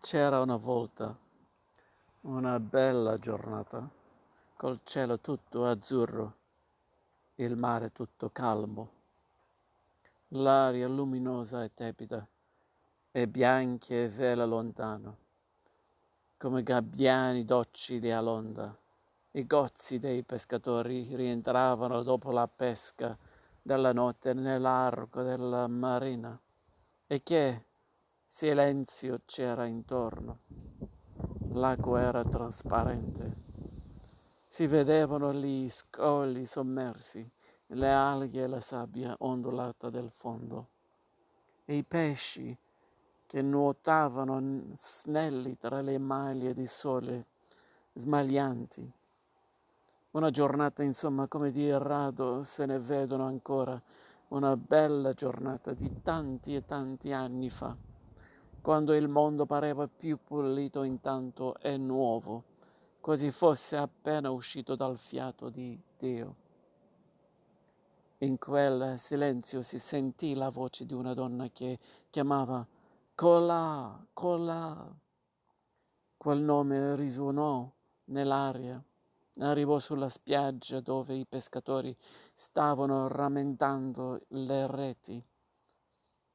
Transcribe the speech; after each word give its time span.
C'era 0.00 0.40
una 0.40 0.56
volta 0.56 1.14
una 2.22 2.58
bella 2.60 3.18
giornata, 3.18 3.86
col 4.54 4.80
cielo 4.84 5.18
tutto 5.18 5.66
azzurro, 5.66 6.34
il 7.34 7.56
mare 7.56 7.90
tutto 7.90 8.30
calmo, 8.30 8.90
l'aria 10.28 10.86
luminosa 10.86 11.64
e 11.64 11.74
tepida, 11.74 12.26
e 13.10 13.26
bianche 13.26 14.08
vele 14.08 14.46
lontano, 14.46 15.16
come 16.38 16.62
gabbiani 16.62 17.44
docili 17.44 18.12
all'onda. 18.12 18.74
I 19.32 19.46
gozzi 19.46 19.98
dei 19.98 20.22
pescatori 20.22 21.14
rientravano 21.16 22.04
dopo 22.04 22.30
la 22.30 22.46
pesca 22.46 23.18
della 23.60 23.92
notte 23.92 24.32
nell'arco 24.32 25.22
della 25.22 25.66
marina 25.66 26.40
e 27.06 27.22
che 27.22 27.67
Silenzio 28.30 29.22
c'era 29.24 29.64
intorno. 29.64 30.40
L'acqua 31.52 32.02
era 32.02 32.22
trasparente. 32.22 33.36
Si 34.46 34.66
vedevano 34.66 35.32
gli 35.32 35.66
scogli 35.70 36.44
sommersi, 36.44 37.26
le 37.68 37.90
alghe 37.90 38.42
e 38.42 38.46
la 38.46 38.60
sabbia 38.60 39.16
ondulata 39.20 39.88
del 39.88 40.10
fondo. 40.14 40.68
E 41.64 41.76
i 41.76 41.84
pesci 41.84 42.56
che 43.24 43.40
nuotavano 43.40 44.74
snelli 44.76 45.56
tra 45.56 45.80
le 45.80 45.96
maglie 45.96 46.52
di 46.52 46.66
sole 46.66 47.28
smaglianti. 47.94 48.92
Una 50.10 50.30
giornata, 50.30 50.82
insomma, 50.82 51.26
come 51.28 51.50
di 51.50 51.70
rado 51.72 52.42
se 52.42 52.66
ne 52.66 52.78
vedono 52.78 53.24
ancora, 53.24 53.82
una 54.28 54.54
bella 54.54 55.14
giornata 55.14 55.72
di 55.72 56.02
tanti 56.02 56.54
e 56.54 56.66
tanti 56.66 57.10
anni 57.10 57.48
fa 57.48 57.87
quando 58.68 58.92
il 58.92 59.08
mondo 59.08 59.46
pareva 59.46 59.88
più 59.88 60.18
pulito 60.22 60.82
intanto 60.82 61.56
e 61.56 61.78
nuovo, 61.78 62.44
quasi 63.00 63.30
fosse 63.30 63.78
appena 63.78 64.30
uscito 64.30 64.76
dal 64.76 64.98
fiato 64.98 65.48
di 65.48 65.80
Dio. 65.96 66.36
In 68.18 68.36
quel 68.36 68.98
silenzio 68.98 69.62
si 69.62 69.78
sentì 69.78 70.34
la 70.34 70.50
voce 70.50 70.84
di 70.84 70.92
una 70.92 71.14
donna 71.14 71.48
che 71.48 71.78
chiamava 72.10 72.66
Colà, 73.14 74.06
Colà. 74.12 74.94
Quel 76.18 76.42
nome 76.42 76.94
risuonò 76.94 77.72
nell'aria. 78.08 78.84
Arrivò 79.38 79.78
sulla 79.78 80.10
spiaggia 80.10 80.80
dove 80.80 81.14
i 81.14 81.24
pescatori 81.24 81.96
stavano 82.34 83.08
rammentando 83.08 84.20
le 84.28 84.66
reti 84.66 85.24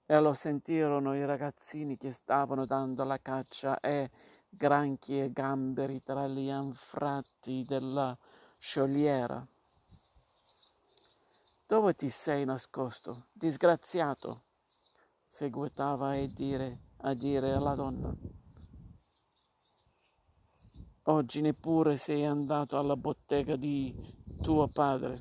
e 0.06 0.20
lo 0.20 0.34
sentirono 0.34 1.16
i 1.16 1.26
ragazzini 1.26 1.98
che 1.98 2.12
stavano 2.12 2.66
dando 2.66 3.04
la 3.04 3.20
caccia 3.20 3.80
e 3.80 4.10
granchi 4.50 5.20
e 5.20 5.32
gamberi 5.32 6.04
tra 6.04 6.28
gli 6.28 6.50
anfratti 6.50 7.64
della 7.66 8.18
sciogliera. 8.58 9.46
Dove 11.66 11.96
ti 11.96 12.10
sei 12.10 12.46
nascosto, 12.46 13.28
disgraziato? 13.32 14.44
seguitava 15.34 16.12
a 16.12 16.28
dire, 16.28 16.80
a 16.98 17.16
dire 17.16 17.54
alla 17.54 17.74
donna. 17.74 18.16
Oggi 21.08 21.42
neppure 21.42 21.98
sei 21.98 22.24
andato 22.24 22.78
alla 22.78 22.96
bottega 22.96 23.56
di 23.56 23.96
tuo 24.44 24.68
padre. 24.68 25.20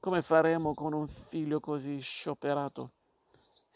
Come 0.00 0.22
faremo 0.22 0.72
con 0.72 0.94
un 0.94 1.06
figlio 1.06 1.60
così 1.60 2.00
scioperato? 2.00 2.95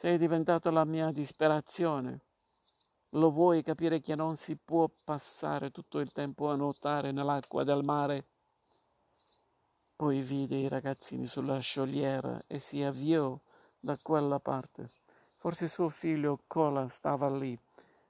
Sei 0.00 0.16
diventato 0.16 0.70
la 0.70 0.86
mia 0.86 1.10
disperazione. 1.10 2.22
Lo 3.10 3.30
vuoi 3.30 3.62
capire 3.62 4.00
che 4.00 4.14
non 4.14 4.36
si 4.36 4.56
può 4.56 4.90
passare 5.04 5.70
tutto 5.70 5.98
il 5.98 6.10
tempo 6.10 6.48
a 6.48 6.56
nuotare 6.56 7.12
nell'acqua 7.12 7.64
del 7.64 7.84
mare? 7.84 8.24
Poi 9.94 10.22
vide 10.22 10.56
i 10.56 10.68
ragazzini 10.68 11.26
sulla 11.26 11.58
sciogliera 11.58 12.40
e 12.48 12.58
si 12.58 12.82
avviò 12.82 13.38
da 13.78 13.98
quella 13.98 14.40
parte. 14.40 14.90
Forse 15.36 15.68
suo 15.68 15.90
figlio 15.90 16.44
Cola 16.46 16.88
stava 16.88 17.28
lì 17.28 17.54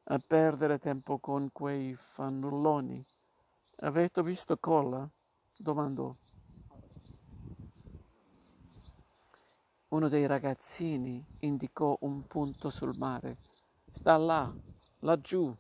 a 0.05 0.23
perdere 0.25 0.79
tempo 0.79 1.19
con 1.19 1.51
quei 1.51 1.97
fannulloni. 1.97 3.05
Avete 3.79 4.23
visto 4.23 4.57
Cola? 4.59 5.11
domandò. 5.57 6.15
Uno 9.91 10.09
dei 10.09 10.27
ragazzini 10.27 11.21
indicò 11.41 11.97
un 12.03 12.25
punto 12.29 12.71
sul 12.71 12.97
mare. 12.97 13.39
Sta 13.91 14.17
là, 14.17 14.49
laggiù. 15.01 15.53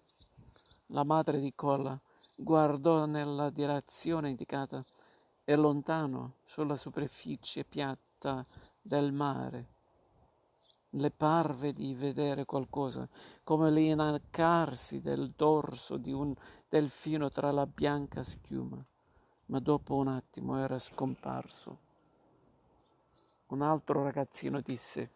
La 0.86 1.02
madre 1.02 1.40
di 1.40 1.52
Colla 1.52 2.00
guardò 2.36 3.06
nella 3.06 3.50
direzione 3.50 4.28
indicata 4.28 4.84
e 5.42 5.56
lontano, 5.56 6.34
sulla 6.44 6.76
superficie 6.76 7.64
piatta 7.64 8.46
del 8.80 9.12
mare. 9.12 9.66
Le 10.90 11.10
parve 11.10 11.72
di 11.72 11.92
vedere 11.94 12.44
qualcosa, 12.44 13.08
come 13.42 13.72
l'inarcarsi 13.72 15.00
del 15.00 15.32
dorso 15.34 15.96
di 15.96 16.12
un 16.12 16.32
delfino 16.68 17.30
tra 17.30 17.50
la 17.50 17.66
bianca 17.66 18.22
schiuma, 18.22 18.80
ma 19.46 19.58
dopo 19.58 19.96
un 19.96 20.06
attimo 20.06 20.56
era 20.56 20.78
scomparso. 20.78 21.89
Un 23.50 23.62
altro 23.62 24.04
ragazzino 24.04 24.60
disse, 24.60 25.10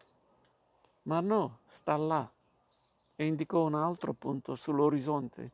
ma 1.03 1.21
no, 1.21 1.59
sta 1.67 1.95
là, 1.95 2.29
e 3.15 3.25
indicò 3.25 3.63
un 3.63 3.75
altro 3.75 4.11
punto 4.11 4.55
sull'orizzonte. 4.55 5.51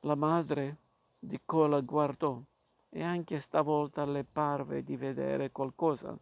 La 0.00 0.14
madre 0.14 0.76
di 1.20 1.38
Cola 1.44 1.82
guardò 1.82 2.40
e 2.88 3.02
anche 3.02 3.38
stavolta 3.38 4.06
le 4.06 4.24
parve 4.24 4.82
di 4.82 4.96
vedere 4.96 5.52
qualcosa. 5.52 6.16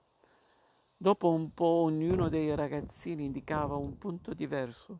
Dopo 0.96 1.30
un 1.30 1.54
po' 1.54 1.82
ognuno 1.84 2.28
dei 2.28 2.52
ragazzini 2.56 3.26
indicava 3.26 3.76
un 3.76 3.96
punto 3.96 4.34
diverso 4.34 4.98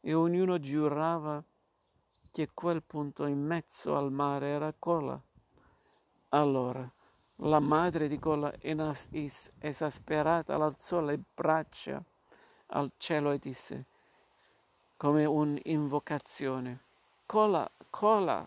e 0.00 0.14
ognuno 0.14 0.58
giurava 0.58 1.44
che 2.30 2.48
quel 2.54 2.82
punto 2.82 3.26
in 3.26 3.44
mezzo 3.44 3.94
al 3.96 4.10
mare 4.10 4.46
era 4.46 4.72
Cola. 4.78 5.20
Allora 6.30 6.90
la 7.44 7.58
madre 7.58 8.08
di 8.08 8.18
quella 8.18 8.52
esasperata 8.60 10.54
alzò 10.54 11.00
le 11.00 11.18
braccia 11.34 12.02
al 12.66 12.92
cielo 12.96 13.32
e 13.32 13.38
disse, 13.38 13.86
come 14.96 15.24
un'invocazione, 15.24 16.80
Cola, 17.26 17.68
cola, 17.88 18.46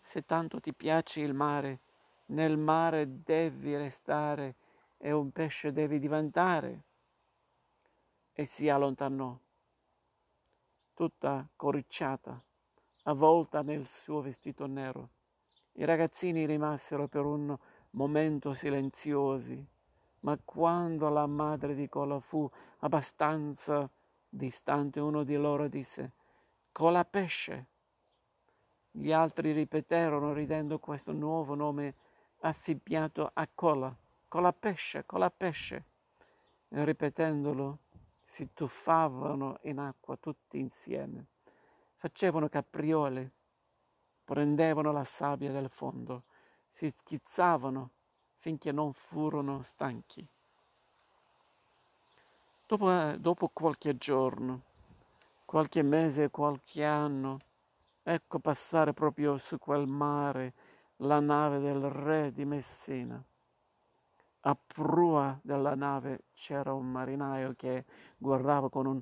se 0.00 0.24
tanto 0.24 0.58
ti 0.58 0.72
piace 0.72 1.20
il 1.20 1.34
mare, 1.34 1.80
nel 2.26 2.56
mare 2.56 3.22
devi 3.22 3.76
restare 3.76 4.54
e 4.96 5.12
un 5.12 5.30
pesce 5.30 5.70
devi 5.70 5.98
diventare. 5.98 6.82
E 8.32 8.44
si 8.46 8.68
allontanò, 8.68 9.36
tutta 10.94 11.46
coricciata, 11.54 12.40
avvolta 13.02 13.60
nel 13.62 13.86
suo 13.86 14.22
vestito 14.22 14.66
nero. 14.66 15.10
I 15.78 15.84
ragazzini 15.84 16.44
rimasero 16.44 17.06
per 17.06 17.24
un 17.24 17.56
momento 17.90 18.52
silenziosi, 18.52 19.64
ma 20.20 20.36
quando 20.44 21.08
la 21.08 21.26
madre 21.26 21.76
di 21.76 21.88
Cola 21.88 22.18
fu 22.18 22.50
abbastanza 22.78 23.88
distante, 24.28 24.98
uno 24.98 25.22
di 25.22 25.36
loro 25.36 25.68
disse 25.68 26.14
Cola 26.72 27.04
pesce. 27.04 27.66
Gli 28.90 29.12
altri 29.12 29.52
ripeterono 29.52 30.32
ridendo 30.32 30.80
questo 30.80 31.12
nuovo 31.12 31.54
nome 31.54 31.94
affibbiato 32.40 33.30
a 33.32 33.48
Cola, 33.54 33.96
Cola 34.26 34.52
pesce, 34.52 35.06
Cola 35.06 35.30
pesce. 35.30 35.84
E 36.70 36.84
ripetendolo 36.84 37.78
si 38.20 38.52
tuffavano 38.52 39.60
in 39.62 39.78
acqua 39.78 40.16
tutti 40.16 40.58
insieme, 40.58 41.26
facevano 41.94 42.48
capriole 42.48 43.30
prendevano 44.28 44.92
la 44.92 45.04
sabbia 45.04 45.50
del 45.50 45.70
fondo, 45.70 46.24
si 46.68 46.92
schizzavano 46.94 47.92
finché 48.36 48.72
non 48.72 48.92
furono 48.92 49.62
stanchi. 49.62 50.28
Dopo, 52.66 52.92
eh, 52.92 53.16
dopo 53.18 53.48
qualche 53.48 53.96
giorno, 53.96 54.64
qualche 55.46 55.80
mese, 55.80 56.28
qualche 56.28 56.84
anno, 56.84 57.38
ecco 58.02 58.38
passare 58.38 58.92
proprio 58.92 59.38
su 59.38 59.56
quel 59.56 59.86
mare 59.86 60.52
la 60.96 61.20
nave 61.20 61.58
del 61.58 61.88
re 61.88 62.30
di 62.30 62.44
Messina. 62.44 63.24
A 64.40 64.58
prua 64.66 65.40
della 65.42 65.74
nave 65.74 66.24
c'era 66.34 66.74
un 66.74 66.84
marinaio 66.84 67.54
che 67.56 67.86
guardava 68.18 68.68
con 68.68 68.84
un, 68.84 69.00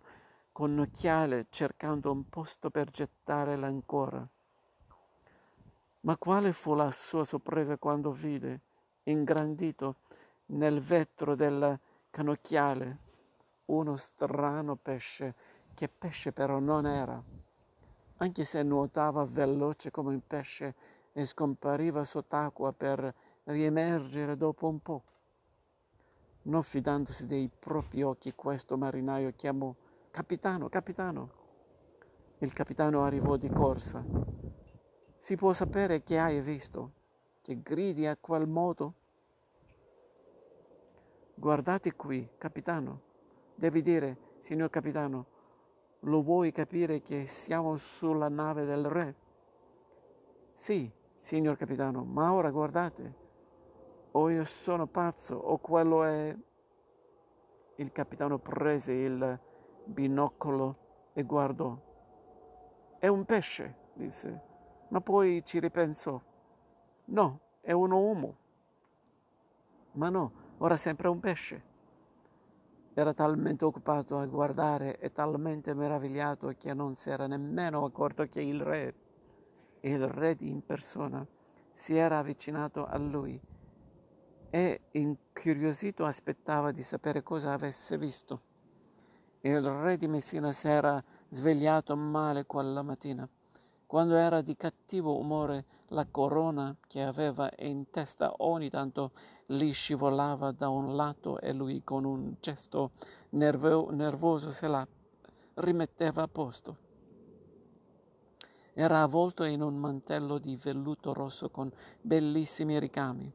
con 0.52 0.70
un 0.70 0.78
occhiale 0.78 1.48
cercando 1.50 2.12
un 2.12 2.28
posto 2.28 2.70
per 2.70 2.88
gettare 2.90 3.56
l'ancora. 3.56 4.24
Ma 6.06 6.16
quale 6.16 6.52
fu 6.52 6.74
la 6.74 6.92
sua 6.92 7.24
sorpresa 7.24 7.78
quando 7.78 8.12
vide, 8.12 8.60
ingrandito 9.02 9.96
nel 10.46 10.80
vetro 10.80 11.34
del 11.34 11.76
canocchiale, 12.10 12.98
uno 13.66 13.96
strano 13.96 14.76
pesce, 14.76 15.34
che 15.74 15.88
pesce 15.88 16.30
però 16.30 16.60
non 16.60 16.86
era. 16.86 17.20
anche 18.18 18.44
se 18.44 18.62
nuotava 18.62 19.24
veloce 19.24 19.90
come 19.90 20.10
un 20.10 20.20
pesce 20.24 20.74
e 21.12 21.24
scompariva 21.24 22.04
sott'acqua 22.04 22.72
per 22.72 23.12
riemergere 23.44 24.36
dopo 24.36 24.68
un 24.68 24.80
po'. 24.80 25.02
Non 26.42 26.62
fidandosi 26.62 27.26
dei 27.26 27.50
propri 27.58 28.02
occhi, 28.02 28.32
questo 28.34 28.76
marinaio 28.76 29.32
chiamò 29.34 29.74
Capitano, 30.12 30.68
capitano. 30.68 31.30
Il 32.38 32.52
capitano 32.52 33.02
arrivò 33.02 33.36
di 33.36 33.50
corsa. 33.50 34.45
Si 35.26 35.34
può 35.34 35.52
sapere 35.52 36.04
che 36.04 36.20
hai 36.20 36.40
visto, 36.40 36.92
che 37.42 37.60
gridi 37.60 38.06
a 38.06 38.16
quel 38.16 38.46
modo? 38.46 38.94
Guardate 41.34 41.96
qui, 41.96 42.30
capitano. 42.38 43.00
Devi 43.56 43.82
dire, 43.82 44.16
signor 44.38 44.70
capitano, 44.70 45.26
lo 46.02 46.22
vuoi 46.22 46.52
capire 46.52 47.02
che 47.02 47.26
siamo 47.26 47.76
sulla 47.76 48.28
nave 48.28 48.66
del 48.66 48.84
re? 48.84 49.14
Sì, 50.52 50.88
signor 51.18 51.56
capitano, 51.56 52.04
ma 52.04 52.32
ora 52.32 52.52
guardate. 52.52 53.14
O 54.12 54.30
io 54.30 54.44
sono 54.44 54.86
pazzo, 54.86 55.34
o 55.34 55.58
quello 55.58 56.04
è... 56.04 56.36
Il 57.74 57.90
capitano 57.90 58.38
prese 58.38 58.92
il 58.92 59.40
binocolo 59.86 60.76
e 61.14 61.24
guardò. 61.24 61.76
È 63.00 63.08
un 63.08 63.24
pesce, 63.24 63.74
disse, 63.94 64.45
ma 64.88 65.00
poi 65.00 65.42
ci 65.44 65.58
ripensò. 65.58 66.20
No, 67.06 67.40
è 67.60 67.72
un 67.72 67.90
uomo. 67.90 68.36
Ma 69.92 70.08
no, 70.08 70.32
ora 70.58 70.76
sempre 70.76 71.08
un 71.08 71.20
pesce. 71.20 71.74
Era 72.94 73.12
talmente 73.12 73.64
occupato 73.64 74.18
a 74.18 74.26
guardare 74.26 74.98
e 74.98 75.12
talmente 75.12 75.74
meravigliato 75.74 76.54
che 76.56 76.72
non 76.72 76.94
si 76.94 77.10
era 77.10 77.26
nemmeno 77.26 77.84
accorto 77.84 78.26
che 78.26 78.40
il 78.40 78.60
re, 78.60 78.94
il 79.80 80.06
re 80.08 80.36
in 80.40 80.64
persona, 80.64 81.26
si 81.72 81.94
era 81.94 82.18
avvicinato 82.18 82.86
a 82.86 82.96
lui 82.96 83.38
e 84.48 84.80
incuriosito 84.92 86.06
aspettava 86.06 86.72
di 86.72 86.82
sapere 86.82 87.22
cosa 87.22 87.52
avesse 87.52 87.98
visto. 87.98 88.40
Il 89.40 89.60
re 89.60 89.98
di 89.98 90.08
Messina 90.08 90.52
si 90.52 90.68
era 90.68 91.02
svegliato 91.28 91.94
male 91.94 92.46
quella 92.46 92.82
mattina. 92.82 93.28
Quando 93.86 94.16
era 94.16 94.40
di 94.40 94.56
cattivo 94.56 95.16
umore, 95.18 95.64
la 95.88 96.06
corona 96.06 96.76
che 96.86 97.02
aveva 97.02 97.50
in 97.58 97.88
testa 97.90 98.34
ogni 98.38 98.68
tanto 98.68 99.12
gli 99.46 99.72
scivolava 99.72 100.50
da 100.50 100.68
un 100.68 100.96
lato 100.96 101.38
e 101.38 101.52
lui 101.52 101.82
con 101.84 102.04
un 102.04 102.34
gesto 102.40 102.90
nervo- 103.30 103.90
nervoso 103.90 104.50
se 104.50 104.66
la 104.66 104.86
rimetteva 105.54 106.22
a 106.22 106.28
posto. 106.28 106.76
Era 108.72 109.02
avvolto 109.02 109.44
in 109.44 109.62
un 109.62 109.76
mantello 109.76 110.38
di 110.38 110.56
velluto 110.56 111.12
rosso 111.12 111.48
con 111.48 111.72
bellissimi 112.00 112.78
ricami, 112.78 113.32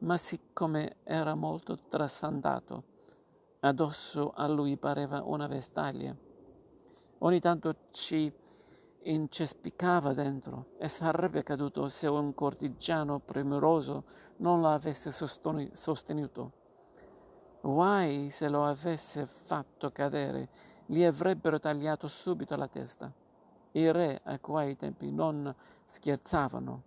ma 0.00 0.16
siccome 0.18 0.96
era 1.02 1.34
molto 1.34 1.76
trasandato, 1.88 2.92
Addosso 3.64 4.32
a 4.36 4.46
lui 4.46 4.76
pareva 4.76 5.22
una 5.22 5.46
vestaglia. 5.46 6.14
Ogni 7.20 7.40
tanto 7.40 7.72
ci 7.92 8.30
incespicava 9.04 10.12
dentro 10.14 10.66
e 10.78 10.88
sarebbe 10.88 11.42
caduto 11.42 11.88
se 11.88 12.06
un 12.06 12.34
cortigiano 12.34 13.18
premuroso 13.18 14.04
non 14.38 14.60
lo 14.60 14.68
avesse 14.68 15.10
sostenuto. 15.10 16.52
Guai 17.60 18.30
se 18.30 18.48
lo 18.48 18.64
avesse 18.64 19.26
fatto 19.26 19.90
cadere, 19.90 20.48
gli 20.86 21.02
avrebbero 21.02 21.58
tagliato 21.58 22.06
subito 22.06 22.56
la 22.56 22.68
testa. 22.68 23.12
I 23.72 23.90
re 23.90 24.20
a 24.22 24.38
quei 24.38 24.76
tempi 24.76 25.10
non 25.10 25.54
scherzavano. 25.82 26.82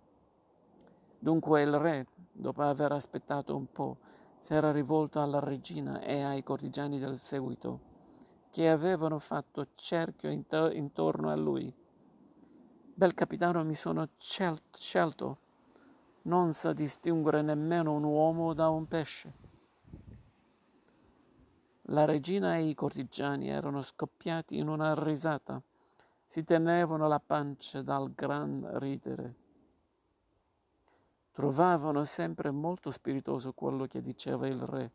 Dunque 1.18 1.62
il 1.62 1.76
re, 1.78 2.06
dopo 2.32 2.62
aver 2.62 2.92
aspettato 2.92 3.56
un 3.56 3.70
po', 3.72 3.98
si 4.38 4.54
era 4.54 4.70
rivolto 4.70 5.20
alla 5.20 5.40
regina 5.40 6.00
e 6.00 6.22
ai 6.22 6.44
cortigiani 6.44 6.98
del 6.98 7.18
seguito, 7.18 7.80
che 8.50 8.70
avevano 8.70 9.18
fatto 9.18 9.66
cerchio 9.74 10.30
intorno 10.30 11.28
a 11.28 11.34
lui. 11.34 11.77
Bel 12.98 13.14
capitano, 13.14 13.62
mi 13.62 13.76
sono 13.76 14.08
scelto, 14.18 15.38
non 16.22 16.52
sa 16.52 16.72
distinguere 16.72 17.42
nemmeno 17.42 17.92
un 17.92 18.02
uomo 18.02 18.54
da 18.54 18.70
un 18.70 18.88
pesce. 18.88 19.32
La 21.82 22.04
regina 22.04 22.56
e 22.56 22.64
i 22.64 22.74
cortigiani 22.74 23.50
erano 23.50 23.82
scoppiati 23.82 24.56
in 24.56 24.66
una 24.66 25.00
risata, 25.00 25.62
si 26.26 26.42
tenevano 26.42 27.06
la 27.06 27.20
pancia 27.20 27.82
dal 27.82 28.12
gran 28.12 28.68
ridere. 28.80 29.34
Trovavano 31.30 32.02
sempre 32.02 32.50
molto 32.50 32.90
spiritoso 32.90 33.52
quello 33.52 33.86
che 33.86 34.02
diceva 34.02 34.48
il 34.48 34.60
re, 34.60 34.90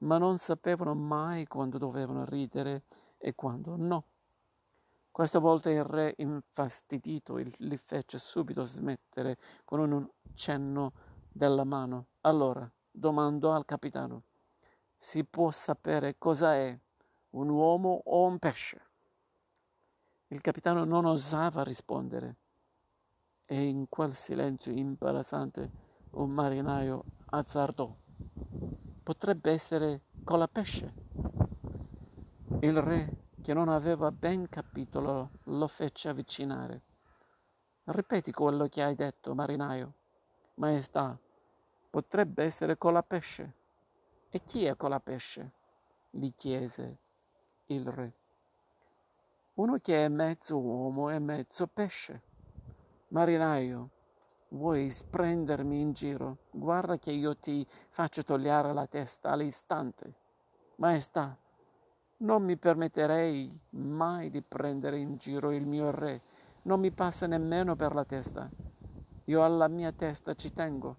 ma 0.00 0.18
non 0.18 0.36
sapevano 0.36 0.94
mai 0.94 1.46
quando 1.46 1.78
dovevano 1.78 2.26
ridere 2.26 2.82
e 3.16 3.34
quando 3.34 3.76
no. 3.76 4.04
Questa 5.16 5.38
volta 5.38 5.70
il 5.70 5.82
re, 5.82 6.12
infastidito, 6.18 7.36
li 7.36 7.76
fece 7.78 8.18
subito 8.18 8.64
smettere 8.64 9.38
con 9.64 9.80
un 9.80 10.06
cenno 10.34 10.92
della 11.32 11.64
mano. 11.64 12.08
Allora 12.20 12.70
domandò 12.90 13.54
al 13.54 13.64
capitano, 13.64 14.24
si 14.94 15.24
può 15.24 15.50
sapere 15.52 16.16
cosa 16.18 16.54
è, 16.56 16.78
un 17.30 17.48
uomo 17.48 18.02
o 18.04 18.26
un 18.26 18.38
pesce? 18.38 18.82
Il 20.26 20.42
capitano 20.42 20.84
non 20.84 21.06
osava 21.06 21.62
rispondere 21.62 22.36
e 23.46 23.68
in 23.68 23.88
quel 23.88 24.12
silenzio 24.12 24.70
imbarazzante 24.70 25.70
un 26.10 26.28
marinaio 26.28 27.04
azzardò. 27.30 27.90
Potrebbe 29.02 29.50
essere 29.50 30.02
colapesce. 30.22 30.92
Il 32.60 32.82
re, 32.82 33.24
che 33.46 33.54
non 33.54 33.68
aveva 33.68 34.10
ben 34.10 34.48
capito, 34.48 34.98
lo, 34.98 35.30
lo 35.44 35.68
fece 35.68 36.08
avvicinare. 36.08 36.82
Ripeti 37.84 38.32
quello 38.32 38.66
che 38.66 38.82
hai 38.82 38.96
detto, 38.96 39.36
marinaio. 39.36 39.92
Maestà, 40.54 41.16
potrebbe 41.88 42.42
essere 42.42 42.76
colapesce. 42.76 43.54
E 44.30 44.42
chi 44.42 44.64
è 44.64 44.74
colapesce? 44.74 45.52
gli 46.10 46.34
chiese 46.34 46.98
il 47.66 47.86
re. 47.86 48.12
Uno 49.54 49.78
che 49.78 50.04
è 50.04 50.08
mezzo 50.08 50.58
uomo 50.58 51.10
e 51.10 51.20
mezzo 51.20 51.68
pesce. 51.68 52.22
Marinaio, 53.10 53.90
Vuoi 54.48 54.92
prendermi 55.08 55.80
in 55.80 55.92
giro? 55.92 56.38
Guarda 56.50 56.98
che 56.98 57.12
io 57.12 57.36
ti 57.36 57.64
faccio 57.90 58.24
togliere 58.24 58.72
la 58.72 58.88
testa 58.88 59.30
all'istante. 59.30 60.14
Maestà, 60.76 61.38
non 62.18 62.42
mi 62.44 62.56
permetterei 62.56 63.60
mai 63.70 64.30
di 64.30 64.40
prendere 64.40 64.98
in 64.98 65.16
giro 65.16 65.52
il 65.52 65.66
mio 65.66 65.90
re. 65.90 66.22
Non 66.62 66.80
mi 66.80 66.90
passa 66.90 67.26
nemmeno 67.26 67.76
per 67.76 67.94
la 67.94 68.04
testa. 68.04 68.48
Io 69.24 69.44
alla 69.44 69.68
mia 69.68 69.92
testa 69.92 70.34
ci 70.34 70.52
tengo. 70.52 70.96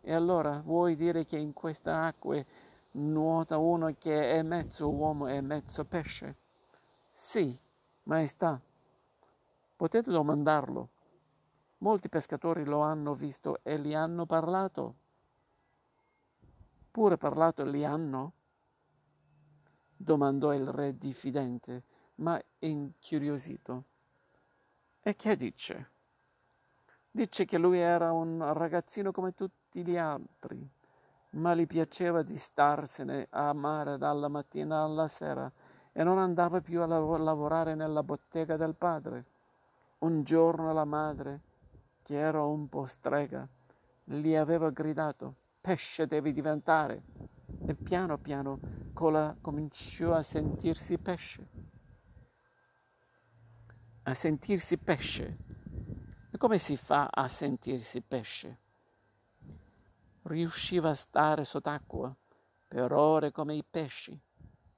E 0.00 0.12
allora 0.12 0.60
vuoi 0.64 0.96
dire 0.96 1.26
che 1.26 1.36
in 1.36 1.52
queste 1.52 1.90
acque 1.90 2.46
nuota 2.92 3.58
uno 3.58 3.94
che 3.98 4.32
è 4.32 4.42
mezzo 4.42 4.90
uomo 4.90 5.28
e 5.28 5.40
mezzo 5.40 5.84
pesce? 5.84 6.36
Sì, 7.10 7.56
maestà. 8.04 8.60
Potete 9.76 10.10
domandarlo. 10.10 10.88
Molti 11.78 12.08
pescatori 12.08 12.64
lo 12.64 12.80
hanno 12.80 13.14
visto 13.14 13.60
e 13.62 13.78
gli 13.78 13.94
hanno 13.94 14.26
parlato. 14.26 14.94
Pure 16.90 17.16
parlato 17.16 17.64
gli 17.64 17.84
hanno? 17.84 18.32
Domandò 20.00 20.54
il 20.54 20.66
re 20.68 20.96
diffidente, 20.96 21.82
ma 22.16 22.40
incuriosito. 22.60 23.84
E 25.02 25.16
che 25.16 25.36
dice? 25.36 25.90
Dice 27.10 27.44
che 27.44 27.58
lui 27.58 27.78
era 27.78 28.12
un 28.12 28.52
ragazzino 28.54 29.10
come 29.10 29.34
tutti 29.34 29.84
gli 29.84 29.96
altri, 29.96 30.66
ma 31.30 31.54
gli 31.54 31.66
piaceva 31.66 32.22
di 32.22 32.36
starsene 32.36 33.26
a 33.30 33.52
mare 33.52 33.98
dalla 33.98 34.28
mattina 34.28 34.82
alla 34.82 35.08
sera 35.08 35.50
e 35.92 36.02
non 36.04 36.18
andava 36.18 36.60
più 36.60 36.80
a 36.80 36.86
lavorare 36.86 37.74
nella 37.74 38.02
bottega 38.02 38.56
del 38.56 38.74
padre. 38.74 39.24
Un 39.98 40.22
giorno 40.22 40.72
la 40.72 40.84
madre 40.84 41.40
che 42.02 42.16
era 42.16 42.42
un 42.44 42.68
po' 42.68 42.86
strega, 42.86 43.46
gli 44.04 44.34
aveva 44.34 44.70
gridato 44.70 45.34
pesce 45.60 46.06
devi 46.06 46.32
diventare 46.32 47.02
e 47.68 47.74
piano 47.74 48.16
piano 48.16 48.58
Cola 48.94 49.36
cominciò 49.42 50.14
a 50.14 50.22
sentirsi 50.22 50.96
pesce. 50.96 51.48
A 54.04 54.14
sentirsi 54.14 54.78
pesce. 54.78 55.36
E 56.32 56.38
come 56.38 56.56
si 56.56 56.78
fa 56.78 57.10
a 57.12 57.28
sentirsi 57.28 58.00
pesce? 58.00 58.58
Riusciva 60.22 60.88
a 60.88 60.94
stare 60.94 61.44
sott'acqua 61.44 62.14
per 62.66 62.92
ore 62.92 63.32
come 63.32 63.54
i 63.54 63.64
pesci, 63.68 64.18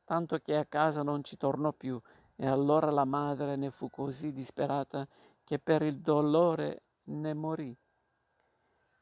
tanto 0.04 0.38
che 0.38 0.56
a 0.56 0.66
casa 0.66 1.04
non 1.04 1.23
ci 1.23 1.37
tornò 1.37 1.73
più 1.73 2.00
e 2.35 2.47
allora 2.47 2.90
la 2.90 3.04
madre 3.04 3.54
ne 3.54 3.70
fu 3.70 3.88
così 3.88 4.32
disperata 4.32 5.06
che 5.44 5.61
per 5.61 5.82
il 5.82 6.00
dolore 6.00 6.82
ne 7.04 7.35
morì. 7.35 7.76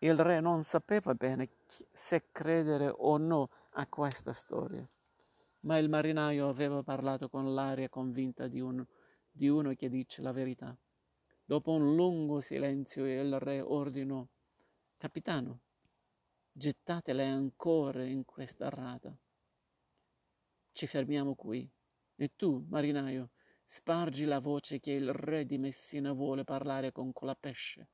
Il 0.01 0.17
re 0.17 0.41
non 0.41 0.63
sapeva 0.63 1.15
bene 1.15 1.49
se 1.91 2.29
credere 2.31 2.93
o 2.95 3.17
no 3.17 3.49
a 3.79 3.87
questa 3.87 4.33
storia, 4.33 4.87
ma 5.61 5.79
il 5.79 5.89
marinaio 5.89 6.49
aveva 6.49 6.83
parlato 6.83 7.29
con 7.29 7.55
l'aria 7.55 7.89
convinta 7.89 8.49
di, 8.49 8.61
un, 8.61 8.85
di 9.31 9.49
uno 9.49 9.73
che 9.75 9.89
dice 9.89 10.21
la 10.21 10.33
verità. 10.33 10.77
Dopo 11.45 11.73
un 11.73 11.95
lungo 11.95 12.41
silenzio 12.41 13.07
il 13.07 13.39
re 13.39 13.61
ordinò, 13.61 14.27
Capitano, 14.97 15.61
gettate 16.51 17.13
le 17.13 17.27
ancore 17.27 18.09
in 18.09 18.25
questa 18.25 18.69
rata. 18.69 19.17
Ci 20.73 20.87
fermiamo 20.89 21.37
qui. 21.37 21.71
E 22.17 22.33
tu, 22.35 22.67
marinaio, 22.69 23.31
spargi 23.63 24.25
la 24.25 24.41
voce 24.41 24.81
che 24.81 24.91
il 24.91 25.13
re 25.13 25.47
di 25.47 25.57
Messina 25.57 26.13
vuole 26.13 26.43
parlare 26.43 26.91
con 26.91 27.13
Colapesce 27.13 27.89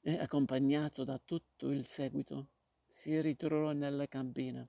e 0.00 0.18
accompagnato 0.18 1.04
da 1.04 1.20
tutto 1.24 1.70
il 1.70 1.86
seguito 1.86 2.48
si 2.86 3.20
ritirò 3.20 3.72
nella 3.72 4.06
cabina. 4.06 4.66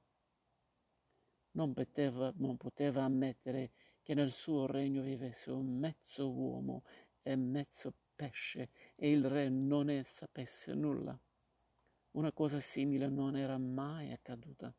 Non 1.51 1.73
poteva, 1.73 2.31
non 2.37 2.57
poteva 2.57 3.03
ammettere 3.03 3.71
che 4.01 4.13
nel 4.13 4.31
suo 4.31 4.65
regno 4.67 5.01
vivesse 5.01 5.51
un 5.51 5.79
mezzo 5.79 6.31
uomo 6.31 6.83
e 7.21 7.35
mezzo 7.35 7.93
pesce 8.15 8.69
e 8.95 9.11
il 9.11 9.27
re 9.27 9.49
non 9.49 9.85
ne 9.85 10.03
sapesse 10.03 10.73
nulla. 10.73 11.19
Una 12.11 12.31
cosa 12.31 12.59
simile 12.59 13.07
non 13.09 13.35
era 13.35 13.57
mai 13.57 14.11
accaduta. 14.11 14.73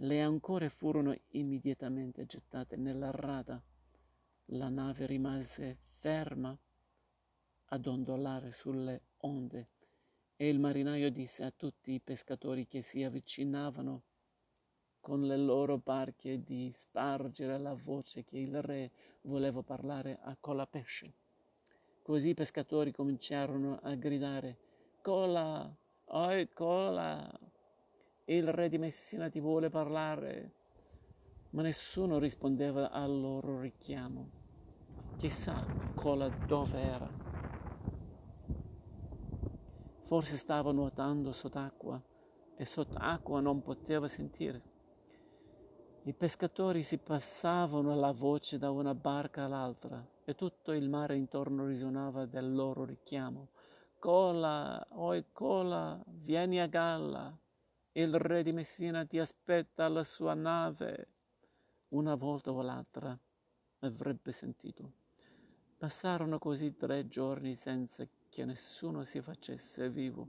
Le 0.00 0.20
ancore 0.20 0.68
furono 0.68 1.16
immediatamente 1.28 2.26
gettate 2.26 2.76
nella 2.76 3.10
rada. 3.10 3.62
La 4.50 4.68
nave 4.68 5.06
rimase 5.06 5.78
ferma 5.98 6.56
a 7.68 7.78
dondolare 7.78 8.52
sulle 8.52 9.02
onde 9.18 9.70
e 10.36 10.48
il 10.48 10.58
marinaio 10.58 11.10
disse 11.10 11.44
a 11.44 11.50
tutti 11.50 11.92
i 11.92 12.00
pescatori 12.00 12.66
che 12.66 12.82
si 12.82 13.02
avvicinavano 13.02 14.02
con 15.00 15.22
le 15.22 15.36
loro 15.36 15.78
barche 15.78 16.42
di 16.42 16.70
spargere 16.74 17.58
la 17.58 17.74
voce 17.74 18.24
che 18.24 18.38
il 18.38 18.60
re 18.60 18.90
voleva 19.22 19.62
parlare 19.62 20.18
a 20.22 20.36
Colapesce. 20.38 21.12
Così 22.02 22.30
i 22.30 22.34
pescatori 22.34 22.92
cominciarono 22.92 23.78
a 23.82 23.94
gridare 23.94 24.58
Cola, 25.00 25.72
oi 26.06 26.48
cola, 26.52 27.32
il 28.24 28.52
re 28.52 28.68
di 28.68 28.78
Messina 28.78 29.28
ti 29.28 29.38
vuole 29.38 29.70
parlare. 29.70 30.52
Ma 31.50 31.62
nessuno 31.62 32.18
rispondeva 32.18 32.90
al 32.90 33.20
loro 33.20 33.60
richiamo. 33.60 34.28
Chissà 35.16 35.64
Cola 35.94 36.28
dove 36.28 36.80
era. 36.80 37.25
Forse 40.06 40.36
stava 40.36 40.70
nuotando 40.70 41.32
sott'acqua 41.32 42.00
e 42.56 42.64
sott'acqua 42.64 43.40
non 43.40 43.60
poteva 43.60 44.06
sentire. 44.06 44.62
I 46.04 46.12
pescatori 46.12 46.84
si 46.84 46.98
passavano 46.98 47.92
la 47.96 48.12
voce 48.12 48.56
da 48.56 48.70
una 48.70 48.94
barca 48.94 49.44
all'altra 49.46 50.06
e 50.24 50.36
tutto 50.36 50.70
il 50.70 50.88
mare 50.88 51.16
intorno 51.16 51.66
risuonava 51.66 52.24
del 52.24 52.54
loro 52.54 52.84
richiamo. 52.84 53.48
Cola, 53.98 54.86
oi 54.90 55.24
cola, 55.32 56.00
vieni 56.06 56.60
a 56.60 56.66
galla. 56.66 57.36
Il 57.90 58.14
re 58.14 58.44
di 58.44 58.52
Messina 58.52 59.04
ti 59.04 59.18
aspetta 59.18 59.86
alla 59.86 60.04
sua 60.04 60.34
nave. 60.34 61.08
Una 61.88 62.14
volta 62.14 62.52
o 62.52 62.62
l'altra 62.62 63.18
avrebbe 63.80 64.30
sentito. 64.30 64.92
Passarono 65.76 66.38
così 66.38 66.76
tre 66.76 67.08
giorni 67.08 67.56
senza 67.56 68.06
che 68.28 68.44
nessuno 68.44 69.04
si 69.04 69.20
facesse 69.20 69.88
vivo. 69.90 70.28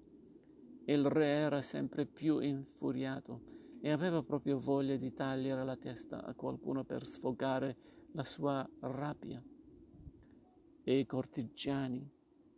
Il 0.86 1.06
re 1.06 1.28
era 1.28 1.62
sempre 1.62 2.06
più 2.06 2.40
infuriato 2.40 3.42
e 3.82 3.92
aveva 3.92 4.24
proprio 4.24 4.60
voglia 4.60 4.96
di 4.96 5.14
tagliare 5.14 5.64
la 5.64 5.76
testa 5.76 6.24
a 6.24 6.34
qualcuno 6.34 6.84
per 6.84 7.06
sfogare 7.06 7.76
la 8.12 8.24
sua 8.24 8.68
rabbia. 8.80 9.44
E 10.84 11.00
i 11.00 11.06
cortigiani 11.06 12.10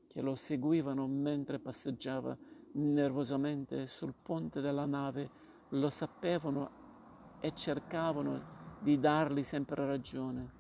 che 0.08 0.22
lo 0.22 0.36
seguivano 0.36 1.08
mentre 1.08 1.60
passeggiava 1.60 2.38
nervosamente 2.74 3.88
sul 3.88 4.14
ponte 4.22 4.62
della 4.62 4.86
nave 4.86 5.30
lo 5.70 5.90
sapevano 5.90 7.38
e 7.40 7.54
cercavano 7.54 8.58
di 8.82 9.00
dargli 9.00 9.44
sempre 9.44 9.86
ragione, 9.86 10.52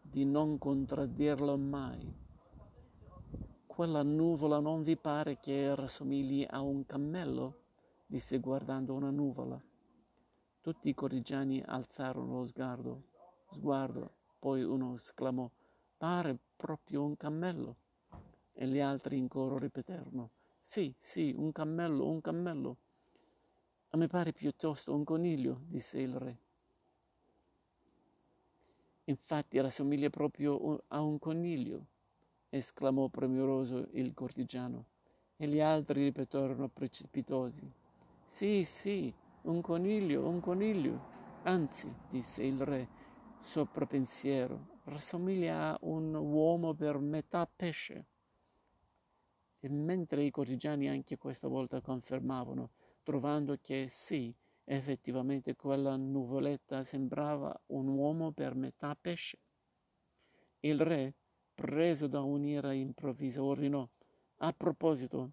di 0.00 0.24
non 0.24 0.58
contraddirlo 0.58 1.56
mai 1.56 2.19
quella 3.80 4.02
nuvola 4.02 4.58
non 4.58 4.82
vi 4.82 4.94
pare 4.94 5.38
che 5.38 5.74
rassomigli 5.74 6.46
a 6.46 6.60
un 6.60 6.84
cammello? 6.84 7.62
disse 8.04 8.38
guardando 8.38 8.92
una 8.92 9.08
nuvola. 9.08 9.58
Tutti 10.60 10.90
i 10.90 10.94
cortigiani 10.94 11.62
alzarono 11.64 12.40
lo 12.40 12.44
sguardo, 12.44 13.04
sguardo, 13.50 14.10
poi 14.38 14.62
uno 14.64 14.96
esclamò, 14.96 15.50
pare 15.96 16.36
proprio 16.56 17.04
un 17.04 17.16
cammello. 17.16 17.76
E 18.52 18.66
gli 18.66 18.80
altri 18.80 19.16
in 19.16 19.28
coro 19.28 19.56
ripeterono, 19.56 20.28
sì, 20.60 20.94
sì, 20.98 21.32
un 21.34 21.50
cammello, 21.50 22.06
un 22.06 22.20
cammello. 22.20 22.76
A 23.92 23.96
me 23.96 24.08
pare 24.08 24.34
piuttosto 24.34 24.94
un 24.94 25.04
coniglio, 25.04 25.58
disse 25.62 25.98
il 25.98 26.14
re. 26.14 26.38
Infatti 29.04 29.58
rassomiglia 29.58 30.10
proprio 30.10 30.84
a 30.88 31.00
un 31.00 31.18
coniglio 31.18 31.86
esclamò 32.50 33.08
premuroso 33.08 33.88
il 33.92 34.12
cortigiano, 34.12 34.84
e 35.36 35.46
gli 35.46 35.60
altri 35.60 36.04
ripetono 36.04 36.68
precipitosi. 36.68 37.72
Sì, 38.24 38.64
sì, 38.64 39.12
un 39.42 39.60
coniglio, 39.62 40.28
un 40.28 40.40
coniglio. 40.40 41.08
Anzi, 41.44 41.90
disse 42.08 42.44
il 42.44 42.60
re, 42.60 42.88
sopra 43.40 43.86
pensiero, 43.86 44.78
rassomiglia 44.84 45.70
a 45.70 45.78
un 45.82 46.14
uomo 46.14 46.74
per 46.74 46.98
metà 46.98 47.48
pesce. 47.54 48.06
E 49.60 49.68
mentre 49.68 50.24
i 50.24 50.30
cortigiani 50.30 50.88
anche 50.88 51.16
questa 51.16 51.48
volta 51.48 51.80
confermavano, 51.80 52.70
trovando 53.02 53.56
che 53.60 53.86
sì, 53.88 54.34
effettivamente 54.64 55.56
quella 55.56 55.96
nuvoletta 55.96 56.84
sembrava 56.84 57.58
un 57.66 57.88
uomo 57.88 58.32
per 58.32 58.54
metà 58.54 58.96
pesce. 58.98 59.38
Il 60.60 60.80
re 60.80 61.14
preso 61.60 62.06
da 62.06 62.22
un'ira 62.22 62.72
improvvisa, 62.72 63.42
ordinò, 63.42 63.86
a 64.38 64.52
proposito, 64.54 65.32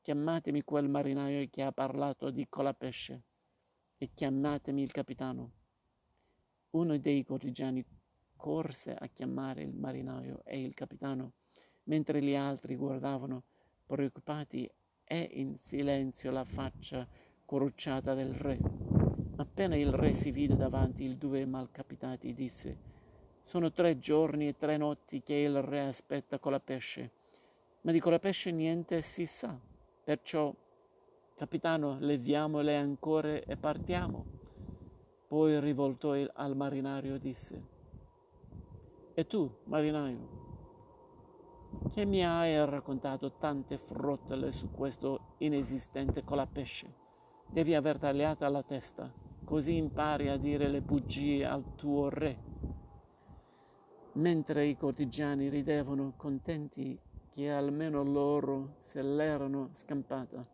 chiamatemi 0.00 0.62
quel 0.62 0.88
marinaio 0.88 1.44
che 1.50 1.62
ha 1.62 1.72
parlato 1.72 2.30
di 2.30 2.46
colapesce 2.48 3.22
e 3.98 4.10
chiamatemi 4.14 4.80
il 4.80 4.92
capitano. 4.92 5.50
Uno 6.70 6.96
dei 6.98 7.24
cortigiani 7.24 7.84
corse 8.36 8.94
a 8.94 9.08
chiamare 9.08 9.62
il 9.62 9.74
marinaio 9.74 10.44
e 10.44 10.62
il 10.62 10.72
capitano, 10.72 11.32
mentre 11.84 12.22
gli 12.22 12.36
altri 12.36 12.76
guardavano 12.76 13.42
preoccupati 13.86 14.70
e 15.02 15.30
in 15.32 15.56
silenzio 15.56 16.30
la 16.30 16.44
faccia 16.44 17.08
corrucciata 17.44 18.14
del 18.14 18.34
re. 18.34 18.56
Appena 19.34 19.74
il 19.74 19.92
re 19.92 20.14
si 20.14 20.30
vide 20.30 20.54
davanti 20.54 21.02
i 21.02 21.18
due 21.18 21.44
malcapitati, 21.44 22.32
disse 22.34 22.94
sono 23.46 23.70
tre 23.70 23.96
giorni 23.96 24.48
e 24.48 24.56
tre 24.56 24.76
notti 24.76 25.22
che 25.22 25.34
il 25.34 25.62
re 25.62 25.86
aspetta 25.86 26.40
con 26.40 26.50
la 26.50 26.58
pesce, 26.58 27.12
ma 27.82 27.92
di 27.92 28.00
Colapesce 28.00 28.50
niente 28.50 29.00
si 29.02 29.24
sa. 29.24 29.56
Perciò, 30.02 30.52
capitano, 31.36 31.96
leviamo 32.00 32.60
le 32.60 32.76
ancore 32.76 33.44
e 33.44 33.56
partiamo. 33.56 34.24
Poi 35.28 35.60
rivoltò 35.60 36.14
al 36.32 36.56
marinaio 36.56 37.18
disse, 37.18 37.62
E 39.14 39.26
tu, 39.28 39.48
marinaio, 39.66 40.44
che 41.94 42.04
mi 42.04 42.26
hai 42.26 42.56
raccontato 42.68 43.34
tante 43.34 43.78
frottole 43.78 44.50
su 44.50 44.72
questo 44.72 45.34
inesistente 45.38 46.24
Colapesce? 46.24 46.92
Devi 47.48 47.76
aver 47.76 47.98
tagliata 47.98 48.48
la 48.48 48.64
testa, 48.64 49.08
così 49.44 49.76
impari 49.76 50.26
a 50.30 50.36
dire 50.36 50.66
le 50.66 50.80
bugie 50.80 51.46
al 51.46 51.76
tuo 51.76 52.08
re 52.08 52.45
mentre 54.16 54.66
i 54.66 54.76
cortigiani 54.76 55.48
ridevano 55.48 56.14
contenti 56.16 56.98
che 57.30 57.50
almeno 57.50 58.02
loro 58.02 58.74
se 58.78 59.02
l'erano 59.02 59.70
scampata. 59.72 60.46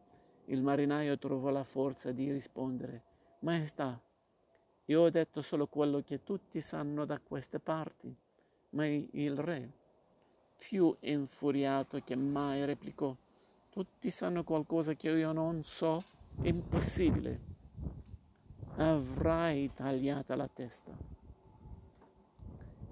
Il 0.47 0.62
marinaio 0.62 1.19
trovò 1.19 1.50
la 1.50 1.64
forza 1.64 2.11
di 2.11 2.31
rispondere, 2.31 3.02
Maestà, 3.40 4.00
io 4.87 5.00
ho 5.00 5.11
detto 5.11 5.40
solo 5.42 5.69
quello 5.69 6.02
che 6.02 6.23
tutti 6.23 6.61
sanno 6.61 7.04
da 7.04 7.21
queste 7.21 7.61
parti. 7.61 8.14
Ma 8.71 8.87
il 8.87 9.37
re, 9.37 9.71
più 10.59 10.95
infuriato 11.00 12.00
che 12.02 12.16
mai, 12.16 12.64
replicò, 12.64 13.14
tutti 13.71 14.11
sanno 14.11 14.42
qualcosa 14.42 14.95
che 14.95 15.11
io 15.11 15.33
non 15.33 15.62
so? 15.62 16.02
Impossibile. 16.42 17.40
Avrai 18.76 19.73
tagliata 19.73 20.35
la 20.35 20.49
testa. 20.49 21.21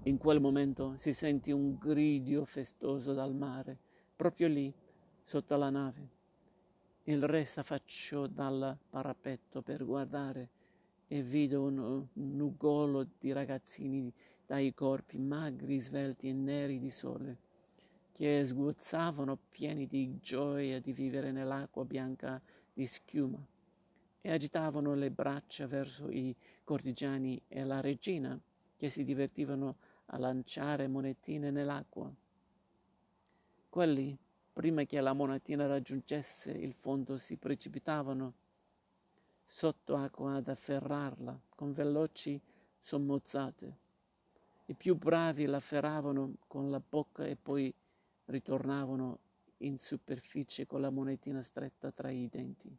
In 0.05 0.17
quel 0.17 0.39
momento 0.39 0.95
si 0.97 1.13
sentì 1.13 1.51
un 1.51 1.77
gridio 1.77 2.43
festoso 2.43 3.13
dal 3.13 3.35
mare, 3.35 3.77
proprio 4.15 4.47
lì, 4.47 4.73
sotto 5.21 5.55
la 5.57 5.69
nave. 5.69 6.09
Il 7.03 7.27
re 7.27 7.45
s'affacciò 7.45 8.25
dal 8.25 8.75
parapetto 8.89 9.61
per 9.61 9.85
guardare 9.85 10.49
e 11.07 11.21
vide 11.21 11.55
un 11.55 12.07
nugolo 12.13 13.05
di 13.19 13.31
ragazzini 13.31 14.11
dai 14.43 14.73
corpi 14.73 15.19
magri, 15.19 15.79
svelti 15.79 16.29
e 16.29 16.33
neri 16.33 16.79
di 16.79 16.89
sole, 16.89 17.37
che 18.11 18.43
sguazzavano 18.43 19.37
pieni 19.51 19.85
di 19.85 20.17
gioia 20.19 20.79
di 20.79 20.93
vivere 20.93 21.31
nell'acqua 21.31 21.85
bianca 21.85 22.41
di 22.73 22.87
schiuma 22.87 23.45
e 24.19 24.31
agitavano 24.31 24.95
le 24.95 25.11
braccia 25.11 25.67
verso 25.67 26.09
i 26.09 26.35
cortigiani 26.63 27.39
e 27.47 27.63
la 27.63 27.81
regina 27.81 28.39
che 28.75 28.89
si 28.89 29.03
divertivano 29.03 29.75
a 30.13 30.17
lanciare 30.17 30.87
monetine 30.87 31.51
nell'acqua. 31.51 32.11
Quelli, 33.69 34.17
prima 34.51 34.83
che 34.83 34.99
la 34.99 35.13
monetina 35.13 35.67
raggiungesse 35.67 36.51
il 36.51 36.73
fondo, 36.73 37.17
si 37.17 37.37
precipitavano 37.37 38.33
sotto 39.43 39.95
acqua 39.95 40.35
ad 40.35 40.49
afferrarla 40.49 41.39
con 41.55 41.71
veloci 41.71 42.39
sommozzate. 42.77 43.77
I 44.65 44.73
più 44.73 44.95
bravi 44.95 45.45
la 45.45 45.57
afferravano 45.57 46.33
con 46.47 46.69
la 46.69 46.81
bocca 46.85 47.25
e 47.25 47.35
poi 47.35 47.73
ritornavano 48.25 49.19
in 49.57 49.77
superficie 49.77 50.65
con 50.65 50.81
la 50.81 50.89
monetina 50.89 51.41
stretta 51.41 51.91
tra 51.91 52.09
i 52.09 52.27
denti. 52.29 52.75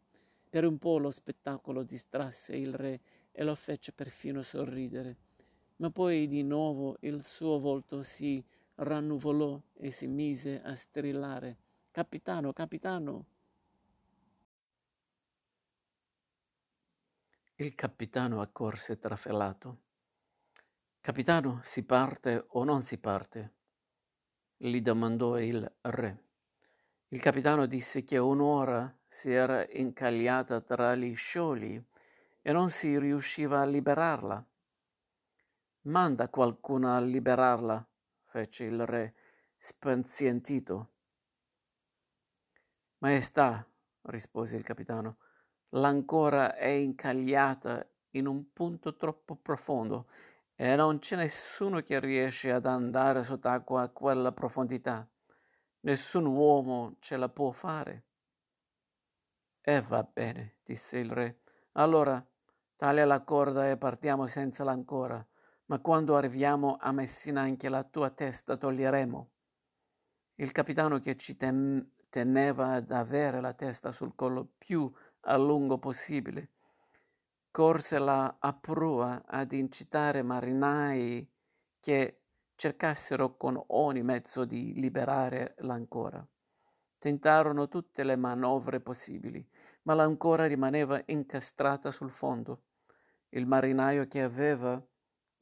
Per 0.51 0.67
un 0.67 0.79
po' 0.79 0.99
lo 0.99 1.11
spettacolo 1.11 1.83
distrasse 1.83 2.57
il 2.57 2.75
re 2.75 3.01
e 3.33 3.43
lo 3.43 3.55
fece 3.55 3.93
perfino 3.93 4.43
sorridere 4.43 5.17
ma 5.83 5.91
poi 5.91 6.29
di 6.29 6.45
nuovo 6.45 6.97
il 7.01 7.25
suo 7.25 7.59
volto 7.59 8.05
si 8.05 8.43
rannuvolò 8.77 9.61
e 9.75 9.91
si 9.91 10.07
mise 10.07 10.63
a 10.63 10.77
strillare 10.77 11.57
Capitano, 11.91 12.55
capitano. 12.55 13.27
Il 17.57 17.75
capitano 17.75 18.41
accorse 18.41 18.99
trafelato. 18.99 19.81
Capitano, 21.03 21.61
si 21.65 21.83
parte 21.83 22.47
o 22.49 22.65
non 22.65 22.83
si 22.83 22.97
parte? 22.97 23.53
gli 24.57 24.81
domandò 24.81 25.39
il 25.39 25.71
re. 25.83 26.25
Il 27.09 27.21
capitano 27.21 27.67
disse 27.67 28.05
che 28.05 28.17
un'ora 28.17 28.97
si 29.07 29.31
era 29.33 29.69
incagliata 29.69 30.61
tra 30.61 30.95
gli 30.95 31.15
sciogli 31.15 31.85
e 32.41 32.53
non 32.53 32.71
si 32.71 32.99
riusciva 32.99 33.61
a 33.61 33.67
liberarla. 33.67 34.47
Manda 35.85 36.29
qualcuno 36.29 36.95
a 36.95 37.01
liberarla, 37.01 37.85
fece 38.27 38.65
il 38.65 38.87
re, 38.87 39.15
spazientito. 39.59 40.91
Maestà, 42.99 43.67
rispose 44.03 44.57
il 44.57 44.63
capitano, 44.63 45.17
l'ancora 45.71 46.55
è 46.55 46.69
incagliata 46.69 47.85
in 48.11 48.29
un 48.29 48.53
punto 48.53 48.95
troppo 48.95 49.35
profondo 49.35 50.07
e 50.55 50.77
non 50.77 51.01
c'è 51.01 51.17
nessuno 51.17 51.81
che 51.81 51.99
riesce 51.99 52.53
ad 52.53 52.67
andare 52.67 53.25
sott'acqua 53.25 53.83
a 53.83 53.89
quella 53.89 54.31
profondità. 54.31 55.05
Nessun 55.81 56.27
uomo 56.27 56.95
ce 57.01 57.17
la 57.17 57.29
può 57.29 57.51
fare. 57.51 58.05
E 59.61 59.81
va 59.81 60.05
bene, 60.05 60.59
disse 60.63 60.99
il 60.99 61.11
re. 61.11 61.41
Allora 61.73 62.25
taglia 62.77 63.05
la 63.05 63.23
corda 63.23 63.69
e 63.69 63.77
partiamo 63.77 64.29
senza 64.29 64.63
l'ancora 64.63 65.27
ma 65.67 65.79
quando 65.79 66.17
arriviamo 66.17 66.77
a 66.81 66.93
Messina 66.93 67.43
anche 67.43 67.69
la 67.69 67.83
tua 67.85 68.11
testa 68.11 68.57
toglieremo. 68.57 69.31
Il 70.37 70.53
capitano 70.53 70.99
che 70.99 71.17
ci 71.17 71.37
ten- 71.37 71.93
teneva 72.09 72.75
ad 72.75 72.91
avere 72.91 73.41
la 73.41 73.53
testa 73.53 73.93
sul 73.93 74.15
collo 74.15 74.53
più 74.59 74.91
a 75.21 75.37
lungo 75.37 75.79
possibile, 75.79 76.51
corse 77.51 77.99
là 77.99 78.37
a 78.39 78.53
prua 78.53 79.23
ad 79.27 79.53
incitare 79.53 80.23
marinai 80.23 81.31
che 81.81 82.21
cercassero 82.55 83.37
con 83.37 83.63
ogni 83.69 84.03
mezzo 84.03 84.45
di 84.45 84.75
liberare 84.75 85.55
l'ancora. 85.59 86.27
Tentarono 86.99 87.69
tutte 87.69 88.05
le 88.05 88.17
manovre 88.17 88.81
possibili, 88.81 89.45
ma 89.83 89.95
l'ancora 89.95 90.47
rimaneva 90.47 91.03
incastrata 91.07 91.91
sul 91.91 92.11
fondo. 92.11 92.63
Il 93.31 93.47
marinaio 93.47 94.07
che 94.07 94.23
aveva 94.23 94.81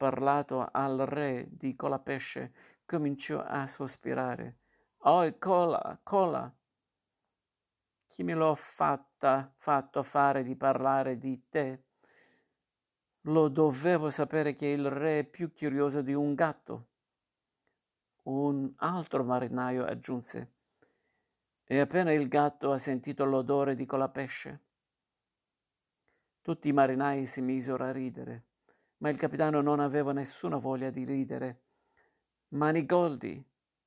parlato 0.01 0.67
al 0.71 0.97
re 0.97 1.47
di 1.51 1.75
Colapesce, 1.75 2.51
cominciò 2.87 3.39
a 3.39 3.67
sospirare. 3.67 4.57
Oh, 5.03 5.31
cola, 5.37 5.99
cola! 6.01 6.51
Chi 8.07 8.23
me 8.23 8.33
l'ho 8.33 8.55
fatta, 8.55 9.53
fatto 9.55 10.01
fare 10.01 10.41
di 10.41 10.55
parlare 10.55 11.19
di 11.19 11.43
te? 11.49 11.83
Lo 13.25 13.47
dovevo 13.47 14.09
sapere 14.09 14.55
che 14.55 14.65
il 14.65 14.89
re 14.89 15.19
è 15.19 15.23
più 15.23 15.53
curioso 15.53 16.01
di 16.01 16.15
un 16.15 16.33
gatto. 16.33 16.87
Un 18.23 18.73
altro 18.77 19.23
marinaio 19.23 19.85
aggiunse. 19.85 20.53
E 21.63 21.79
appena 21.79 22.11
il 22.11 22.27
gatto 22.27 22.71
ha 22.71 22.79
sentito 22.79 23.23
l'odore 23.23 23.75
di 23.75 23.85
colapesce, 23.85 24.61
tutti 26.41 26.69
i 26.69 26.73
marinai 26.73 27.27
si 27.27 27.41
misero 27.41 27.83
a 27.83 27.91
ridere 27.91 28.45
ma 29.01 29.09
il 29.09 29.17
capitano 29.17 29.61
non 29.61 29.79
aveva 29.79 30.13
nessuna 30.13 30.57
voglia 30.57 30.89
di 30.91 31.03
ridere. 31.03 31.61
Manigoldi, 32.49 33.43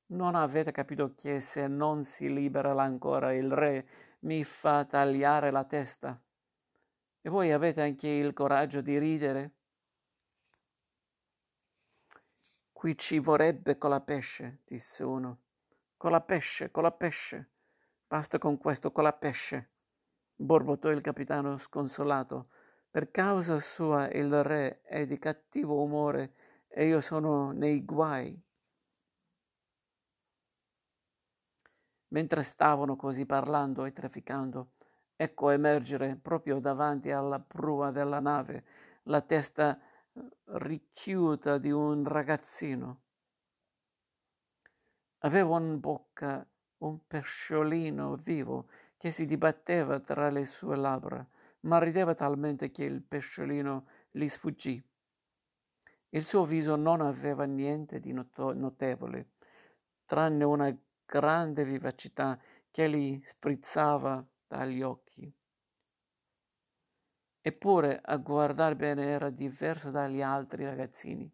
non 0.07 0.35
avete 0.35 0.71
capito 0.71 1.13
che 1.15 1.39
se 1.39 1.67
non 1.67 2.03
si 2.03 2.31
libera 2.31 2.71
ancora 2.81 3.33
il 3.33 3.51
re 3.51 3.87
mi 4.19 4.43
fa 4.43 4.83
tagliare 4.85 5.51
la 5.51 5.63
testa? 5.63 6.21
E 7.21 7.29
voi 7.29 7.51
avete 7.51 7.81
anche 7.81 8.09
il 8.09 8.33
coraggio 8.33 8.81
di 8.81 8.97
ridere? 8.99 9.51
Qui 12.71 12.97
ci 12.97 13.19
vorrebbe 13.19 13.77
con 13.77 13.89
la 13.91 14.01
pesce, 14.01 14.59
disse 14.65 15.03
uno. 15.03 15.39
Con 15.95 16.11
la 16.11 16.21
pesce, 16.21 16.71
con 16.71 16.83
la 16.83 16.91
pesce. 16.91 17.51
Basta 18.05 18.37
con 18.37 18.57
questo 18.57 18.91
con 18.91 19.03
la 19.03 19.13
pesce, 19.13 19.69
borbottò 20.35 20.89
il 20.89 21.01
capitano 21.01 21.57
sconsolato 21.57 22.49
per 22.95 23.11
causa 23.11 23.57
sua 23.57 24.09
il 24.11 24.41
re 24.41 24.79
è 24.83 25.05
di 25.05 25.19
cattivo 25.19 25.83
umore 25.83 26.33
e 26.69 26.87
io 26.87 27.01
sono 27.01 27.51
nei 27.51 27.83
guai. 27.83 28.41
Mentre 32.13 32.41
stavano 32.41 32.95
così 32.95 33.25
parlando 33.25 33.83
e 33.83 33.91
trafficando, 33.91 34.69
ecco 35.13 35.49
emergere 35.49 36.15
proprio 36.15 36.61
davanti 36.61 37.11
alla 37.11 37.37
prua 37.37 37.91
della 37.91 38.21
nave 38.21 38.63
la 39.03 39.19
testa 39.19 39.77
eh, 39.77 40.21
richiuta 40.53 41.57
di 41.57 41.71
un 41.71 42.05
ragazzino. 42.05 43.01
Aveva 45.17 45.59
in 45.59 45.81
bocca 45.81 46.47
un 46.77 47.05
pesciolino 47.05 48.15
vivo 48.15 48.69
che 48.95 49.11
si 49.11 49.25
dibatteva 49.25 49.99
tra 49.99 50.29
le 50.29 50.45
sue 50.45 50.77
labbra 50.77 51.27
ma 51.65 51.79
rideva 51.79 52.13
talmente 52.15 52.71
che 52.71 52.83
il 52.83 53.01
pesciolino 53.01 53.87
gli 54.11 54.27
sfuggì. 54.27 54.81
Il 56.09 56.23
suo 56.23 56.45
viso 56.45 56.75
non 56.75 57.01
aveva 57.01 57.43
niente 57.45 57.99
di 57.99 58.13
notevole, 58.13 59.31
tranne 60.05 60.43
una 60.43 60.75
grande 61.05 61.65
vivacità 61.65 62.39
che 62.71 62.89
gli 62.89 63.19
sprizzava 63.21 64.25
dagli 64.47 64.81
occhi. 64.81 65.31
Eppure, 67.41 67.99
a 68.03 68.17
guardar 68.17 68.75
bene, 68.75 69.05
era 69.05 69.29
diverso 69.29 69.91
dagli 69.91 70.21
altri 70.21 70.65
ragazzini. 70.65 71.29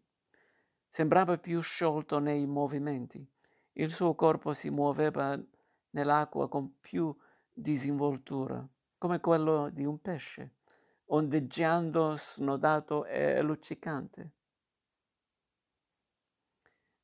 Sembrava 0.88 1.38
più 1.38 1.60
sciolto 1.60 2.18
nei 2.18 2.46
movimenti. 2.46 3.26
Il 3.72 3.90
suo 3.90 4.14
corpo 4.14 4.52
si 4.52 4.68
muoveva 4.68 5.40
nell'acqua 5.90 6.48
con 6.48 6.80
più 6.80 7.14
disinvoltura 7.50 8.66
come 9.02 9.18
quello 9.18 9.68
di 9.68 9.84
un 9.84 10.00
pesce, 10.00 10.58
ondeggiando 11.06 12.14
snodato 12.16 13.04
e 13.04 13.42
luccicante. 13.42 14.30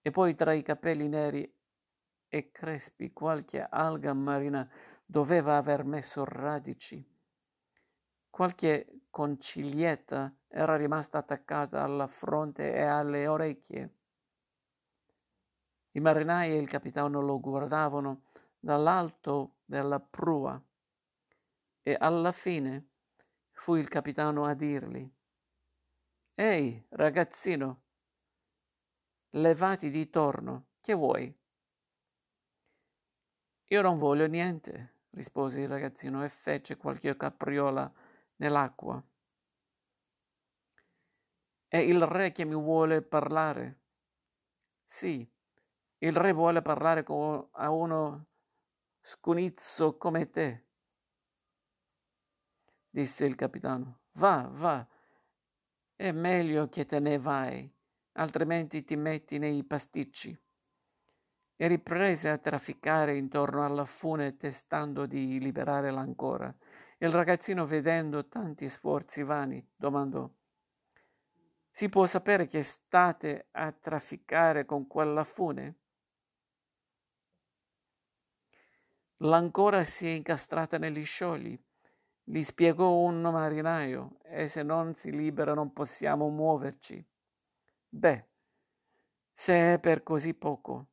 E 0.01 0.11
poi 0.13 0.37
tra 0.37 0.53
i 0.53 0.63
capelli 0.63 1.09
neri 1.09 1.53
e 2.29 2.53
crespi 2.53 3.13
qualche 3.13 3.67
alga 3.69 4.13
marina 4.13 4.71
doveva 5.05 5.57
aver 5.57 5.83
messo 5.83 6.25
radici. 6.25 7.05
Qualche 8.31 9.01
concilietta 9.11 10.33
era 10.47 10.77
rimasta 10.77 11.19
attaccata 11.19 11.83
alla 11.83 12.07
fronte 12.07 12.75
e 12.75 12.81
alle 12.81 13.27
orecchie. 13.27 13.95
I 15.91 15.99
marinai 15.99 16.53
e 16.53 16.59
il 16.59 16.69
capitano 16.69 17.21
lo 17.21 17.41
guardavano 17.41 18.27
dall'alto 18.61 19.57
della 19.65 19.99
prua 19.99 20.63
e 21.89 21.97
alla 21.99 22.33
fine 22.33 22.91
fu 23.51 23.75
il 23.77 23.89
capitano 23.89 24.45
a 24.45 24.53
dirgli 24.53 25.11
Ehi, 26.35 26.85
ragazzino, 26.91 27.83
levati 29.31 29.89
di 29.89 30.11
torno, 30.11 30.67
che 30.83 30.93
vuoi? 30.93 31.35
Io 33.69 33.81
non 33.81 33.97
voglio 33.97 34.27
niente, 34.27 34.97
rispose 35.13 35.63
il 35.63 35.69
ragazzino 35.69 36.23
e 36.23 36.29
fece 36.29 36.77
qualche 36.77 37.17
capriola 37.17 37.91
nell'acqua. 38.37 39.03
È 41.69 41.79
il 41.79 42.05
re 42.05 42.33
che 42.33 42.45
mi 42.45 42.55
vuole 42.55 43.01
parlare. 43.01 43.81
Sì, 44.85 45.27
il 46.01 46.15
re 46.15 46.33
vuole 46.33 46.61
parlare 46.61 47.03
con, 47.03 47.49
a 47.53 47.71
uno 47.71 48.27
scunizzo 49.01 49.97
come 49.97 50.29
te, 50.29 50.68
disse 52.91 53.25
il 53.25 53.35
capitano. 53.35 54.01
Va, 54.13 54.49
va, 54.53 54.87
è 55.95 56.13
meglio 56.13 56.69
che 56.69 56.87
te 56.87 57.01
ne 57.01 57.19
vai, 57.19 57.69
altrimenti 58.13 58.85
ti 58.85 58.95
metti 58.95 59.39
nei 59.39 59.65
pasticci. 59.65 60.41
E 61.57 61.67
riprese 61.67 62.29
a 62.29 62.39
trafficare 62.39 63.17
intorno 63.17 63.65
alla 63.65 63.85
fune 63.85 64.37
testando 64.37 65.07
di 65.07 65.41
liberare 65.41 65.91
l'ancora. 65.91 66.55
Il 66.99 67.11
ragazzino, 67.11 67.67
vedendo 67.67 68.29
tanti 68.29 68.69
sforzi 68.69 69.25
vani, 69.25 69.65
domandò 69.75 70.31
Si 71.71 71.89
può 71.89 72.07
sapere 72.07 72.47
che 72.47 72.63
state 72.63 73.49
a 73.51 73.73
trafficare 73.73 74.65
con 74.65 74.87
quella 74.87 75.25
fune? 75.25 75.79
L'ancora 79.23 79.83
si 79.83 80.07
è 80.07 80.11
incastrata 80.11 80.79
negli 80.79 81.05
sciogli, 81.05 81.61
gli 82.31 82.43
spiegò 82.43 82.91
un 82.99 83.23
marinaio, 83.23 84.19
e 84.23 84.49
se 84.49 84.63
non 84.63 84.95
si 84.95 85.11
libera 85.11 85.55
non 85.55 85.73
possiamo 85.73 86.29
muoverci. 86.29 87.03
Beh, 87.89 88.27
se 89.33 89.75
è 89.75 89.79
per 89.79 90.03
così 90.03 90.35
poco, 90.35 90.89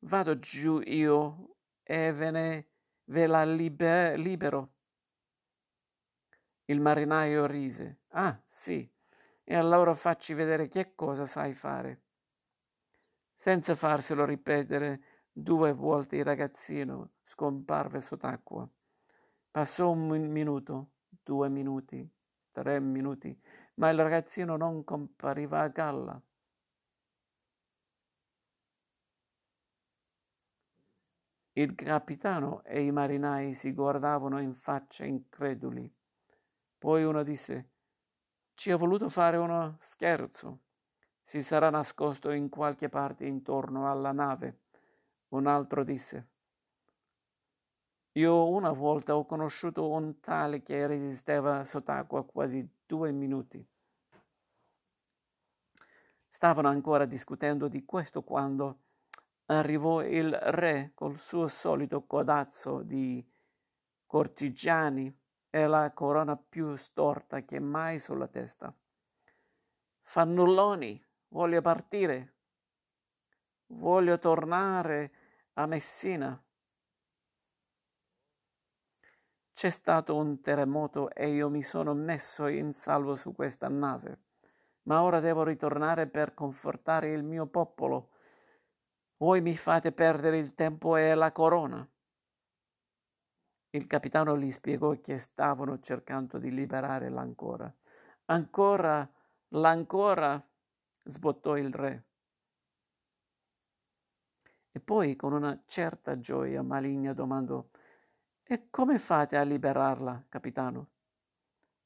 vado 0.00 0.38
giù 0.40 0.80
io 0.80 1.56
e 1.84 2.12
ve 2.12 2.30
ne 2.30 2.66
ve 3.04 3.26
la 3.26 3.44
liber- 3.44 4.18
libero. 4.18 4.72
Il 6.64 6.80
marinaio 6.80 7.46
rise. 7.46 8.00
Ah, 8.08 8.40
sì, 8.46 8.90
e 9.44 9.54
allora 9.54 9.94
facci 9.94 10.34
vedere 10.34 10.68
che 10.68 10.94
cosa 10.94 11.26
sai 11.26 11.54
fare. 11.54 12.02
Senza 13.36 13.74
farselo 13.76 14.24
ripetere, 14.24 15.00
Due 15.34 15.72
volte 15.72 16.16
il 16.16 16.24
ragazzino 16.24 17.12
scomparve 17.22 18.00
sott'acqua. 18.00 18.68
Passò 19.52 19.90
un 19.90 20.08
minuto, 20.08 20.92
due 21.22 21.50
minuti, 21.50 22.10
tre 22.52 22.80
minuti, 22.80 23.38
ma 23.74 23.90
il 23.90 23.98
ragazzino 23.98 24.56
non 24.56 24.82
compariva 24.82 25.60
a 25.60 25.68
galla. 25.68 26.22
Il 31.52 31.74
capitano 31.74 32.64
e 32.64 32.80
i 32.80 32.90
marinai 32.90 33.52
si 33.52 33.74
guardavano 33.74 34.40
in 34.40 34.54
faccia 34.54 35.04
increduli. 35.04 35.94
Poi 36.78 37.04
uno 37.04 37.22
disse: 37.22 37.72
Ci 38.54 38.70
ha 38.70 38.76
voluto 38.76 39.10
fare 39.10 39.36
uno 39.36 39.76
scherzo. 39.80 40.60
Si 41.22 41.42
sarà 41.42 41.68
nascosto 41.68 42.30
in 42.30 42.48
qualche 42.48 42.88
parte 42.88 43.26
intorno 43.26 43.90
alla 43.90 44.12
nave. 44.12 44.60
Un 45.28 45.46
altro 45.46 45.84
disse, 45.84 46.31
io 48.12 48.48
una 48.48 48.72
volta 48.72 49.16
ho 49.16 49.24
conosciuto 49.24 49.88
un 49.88 50.20
tale 50.20 50.62
che 50.62 50.86
resisteva 50.86 51.64
sott'acqua 51.64 52.24
quasi 52.24 52.68
due 52.84 53.10
minuti. 53.10 53.64
Stavano 56.28 56.68
ancora 56.68 57.04
discutendo 57.06 57.68
di 57.68 57.84
questo 57.84 58.22
quando 58.22 58.78
arrivò 59.46 60.02
il 60.02 60.30
re 60.32 60.92
col 60.94 61.16
suo 61.16 61.46
solito 61.46 62.04
codazzo 62.04 62.82
di 62.82 63.24
cortigiani 64.06 65.14
e 65.48 65.66
la 65.66 65.90
corona 65.92 66.36
più 66.36 66.74
storta 66.76 67.42
che 67.44 67.60
mai 67.60 67.98
sulla 67.98 68.28
testa. 68.28 68.74
Fannulloni, 70.02 71.02
voglio 71.28 71.60
partire, 71.62 72.34
voglio 73.68 74.18
tornare 74.18 75.12
a 75.54 75.66
Messina. 75.66 76.42
C'è 79.62 79.68
stato 79.68 80.16
un 80.16 80.40
terremoto 80.40 81.12
e 81.12 81.28
io 81.28 81.48
mi 81.48 81.62
sono 81.62 81.94
messo 81.94 82.48
in 82.48 82.72
salvo 82.72 83.14
su 83.14 83.32
questa 83.32 83.68
nave, 83.68 84.22
ma 84.88 85.04
ora 85.04 85.20
devo 85.20 85.44
ritornare 85.44 86.08
per 86.08 86.34
confortare 86.34 87.12
il 87.12 87.22
mio 87.22 87.46
popolo. 87.46 88.10
Voi 89.18 89.40
mi 89.40 89.54
fate 89.54 89.92
perdere 89.92 90.38
il 90.38 90.56
tempo 90.56 90.96
e 90.96 91.14
la 91.14 91.30
corona. 91.30 91.88
Il 93.70 93.86
capitano 93.86 94.36
gli 94.36 94.50
spiegò 94.50 94.98
che 95.00 95.18
stavano 95.18 95.78
cercando 95.78 96.38
di 96.38 96.50
liberare 96.50 97.08
l'ancora. 97.08 97.72
Ancora, 98.24 99.08
l'ancora, 99.50 100.44
sbottò 101.04 101.56
il 101.56 101.72
re. 101.72 102.04
E 104.72 104.80
poi 104.80 105.14
con 105.14 105.32
una 105.32 105.56
certa 105.66 106.18
gioia 106.18 106.62
maligna 106.62 107.12
domandò 107.12 107.64
E 108.44 108.68
come 108.70 108.98
fate 108.98 109.36
a 109.36 109.42
liberarla, 109.42 110.24
capitano? 110.28 110.88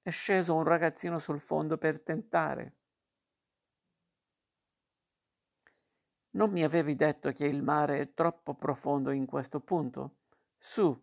È 0.03 0.11
sceso 0.11 0.55
un 0.55 0.65
ragazzino 0.65 1.19
sul 1.19 1.41
fondo 1.41 1.77
per 1.79 2.01
tentare. 2.01 2.75
Non 6.31 6.51
mi 6.51 6.65
avevi 6.65 6.97
detto 6.97 7.33
che 7.33 7.45
il 7.45 7.63
mare 7.63 8.01
è 8.01 8.15
troppo 8.15 8.55
profondo 8.55 9.11
in 9.11 9.27
questo 9.27 9.61
punto? 9.61 10.17
Su, 10.57 10.99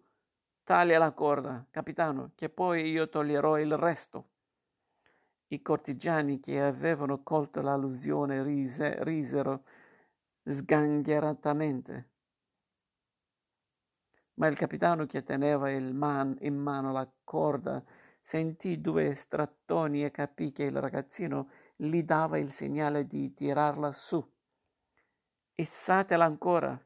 taglia 0.63 0.97
la 0.99 1.11
corda, 1.11 1.65
capitano, 1.69 2.31
che 2.35 2.49
poi 2.49 2.89
io 2.89 3.09
toglierò 3.09 3.59
il 3.59 3.75
resto. 3.77 4.29
I 5.47 5.61
cortigiani 5.61 6.39
che 6.39 6.61
avevano 6.61 7.23
colto 7.23 7.61
l'allusione 7.61 8.43
rise, 8.43 9.03
risero 9.03 9.63
sgangheratamente. 10.43 12.12
Ma 14.35 14.47
il 14.47 14.57
capitano 14.57 15.05
che 15.05 15.23
teneva 15.23 15.69
man- 15.91 16.37
in 16.41 16.55
mano 16.55 16.91
la 16.91 17.09
corda 17.23 17.83
sentì 18.19 18.79
due 18.81 19.13
strattoni 19.13 20.03
e 20.03 20.11
capì 20.11 20.51
che 20.51 20.63
il 20.63 20.79
ragazzino 20.79 21.49
gli 21.75 22.03
dava 22.03 22.37
il 22.37 22.49
segnale 22.49 23.05
di 23.05 23.33
tirarla 23.33 23.91
su. 23.91 24.25
Issatela 25.55 26.25
ancora! 26.25 26.81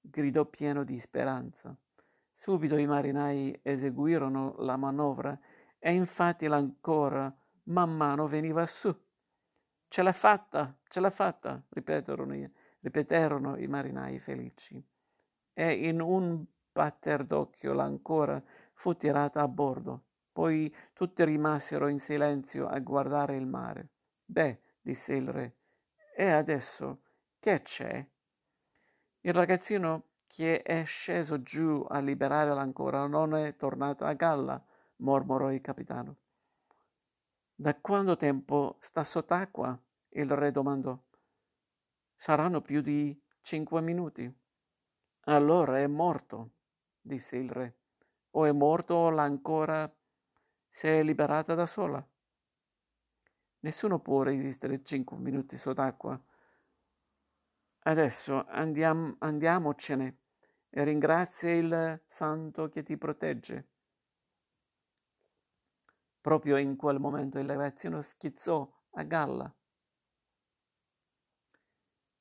gridò 0.00 0.44
pieno 0.46 0.82
di 0.84 0.98
speranza. 0.98 1.76
Subito 2.32 2.76
i 2.76 2.86
marinai 2.86 3.60
eseguirono 3.62 4.56
la 4.58 4.76
manovra 4.76 5.38
e 5.78 5.92
infatti 5.92 6.46
l'ancora 6.46 7.32
man 7.64 7.94
mano 7.94 8.26
veniva 8.26 8.64
su. 8.66 8.94
Ce 9.88 10.02
l'ha 10.02 10.12
fatta, 10.12 10.76
ce 10.88 11.00
l'ha 11.00 11.10
fatta, 11.10 11.62
ripeterono, 11.68 12.50
ripeterono 12.80 13.58
i 13.58 13.66
marinai 13.66 14.18
felici. 14.18 14.82
E 15.60 15.72
in 15.88 16.00
un 16.00 16.42
batter 16.72 17.26
d'occhio 17.26 17.74
l'ancora 17.74 18.42
fu 18.72 18.96
tirata 18.96 19.42
a 19.42 19.48
bordo. 19.48 20.04
Poi 20.32 20.74
tutti 20.94 21.22
rimasero 21.22 21.88
in 21.88 21.98
silenzio 21.98 22.66
a 22.66 22.78
guardare 22.78 23.36
il 23.36 23.44
mare. 23.44 23.90
Beh, 24.24 24.58
disse 24.80 25.14
il 25.14 25.28
re, 25.28 25.56
e 26.16 26.30
adesso 26.30 27.02
che 27.38 27.60
c'è? 27.60 28.08
Il 29.20 29.34
ragazzino 29.34 30.04
che 30.26 30.62
è 30.62 30.82
sceso 30.84 31.42
giù 31.42 31.84
a 31.86 31.98
liberare 31.98 32.54
l'ancora 32.54 33.06
non 33.06 33.34
è 33.34 33.54
tornato 33.56 34.06
a 34.06 34.14
galla, 34.14 34.64
mormorò 34.96 35.52
il 35.52 35.60
capitano. 35.60 36.16
Da 37.54 37.74
quanto 37.74 38.16
tempo 38.16 38.76
sta 38.78 39.04
sott'acqua? 39.04 39.78
Il 40.08 40.30
re 40.30 40.52
domandò. 40.52 40.98
Saranno 42.16 42.62
più 42.62 42.80
di 42.80 43.22
cinque 43.42 43.82
minuti. 43.82 44.39
Allora 45.30 45.78
è 45.78 45.86
morto, 45.86 46.54
disse 47.00 47.36
il 47.36 47.48
re. 47.48 47.76
O 48.30 48.46
è 48.46 48.52
morto 48.52 48.94
o 48.94 49.16
ancora 49.16 49.88
si 50.68 50.88
è 50.88 51.04
liberata 51.04 51.54
da 51.54 51.66
sola. 51.66 52.04
Nessuno 53.60 54.00
può 54.00 54.24
resistere 54.24 54.82
cinque 54.82 55.16
minuti 55.18 55.56
sott'acqua. 55.56 56.20
Adesso 57.82 58.44
andiam, 58.48 59.14
andiamocene 59.20 60.18
e 60.68 60.82
ringrazia 60.82 61.54
il 61.54 62.02
santo 62.06 62.68
che 62.68 62.82
ti 62.82 62.96
protegge. 62.96 63.68
Proprio 66.20 66.56
in 66.56 66.74
quel 66.74 66.98
momento 66.98 67.38
il 67.38 67.46
ragazzino 67.46 68.00
schizzò 68.00 68.68
a 68.90 69.02
galla. 69.04 69.54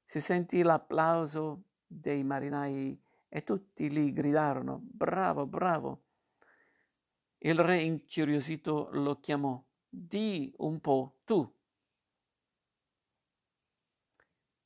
Si 0.06 0.20
sentì 0.20 0.62
l'applauso 0.62 1.69
dei 1.92 2.24
marinai 2.24 3.02
e 3.28 3.44
tutti 3.44 3.92
gli 3.92 4.14
gridarono 4.14 4.80
Bravo, 4.84 5.46
bravo. 5.48 6.04
Il 7.40 7.58
re 7.60 7.78
incuriosito 7.78 8.90
lo 8.92 9.20
chiamò 9.20 9.62
Di 9.90 10.54
un 10.58 10.80
po' 10.80 11.20
tu. 11.24 11.52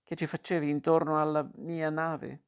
che 0.04 0.16
ci 0.16 0.28
facevi 0.28 0.70
intorno 0.70 1.20
alla 1.20 1.50
mia 1.56 1.90
nave? 1.90 2.44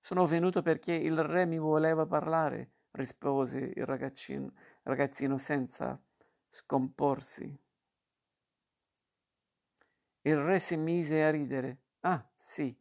Sono 0.00 0.26
venuto 0.26 0.62
perché 0.62 0.92
il 0.94 1.22
re 1.22 1.44
mi 1.44 1.58
voleva 1.58 2.06
parlare, 2.06 2.72
rispose 2.92 3.58
il 3.58 3.84
ragazzino, 3.84 4.52
ragazzino 4.82 5.38
senza 5.38 6.00
scomporsi. 6.48 7.56
Il 10.22 10.36
re 10.36 10.58
si 10.58 10.76
mise 10.76 11.22
a 11.22 11.30
ridere. 11.30 11.78
Ah, 12.00 12.26
sì. 12.34 12.76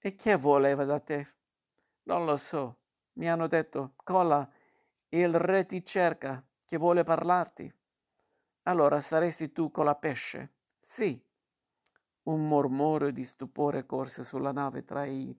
E 0.00 0.14
che 0.14 0.36
voleva 0.36 0.84
da 0.84 1.00
te? 1.00 1.34
Non 2.04 2.24
lo 2.24 2.36
so. 2.36 2.78
Mi 3.14 3.28
hanno 3.28 3.48
detto, 3.48 3.94
Cola, 3.96 4.48
il 5.08 5.34
re 5.34 5.66
ti 5.66 5.84
cerca, 5.84 6.40
che 6.64 6.76
vuole 6.76 7.02
parlarti. 7.02 7.72
Allora 8.62 9.00
saresti 9.00 9.50
tu 9.50 9.72
con 9.72 9.86
la 9.86 9.96
pesce? 9.96 10.52
Sì. 10.78 11.20
Un 12.24 12.46
mormorio 12.46 13.10
di 13.10 13.24
stupore 13.24 13.86
corse 13.86 14.22
sulla 14.22 14.52
nave 14.52 14.84
tra 14.84 15.04
i 15.04 15.36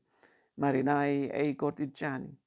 marinai 0.56 1.30
e 1.30 1.48
i 1.48 1.56
cortigiani. 1.56 2.38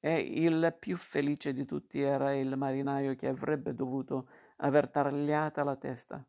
E 0.00 0.18
il 0.18 0.74
più 0.80 0.96
felice 0.96 1.52
di 1.52 1.64
tutti 1.64 2.00
era 2.00 2.34
il 2.34 2.56
marinaio 2.56 3.14
che 3.14 3.28
avrebbe 3.28 3.74
dovuto 3.74 4.28
aver 4.56 4.88
tagliata 4.88 5.62
la 5.62 5.76
testa. 5.76 6.24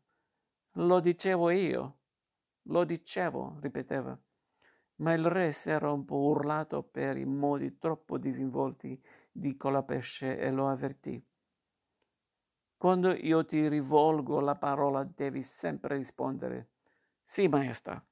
Lo 0.76 1.00
dicevo 1.00 1.50
io, 1.50 1.98
lo 2.64 2.84
dicevo, 2.84 3.58
ripeteva. 3.60 4.16
Ma 5.02 5.12
il 5.12 5.26
re 5.26 5.52
s'era 5.52 5.92
un 5.92 6.06
po' 6.06 6.16
urlato 6.16 6.82
per 6.82 7.18
i 7.18 7.26
modi 7.26 7.76
troppo 7.76 8.16
disinvolti 8.16 8.98
di 9.30 9.54
Colapesce 9.56 10.38
e 10.38 10.50
lo 10.50 10.68
avvertì. 10.68 11.22
Quando 12.76 13.12
io 13.12 13.44
ti 13.44 13.68
rivolgo 13.68 14.40
la 14.40 14.56
parola 14.56 15.04
devi 15.04 15.42
sempre 15.42 15.96
rispondere 15.96 16.70
sì, 17.24 17.48
maestra, 17.48 18.04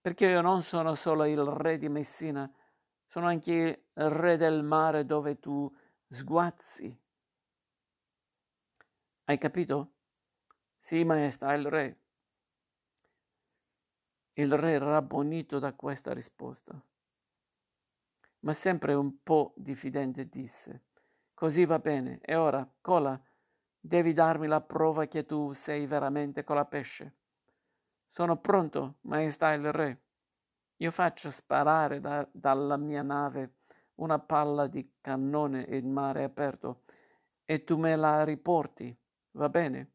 perché 0.00 0.26
io 0.26 0.40
non 0.40 0.62
sono 0.62 0.94
solo 0.94 1.24
il 1.24 1.42
re 1.44 1.78
di 1.78 1.88
Messina, 1.88 2.52
sono 3.06 3.26
anche 3.26 3.52
il 3.94 4.10
re 4.10 4.36
del 4.36 4.62
mare 4.62 5.06
dove 5.06 5.38
tu 5.38 5.72
sguazzi. 6.08 7.00
Hai 9.24 9.38
capito? 9.38 9.94
Sì, 10.78 11.04
maestra, 11.04 11.54
il 11.54 11.66
re. 11.66 12.01
Il 14.34 14.56
re 14.56 14.78
rabbonito 14.78 15.58
da 15.58 15.74
questa 15.74 16.14
risposta, 16.14 16.82
ma 18.40 18.54
sempre 18.54 18.94
un 18.94 19.22
po' 19.22 19.52
diffidente 19.56 20.26
disse, 20.26 20.84
così 21.34 21.66
va 21.66 21.78
bene, 21.78 22.18
e 22.22 22.34
ora, 22.34 22.66
Cola, 22.80 23.20
devi 23.78 24.14
darmi 24.14 24.46
la 24.46 24.62
prova 24.62 25.06
che 25.06 25.26
tu 25.26 25.52
sei 25.52 25.86
veramente 25.86 26.44
con 26.44 26.56
la 26.56 26.64
pesce. 26.64 27.16
Sono 28.08 28.38
pronto, 28.38 28.96
maestà 29.02 29.52
il 29.52 29.70
re. 29.70 30.02
Io 30.76 30.90
faccio 30.90 31.28
sparare 31.28 32.00
da, 32.00 32.26
dalla 32.32 32.78
mia 32.78 33.02
nave 33.02 33.56
una 33.96 34.18
palla 34.18 34.66
di 34.66 34.94
cannone 35.02 35.66
in 35.68 35.90
mare 35.90 36.24
aperto 36.24 36.84
e 37.44 37.64
tu 37.64 37.76
me 37.76 37.96
la 37.96 38.24
riporti, 38.24 38.96
va 39.32 39.50
bene? 39.50 39.91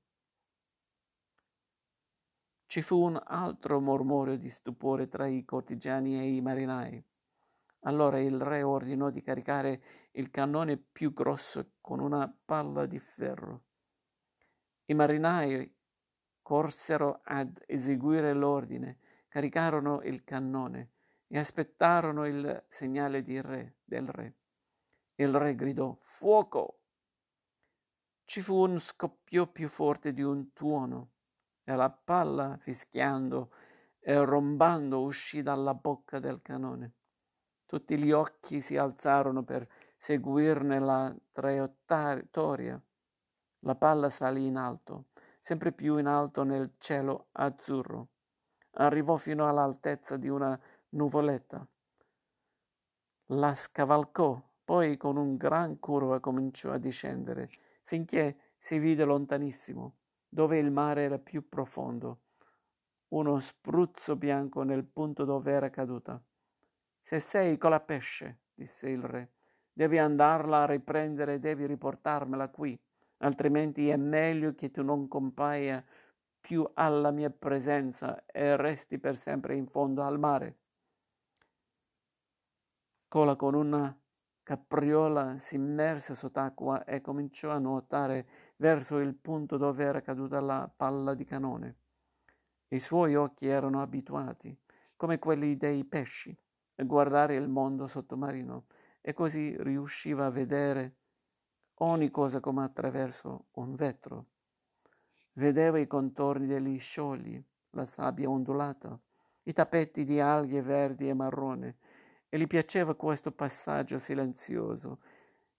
Ci 2.68 2.82
fu 2.82 3.02
un 3.02 3.18
altro 3.24 3.80
mormorio 3.80 4.38
di 4.38 4.50
stupore 4.50 5.08
tra 5.08 5.26
i 5.26 5.46
cortigiani 5.46 6.20
e 6.20 6.36
i 6.36 6.42
marinai. 6.42 7.02
Allora 7.84 8.20
il 8.20 8.42
re 8.42 8.62
ordinò 8.62 9.10
di 9.10 9.22
caricare 9.22 10.10
il 10.12 10.30
cannone 10.30 10.76
più 10.76 11.14
grosso 11.14 11.76
con 11.80 12.02
una 12.02 12.30
palla 12.44 12.86
di 12.86 13.00
ferro. 13.00 13.64
I 14.88 14.94
marinai 14.96 15.74
corsero 16.42 17.22
ad 17.24 17.58
eseguire 17.66 18.34
l'ordine, 18.34 19.00
caricarono 19.30 20.02
il 20.02 20.26
cannone 20.26 20.92
e 21.28 21.38
aspettarono 21.38 22.26
il 22.26 22.66
segnale 22.68 23.24
re, 23.26 23.78
del 23.86 24.10
re. 24.10 24.36
Il 25.16 25.34
re 25.34 25.56
gridò 25.56 25.98
Fuoco! 26.02 26.82
Ci 28.26 28.42
fu 28.42 28.56
un 28.56 28.78
scoppio 28.78 29.48
più 29.48 29.70
forte 29.70 30.12
di 30.12 30.22
un 30.22 30.52
tuono 30.52 31.12
e 31.70 31.76
la 31.76 31.90
palla, 31.90 32.56
fischiando 32.62 33.52
e 34.00 34.24
rombando, 34.24 35.02
uscì 35.02 35.42
dalla 35.42 35.74
bocca 35.74 36.18
del 36.18 36.42
canone. 36.42 36.94
Tutti 37.66 37.98
gli 37.98 38.14
occhi 38.14 38.62
si 38.62 38.78
alzarono 38.78 39.44
per 39.44 39.68
seguirne 39.98 40.80
la 40.80 41.14
traiettoria. 41.34 42.82
La 43.60 43.76
palla 43.76 44.10
salì 44.10 44.46
in 44.46 44.56
alto, 44.56 45.08
sempre 45.42 45.74
più 45.74 45.98
in 45.98 46.06
alto 46.06 46.44
nel 46.44 46.76
cielo 46.78 47.28
azzurro. 47.34 48.12
Arrivò 48.80 49.18
fino 49.18 49.46
all'altezza 49.46 50.16
di 50.16 50.30
una 50.30 50.58
nuvoletta. 50.92 51.68
La 53.32 53.54
scavalcò, 53.54 54.42
poi 54.64 54.96
con 54.96 55.18
un 55.18 55.36
gran 55.36 55.80
curva 55.80 56.22
cominciò 56.22 56.72
a 56.72 56.78
discendere, 56.78 57.50
finché 57.84 58.54
si 58.58 58.80
vide 58.80 59.04
lontanissimo 59.04 59.96
dove 60.30 60.58
il 60.60 60.72
mare 60.72 61.04
era 61.04 61.18
più 61.18 61.48
profondo, 61.48 62.22
uno 63.10 63.40
spruzzo 63.40 64.16
bianco 64.16 64.64
nel 64.64 64.86
punto 64.86 65.24
dove 65.24 65.52
era 65.52 65.70
caduta. 65.70 66.22
Se 67.02 67.20
sei 67.20 67.58
con 67.58 67.70
la 67.70 67.80
pesce, 67.80 68.40
disse 68.54 68.90
il 68.90 69.02
re, 69.02 69.32
devi 69.72 69.98
andarla 69.98 70.64
a 70.64 70.66
riprendere 70.66 71.36
e 71.36 71.40
devi 71.40 71.66
riportarmela 71.66 72.50
qui, 72.50 72.78
altrimenti 73.20 73.90
è 73.90 73.96
meglio 73.96 74.54
che 74.56 74.72
tu 74.72 74.84
non 74.84 75.08
compaia 75.08 75.84
più 76.40 76.70
alla 76.74 77.12
mia 77.12 77.30
presenza 77.30 78.26
e 78.26 78.56
resti 78.56 79.00
per 79.00 79.16
sempre 79.16 79.56
in 79.56 79.68
fondo 79.68 80.04
al 80.04 80.20
mare. 80.20 80.58
Cola 83.08 83.36
con 83.36 83.54
una 83.54 83.98
capriola 84.44 85.38
si 85.38 85.56
immerse 85.56 86.14
sott'acqua 86.16 86.84
e 86.86 87.02
cominciò 87.02 87.52
a 87.52 87.60
nuotare 87.60 88.28
verso 88.58 88.98
il 88.98 89.14
punto 89.16 89.58
dove 89.58 89.84
era 89.84 90.02
caduta 90.02 90.40
la 90.40 90.70
palla 90.74 91.14
di 91.14 91.26
canone. 91.26 91.76
I 92.70 92.80
suoi 92.80 93.16
occhi 93.16 93.48
erano 93.48 93.82
abituati, 93.82 94.56
come 94.96 95.20
quelli 95.20 95.58
dei 95.58 95.84
pesci, 95.86 96.38
a 96.76 96.84
guardare 96.84 97.36
il 97.36 97.48
mondo 97.48 97.88
sottomarino 97.88 98.66
e 99.02 99.14
così 99.14 99.56
riusciva 99.60 100.26
a 100.26 100.32
vedere 100.32 100.96
ogni 101.76 102.10
cosa 102.12 102.40
come 102.40 102.64
attraverso 102.64 103.46
un 103.54 103.76
vetro. 103.76 104.26
Vedeva 105.34 105.78
i 105.78 105.88
contorni 105.88 106.48
degli 106.48 106.78
sciogli, 106.78 107.42
la 107.72 107.86
sabbia 107.86 108.30
ondulata, 108.30 109.00
i 109.44 109.54
tappeti 109.54 110.04
di 110.04 110.20
alghe 110.20 110.62
verdi 110.62 111.08
e 111.08 111.14
marrone, 111.14 111.78
e 112.30 112.38
gli 112.38 112.48
piaceva 112.48 112.96
questo 112.96 113.32
passaggio 113.32 113.98
silenzioso 113.98 115.00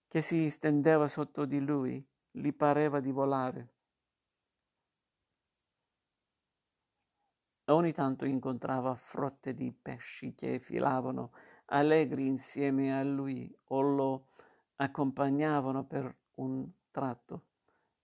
che 0.07 0.21
si 0.21 0.49
stendeva 0.49 1.07
sotto 1.07 1.45
di 1.45 1.59
lui, 1.59 2.05
gli 2.31 2.51
pareva 2.53 2.99
di 2.99 3.11
volare. 3.11 3.73
Ogni 7.65 7.91
tanto 7.91 8.25
incontrava 8.25 8.95
frotte 8.95 9.53
di 9.53 9.71
pesci 9.71 10.33
che 10.33 10.59
filavano 10.59 11.31
allegri 11.65 12.25
insieme 12.25 12.97
a 12.97 13.03
lui 13.03 13.55
o 13.65 13.81
lo 13.81 14.27
accompagnavano 14.77 15.85
per 15.85 16.15
un 16.35 16.67
tratto. 16.89 17.45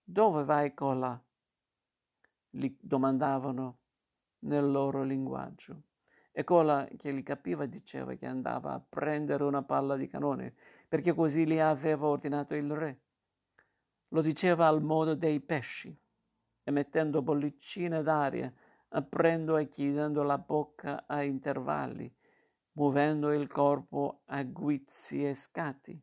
Dove 0.02 0.44
vai 0.44 0.72
Cola? 0.72 1.20
gli 2.48 2.74
domandavano 2.80 3.78
nel 4.40 4.70
loro 4.70 5.02
linguaggio. 5.02 5.82
E 6.32 6.44
Cola, 6.44 6.86
che 6.96 7.10
li 7.10 7.22
capiva, 7.22 7.66
diceva 7.66 8.14
che 8.14 8.26
andava 8.26 8.72
a 8.72 8.80
prendere 8.80 9.44
una 9.44 9.62
palla 9.62 9.96
di 9.96 10.06
canone, 10.06 10.54
perché 10.86 11.12
così 11.12 11.46
gli 11.46 11.58
aveva 11.58 12.06
ordinato 12.06 12.54
il 12.54 12.70
re. 12.72 13.00
Lo 14.16 14.22
diceva 14.22 14.66
al 14.66 14.80
modo 14.80 15.14
dei 15.14 15.40
pesci, 15.40 15.94
emettendo 16.62 17.20
bollicine 17.20 18.00
d'aria, 18.02 18.50
aprendo 18.88 19.58
e 19.58 19.68
chiudendo 19.68 20.22
la 20.22 20.38
bocca 20.38 21.04
a 21.06 21.22
intervalli, 21.22 22.10
muovendo 22.72 23.30
il 23.30 23.46
corpo 23.46 24.22
a 24.24 24.42
guizzi 24.42 25.22
e 25.22 25.34
scatti, 25.34 26.02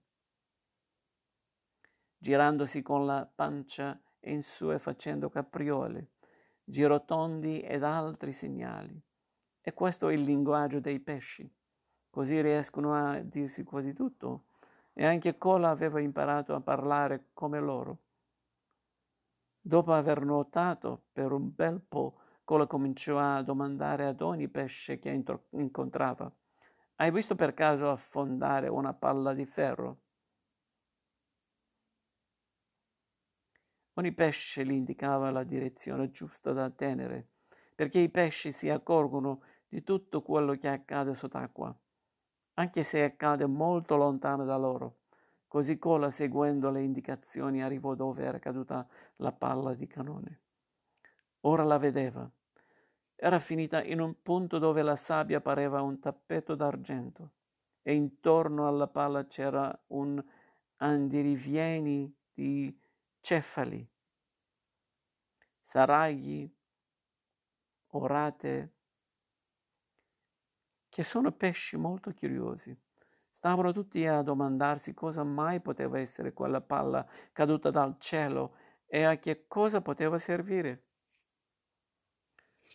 girandosi 2.16 2.84
con 2.84 3.08
la 3.08 3.28
pancia 3.34 4.00
in 4.26 4.44
su 4.44 4.72
e 4.72 4.78
facendo 4.78 5.30
capriole, 5.30 6.12
girotondi 6.64 7.62
ed 7.62 7.82
altri 7.82 8.32
segnali. 8.32 8.96
E 9.60 9.74
questo 9.74 10.10
è 10.10 10.14
il 10.14 10.22
linguaggio 10.22 10.80
dei 10.80 11.00
pesci. 11.00 11.52
Così 12.12 12.40
riescono 12.42 12.94
a 12.94 13.22
dirsi 13.22 13.64
quasi 13.64 13.92
tutto. 13.94 14.44
E 14.94 15.06
anche 15.06 15.38
Cola 15.38 15.70
aveva 15.70 16.00
imparato 16.00 16.54
a 16.54 16.62
parlare 16.62 17.30
come 17.34 17.60
loro. 17.60 17.98
Dopo 19.60 19.94
aver 19.94 20.24
nuotato 20.24 21.06
per 21.12 21.32
un 21.32 21.54
bel 21.54 21.82
po', 21.82 22.20
Cola 22.44 22.68
cominciò 22.68 23.18
a 23.18 23.42
domandare 23.42 24.06
ad 24.06 24.22
ogni 24.22 24.50
pesce 24.50 25.00
che 25.00 25.10
intro- 25.10 25.48
incontrava: 25.52 26.32
Hai 26.96 27.12
visto 27.12 27.36
per 27.36 27.54
caso 27.54 27.90
affondare 27.90 28.68
una 28.68 28.94
palla 28.94 29.34
di 29.34 29.46
ferro? 29.46 30.00
Ogni 33.94 34.12
pesce 34.12 34.66
gli 34.66 34.72
indicava 34.72 35.32
la 35.32 35.44
direzione 35.44 36.10
giusta 36.10 36.52
da 36.52 36.70
tenere 36.70 37.28
perché 37.76 38.00
i 38.00 38.10
pesci 38.10 38.52
si 38.52 38.70
accorgono 38.70 39.42
di 39.68 39.84
tutto 39.84 40.22
quello 40.22 40.56
che 40.56 40.68
accade 40.68 41.14
sott'acqua, 41.14 41.76
anche 42.56 42.84
se 42.84 43.04
accade 43.04 43.46
molto 43.46 43.96
lontano 43.96 44.46
da 44.46 44.58
loro. 44.58 44.98
Così 45.48 45.78
Cola, 45.78 46.10
seguendo 46.10 46.70
le 46.70 46.82
indicazioni, 46.82 47.62
arrivò 47.62 47.94
dove 47.94 48.24
era 48.24 48.40
caduta 48.40 48.88
la 49.18 49.32
palla 49.32 49.74
di 49.74 49.86
cannone. 49.88 50.42
Ora 51.42 51.64
la 51.64 51.78
vedeva. 51.78 52.30
Era 53.16 53.40
finita 53.40 53.84
in 53.84 54.00
un 54.00 54.22
punto 54.22 54.58
dove 54.58 54.82
la 54.82 54.96
sabbia 54.96 55.42
pareva 55.42 55.82
un 55.82 56.00
tappeto 56.00 56.56
d'argento 56.56 57.32
e 57.84 57.94
intorno 57.94 58.68
alla 58.68 58.88
palla 58.88 59.26
c'era 59.26 59.78
un 59.88 60.24
andirivieni 60.78 62.14
di 62.34 62.76
cefali, 63.20 63.88
saragli, 65.62 66.50
orate, 67.88 68.74
che 70.94 71.04
sono 71.04 71.32
pesci 71.32 71.76
molto 71.76 72.14
curiosi. 72.14 72.80
Stavano 73.32 73.72
tutti 73.72 74.06
a 74.06 74.22
domandarsi 74.22 74.94
cosa 74.94 75.24
mai 75.24 75.60
poteva 75.60 75.98
essere 75.98 76.34
quella 76.34 76.62
palla 76.62 77.04
caduta 77.32 77.72
dal 77.72 77.96
cielo 77.98 78.54
e 78.86 79.04
a 79.04 79.18
che 79.18 79.46
cosa 79.48 79.82
poteva 79.82 80.20
servire. 80.20 80.84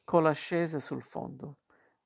Cola 0.02 0.33
scese 0.33 0.81
sul 0.81 1.00
fondo, 1.00 1.59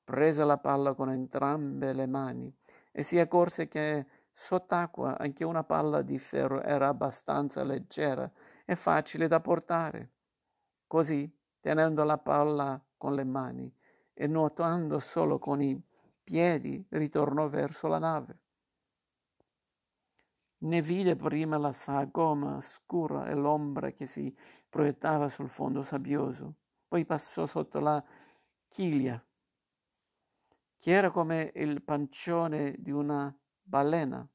prese 0.04 0.44
la 0.44 0.58
palla 0.58 0.92
con 0.92 1.08
entrambe 1.08 1.94
le 1.94 2.06
mani 2.06 2.54
e 2.90 3.02
si 3.02 3.18
accorse 3.18 3.66
che 3.66 4.06
sott'acqua 4.30 5.16
anche 5.18 5.44
una 5.44 5.64
palla 5.64 6.02
di 6.02 6.18
ferro 6.18 6.60
era 6.60 6.88
abbastanza 6.88 7.64
leggera 7.64 8.30
e 8.66 8.76
facile 8.76 9.28
da 9.28 9.40
portare. 9.40 10.10
Così, 10.86 11.34
tenendo 11.58 12.04
la 12.04 12.18
palla 12.18 12.78
con 12.98 13.14
le 13.14 13.24
mani 13.24 13.74
e 14.12 14.26
nuotando 14.26 14.98
solo 14.98 15.38
con 15.38 15.62
i 15.62 15.82
piedi, 16.22 16.84
ritornò 16.90 17.48
verso 17.48 17.88
la 17.88 17.98
nave. 17.98 18.40
Ne 20.58 20.80
vide 20.80 21.16
prima 21.16 21.58
la 21.58 21.72
sagoma 21.72 22.60
scura 22.60 23.26
e 23.28 23.34
l'ombra 23.34 23.90
che 23.90 24.06
si 24.06 24.34
proiettava 24.68 25.28
sul 25.28 25.48
fondo 25.48 25.82
sabbioso. 25.82 26.54
Poi 26.86 27.04
passò 27.04 27.46
sotto 27.46 27.80
la 27.80 28.02
chiglia, 28.68 29.22
che 30.78 30.90
era 30.90 31.10
come 31.10 31.52
il 31.56 31.82
pancione 31.82 32.76
di 32.78 32.90
una 32.90 33.34
balena, 33.60 34.26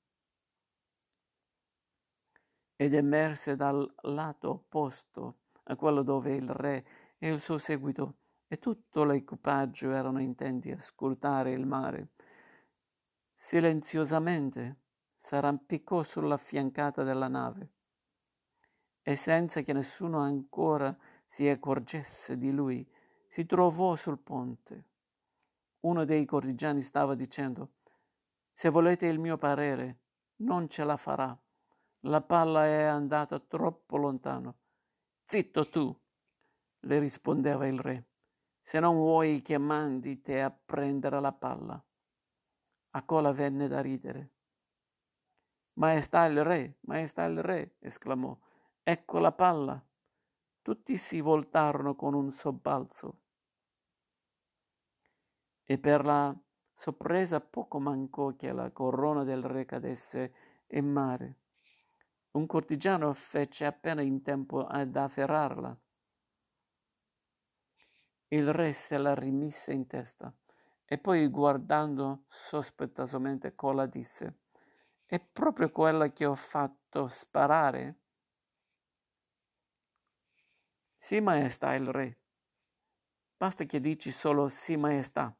ed 2.76 2.93
emerse 2.93 3.56
dal 3.56 3.91
lato 4.04 4.50
opposto 4.52 5.39
a 5.63 5.76
quello 5.76 6.04
dove 6.04 6.36
il 6.36 6.47
re 6.50 6.86
e 7.17 7.30
il 7.30 7.39
suo 7.39 7.58
seguito 7.58 8.17
e 8.48 8.60
tutto 8.60 9.04
l'equipaggio 9.04 9.92
erano 9.92 10.22
intenti 10.22 10.72
a 10.72 10.80
scrutare 10.80 11.52
il 11.52 11.66
mare. 11.66 12.10
Silenziosamente 13.34 14.82
s'arrampicò 15.16 16.04
sulla 16.04 16.38
fiancata 16.38 17.04
della 17.04 17.28
nave 17.28 17.72
e 19.08 19.16
senza 19.16 19.62
che 19.62 19.72
nessuno 19.72 20.20
ancora 20.20 20.94
si 21.26 21.48
accorgesse 21.48 22.38
di 22.38 22.52
lui, 22.52 22.86
si 23.28 23.46
trovò 23.46 23.96
sul 23.96 24.20
ponte. 24.20 24.86
Uno 25.82 26.04
dei 26.04 26.26
cortigiani 26.26 26.82
stava 26.82 27.16
dicendo 27.16 27.76
Se 28.52 28.68
volete 28.68 29.06
il 29.06 29.20
mio 29.20 29.38
parere, 29.38 30.00
non 30.38 30.68
ce 30.68 30.84
la 30.84 30.98
farà. 30.98 31.38
La 32.02 32.22
palla 32.22 32.66
è 32.66 32.84
andata 32.84 33.40
troppo 33.40 33.96
lontano. 33.96 34.58
Zitto 35.24 35.70
tu, 35.70 35.98
le 36.80 37.00
rispondeva 37.00 37.66
il 37.66 37.80
re, 37.80 38.06
se 38.68 38.82
non 38.82 38.98
vuoi 38.98 39.42
che 39.42 39.58
mandi 39.58 40.22
te 40.22 40.42
a 40.42 40.52
prendere 40.52 41.22
la 41.22 41.32
palla. 41.32 41.82
A 42.90 43.04
cola 43.06 43.32
venne 43.32 43.70
da 43.70 43.80
ridere. 43.80 44.34
Maestà 45.76 46.26
il 46.26 46.44
re, 46.44 46.80
maestà 46.82 47.24
il 47.24 47.42
re, 47.42 47.78
esclamò, 47.80 48.38
ecco 48.84 49.20
la 49.20 49.32
palla. 49.32 49.82
Tutti 50.62 50.98
si 50.98 51.22
voltarono 51.22 51.96
con 51.96 52.14
un 52.14 52.30
sobbalzo. 52.30 53.22
E 55.64 55.78
per 55.78 56.04
la 56.04 56.38
sorpresa 56.74 57.40
poco 57.40 57.80
mancò 57.80 58.36
che 58.36 58.52
la 58.52 58.70
corona 58.72 59.24
del 59.24 59.44
re 59.44 59.64
cadesse 59.64 60.34
in 60.72 60.92
mare. 60.92 61.38
Un 62.32 62.46
cortigiano 62.46 63.14
fece 63.14 63.64
appena 63.64 64.02
in 64.02 64.22
tempo 64.22 64.66
ad 64.66 64.94
afferrarla. 64.94 65.80
Il 68.30 68.52
re 68.52 68.74
se 68.74 68.98
la 68.98 69.16
rimise 69.16 69.72
in 69.72 69.88
testa 69.88 70.34
e 70.84 70.98
poi 70.98 71.30
guardando 71.30 72.24
sospettosamente 72.28 73.56
Cola 73.56 73.86
disse 73.86 74.40
È 75.06 75.18
proprio 75.18 75.72
quella 75.72 76.12
che 76.12 76.26
ho 76.26 76.36
fatto 76.36 77.08
sparare? 77.08 78.00
Sì, 80.94 81.22
maestà, 81.22 81.74
il 81.76 81.88
re. 81.88 82.18
Basta 83.38 83.63
che 83.63 83.80
dici 83.80 84.12
solo 84.12 84.50
sì, 84.50 84.76
maestà. 84.76 85.34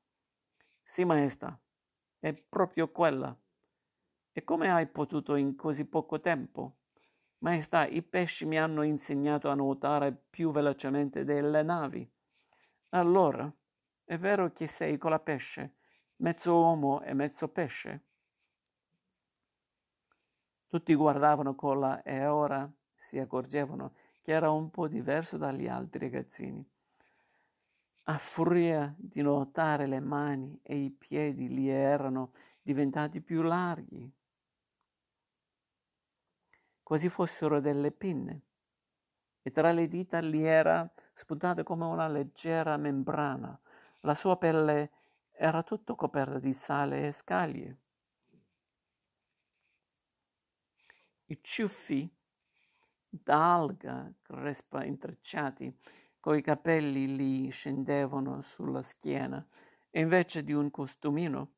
Sì, 0.82 1.04
maestà. 1.04 1.60
È 2.20 2.32
proprio 2.34 2.90
quella. 2.90 3.38
E 4.32 4.44
come 4.46 4.72
hai 4.72 4.88
potuto 4.88 5.36
in 5.36 5.56
così 5.56 5.86
poco 5.86 6.22
tempo? 6.22 6.78
Maestà, 7.40 7.86
i 7.86 8.02
pesci 8.02 8.46
mi 8.46 8.58
hanno 8.58 8.84
insegnato 8.84 9.50
a 9.50 9.56
nuotare 9.56 10.14
più 10.30 10.52
velocemente 10.52 11.26
delle 11.26 11.64
navi. 11.64 12.10
Allora, 12.90 13.52
è 14.06 14.18
vero 14.18 14.52
che 14.52 14.68
sei 14.68 14.98
con 14.98 15.12
la 15.12 15.20
pesce, 15.20 15.76
mezzo 16.18 16.54
uomo 16.54 17.02
e 17.02 17.14
mezzo 17.14 17.50
pesce? 17.50 18.04
Tutti 20.68 20.94
guardavano 20.96 21.56
Cola 21.56 22.02
e 22.02 22.26
ora 22.26 22.70
si 22.94 23.20
accorgevano 23.20 23.94
che 24.22 24.32
era 24.32 24.50
un 24.50 24.70
po' 24.70 24.88
diverso 24.88 25.38
dagli 25.38 25.68
altri 25.68 26.00
ragazzini. 26.00 26.66
A 28.04 28.18
furia 28.18 28.94
di 28.98 29.22
nuotare 29.22 29.86
le 29.86 30.00
mani 30.00 30.60
e 30.64 30.78
i 30.78 30.90
piedi 30.90 31.50
gli 31.50 31.68
erano 31.68 32.32
diventati 32.62 33.22
più 33.22 33.42
larghi 33.42 34.10
quasi 36.88 37.10
fossero 37.10 37.60
delle 37.60 37.92
pinne, 37.92 38.44
e 39.48 39.52
tra 39.52 39.72
le 39.72 39.88
dita 39.88 40.20
gli 40.20 40.44
era 40.44 40.86
spuntata 41.14 41.64
come 41.64 41.86
una 41.86 42.10
leggera 42.10 42.76
membrana. 42.76 43.58
La 44.02 44.14
sua 44.14 44.36
pelle 44.38 44.92
era 45.32 45.64
tutta 45.64 45.96
coperta 45.96 46.38
di 46.38 46.52
sale 46.52 47.08
e 47.08 47.12
scaglie. 47.14 47.78
I 51.28 51.40
ciuffi 51.42 52.14
d'alga 53.08 54.12
crespa 54.22 54.84
intrecciati 54.84 55.74
coi 56.20 56.42
capelli 56.42 57.08
gli 57.08 57.50
scendevano 57.50 58.42
sulla 58.42 58.82
schiena 58.82 59.48
e 59.90 60.02
invece 60.02 60.44
di 60.44 60.52
un 60.52 60.70
costumino 60.70 61.54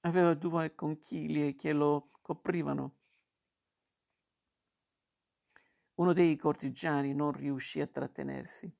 aveva 0.00 0.34
due 0.34 0.74
conchiglie 0.74 1.54
che 1.54 1.72
lo 1.72 2.08
coprivano 2.20 2.94
uno 5.96 6.12
dei 6.12 6.36
cortigiani 6.36 7.14
non 7.14 7.32
riuscì 7.32 7.80
a 7.80 7.86
trattenersi. 7.86 8.74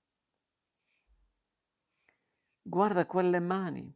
Guarda 2.63 3.07
quelle 3.07 3.39
mani, 3.39 3.95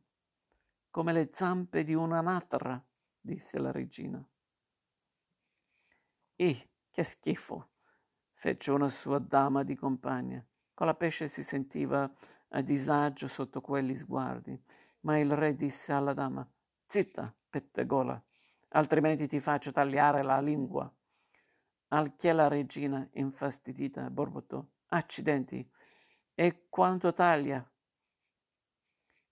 come 0.90 1.12
le 1.12 1.28
zampe 1.32 1.82
di 1.82 1.94
un'anatra, 1.94 2.82
disse 3.20 3.58
la 3.58 3.72
regina. 3.72 4.24
E 6.36 6.70
che 6.90 7.02
schifo, 7.02 7.70
fece 8.32 8.70
una 8.70 8.88
sua 8.88 9.18
dama 9.18 9.64
di 9.64 9.74
compagnia. 9.74 10.44
Con 10.72 10.86
la 10.86 10.94
pesce 10.94 11.28
si 11.28 11.42
sentiva 11.42 12.10
a 12.48 12.60
disagio 12.62 13.28
sotto 13.28 13.60
quegli 13.60 13.94
sguardi, 13.94 14.58
ma 15.00 15.18
il 15.18 15.36
re 15.36 15.54
disse 15.54 15.92
alla 15.92 16.14
dama: 16.14 16.48
Zitta, 16.86 17.34
pettegola, 17.50 18.22
altrimenti 18.68 19.26
ti 19.26 19.40
faccio 19.40 19.72
tagliare 19.72 20.22
la 20.22 20.40
lingua. 20.40 20.90
Al 21.92 22.14
che 22.14 22.32
la 22.32 22.46
regina, 22.46 23.04
infastidita, 23.14 24.08
borbottò. 24.10 24.64
Accidenti! 24.90 25.68
E 26.34 26.66
quanto 26.68 27.12
taglia? 27.12 27.68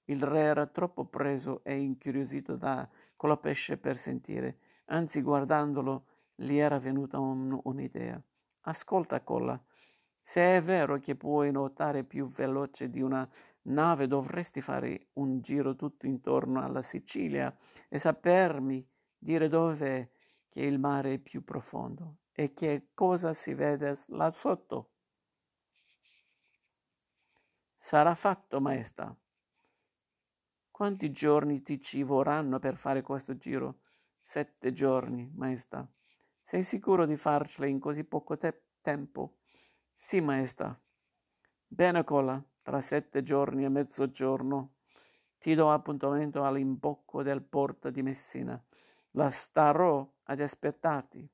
Il 0.07 0.21
re 0.21 0.41
era 0.41 0.67
troppo 0.67 1.05
preso 1.05 1.63
e 1.63 1.79
incuriosito 1.79 2.57
da 2.57 2.89
pesce 3.41 3.79
per 3.79 3.97
sentire, 3.97 4.59
anzi 4.87 5.23
guardandolo 5.23 6.07
gli 6.35 6.57
era 6.57 6.81
venuta 6.81 7.21
un, 7.21 7.61
un'idea. 7.63 8.21
Ascolta, 8.63 9.23
Colla, 9.23 9.63
se 10.21 10.57
è 10.57 10.61
vero 10.61 10.99
che 10.99 11.15
puoi 11.15 11.53
nuotare 11.53 12.03
più 12.03 12.27
veloce 12.27 12.91
di 12.91 13.01
una 13.01 13.29
nave, 13.63 14.09
dovresti 14.09 14.61
fare 14.61 15.11
un 15.15 15.41
giro 15.41 15.77
tutto 15.77 16.07
intorno 16.07 16.61
alla 16.61 16.83
Sicilia 16.83 17.57
e 17.89 17.99
sapermi 17.99 18.85
dire 19.17 19.49
dove 19.49 20.11
che 20.49 20.61
il 20.61 20.81
mare 20.81 21.15
è 21.15 21.19
più 21.19 21.45
profondo 21.45 22.18
e 22.41 22.53
che 22.55 22.91
cosa 22.95 23.33
si 23.33 23.53
vede 23.53 23.97
là 24.11 24.31
sotto. 24.31 24.91
Sarà 27.77 28.15
fatto, 28.15 28.61
maestà. 28.61 29.17
Quanti 30.71 31.11
giorni 31.11 31.63
ti 31.63 31.81
ci 31.81 32.05
vorranno 32.05 32.59
per 32.61 32.77
fare 32.77 33.03
questo 33.03 33.37
giro? 33.37 33.81
Sette 34.21 34.73
giorni, 34.73 35.29
maestà. 35.35 35.85
Sei 36.41 36.63
sicuro 36.63 37.07
di 37.07 37.17
farcela 37.17 37.67
in 37.67 37.81
così 37.81 38.05
poco 38.05 38.37
te- 38.39 38.63
tempo? 38.81 39.39
Sì, 39.93 40.21
maestà. 40.21 40.81
Bene, 41.67 42.05
Cola, 42.05 42.41
tra 42.63 42.81
sette 42.81 43.23
giorni 43.23 43.65
e 43.65 43.69
mezzogiorno 43.69 44.75
ti 45.39 45.55
do 45.55 45.73
appuntamento 45.73 46.45
all'imbocco 46.45 47.23
del 47.25 47.43
porto 47.43 47.91
di 47.91 48.03
Messina. 48.03 48.63
La 49.13 49.29
starò 49.31 50.09
ad 50.25 50.41
aspettarti. 50.41 51.29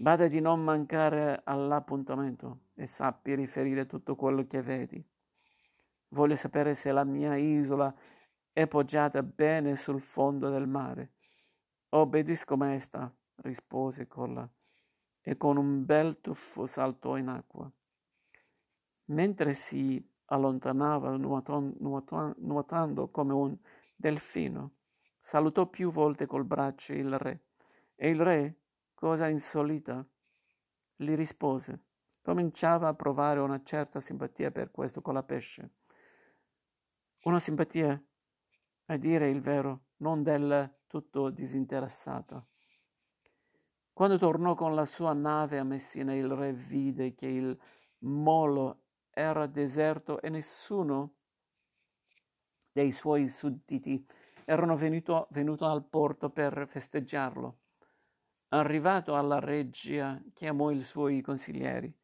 Bada 0.00 0.28
di 0.28 0.38
non 0.38 0.62
mancare 0.62 1.40
all'appuntamento 1.42 2.66
e 2.74 2.86
sappi 2.86 3.34
riferire 3.34 3.84
tutto 3.86 4.14
quello 4.14 4.46
che 4.46 4.62
vedi. 4.62 5.04
Voglio 6.10 6.36
sapere 6.36 6.74
se 6.74 6.92
la 6.92 7.02
mia 7.02 7.34
isola 7.34 7.92
è 8.52 8.68
poggiata 8.68 9.24
bene 9.24 9.74
sul 9.74 10.00
fondo 10.00 10.50
del 10.50 10.68
mare. 10.68 11.14
Obbedisco, 11.88 12.56
maestra, 12.56 13.12
rispose 13.38 14.06
Colla, 14.06 14.48
e 15.20 15.36
con 15.36 15.56
un 15.56 15.84
bel 15.84 16.20
tuffo 16.20 16.64
saltò 16.66 17.16
in 17.16 17.26
acqua. 17.26 17.68
Mentre 19.06 19.52
si 19.52 20.00
allontanava 20.26 21.16
nuoton, 21.16 21.74
nuoton, 21.80 22.36
nuotando 22.38 23.08
come 23.08 23.32
un 23.32 23.58
delfino, 23.96 24.74
salutò 25.18 25.66
più 25.66 25.90
volte 25.90 26.26
col 26.26 26.44
braccio 26.44 26.92
il 26.92 27.18
re. 27.18 27.46
E 27.96 28.10
il 28.10 28.20
re, 28.20 28.58
cosa 28.98 29.28
insolita, 29.28 30.04
gli 30.96 31.14
rispose. 31.14 31.84
Cominciava 32.20 32.88
a 32.88 32.94
provare 32.94 33.38
una 33.38 33.62
certa 33.62 34.00
simpatia 34.00 34.50
per 34.50 34.72
questo 34.72 35.00
colapesce. 35.00 35.70
Una 37.22 37.38
simpatia 37.38 38.02
a 38.86 38.96
dire 38.96 39.28
il 39.28 39.40
vero, 39.40 39.84
non 39.98 40.24
del 40.24 40.78
tutto 40.88 41.30
disinteressata. 41.30 42.44
Quando 43.92 44.18
tornò 44.18 44.56
con 44.56 44.74
la 44.74 44.84
sua 44.84 45.12
nave 45.12 45.58
a 45.58 45.64
Messina, 45.64 46.12
il 46.12 46.28
re 46.28 46.52
vide 46.52 47.14
che 47.14 47.28
il 47.28 47.56
molo 47.98 48.82
era 49.10 49.46
deserto 49.46 50.20
e 50.20 50.28
nessuno 50.28 51.14
dei 52.72 52.90
suoi 52.90 53.28
sudditi 53.28 54.04
erano 54.44 54.74
venuto, 54.74 55.28
venuto 55.30 55.66
al 55.66 55.84
porto 55.84 56.30
per 56.30 56.66
festeggiarlo. 56.66 57.58
Arrivato 58.50 59.14
alla 59.14 59.40
reggia, 59.40 60.18
chiamò 60.32 60.70
i 60.70 60.80
suoi 60.80 61.20
consiglieri. 61.20 61.94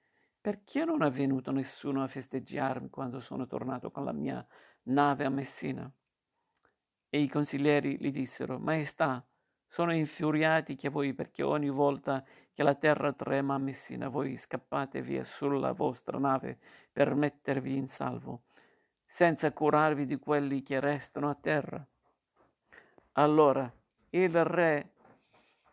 Perché 0.41 0.85
non 0.85 1.03
è 1.03 1.11
venuto 1.11 1.51
nessuno 1.51 2.03
a 2.03 2.07
festeggiarmi 2.07 2.91
quando 2.91 3.19
sono 3.19 3.47
tornato 3.47 3.91
con 3.91 4.05
la 4.05 4.13
mia 4.13 4.47
nave 4.83 5.25
a 5.25 5.31
Messina? 5.31 5.91
E 7.09 7.19
i 7.19 7.29
consiglieri 7.29 7.97
gli 7.99 8.11
dissero, 8.13 8.59
Maestà, 8.59 9.25
sono 9.67 9.95
infuriati 9.95 10.77
che 10.77 10.91
voi 10.91 11.15
perché 11.15 11.43
ogni 11.43 11.71
volta 11.71 12.23
che 12.53 12.63
la 12.63 12.75
terra 12.75 13.15
trema 13.15 13.55
a 13.55 13.59
Messina 13.59 14.09
voi 14.09 14.37
scappate 14.37 15.01
via 15.01 15.25
sulla 15.25 15.73
vostra 15.73 16.19
nave 16.19 16.59
per 16.93 17.15
mettervi 17.15 17.75
in 17.75 17.89
salvo, 17.89 18.43
senza 19.07 19.51
curarvi 19.51 20.05
di 20.05 20.17
quelli 20.19 20.63
che 20.63 20.79
restano 20.79 21.31
a 21.31 21.35
terra. 21.35 21.85
Allora 23.13 23.73
il 24.11 24.45
re, 24.45 24.94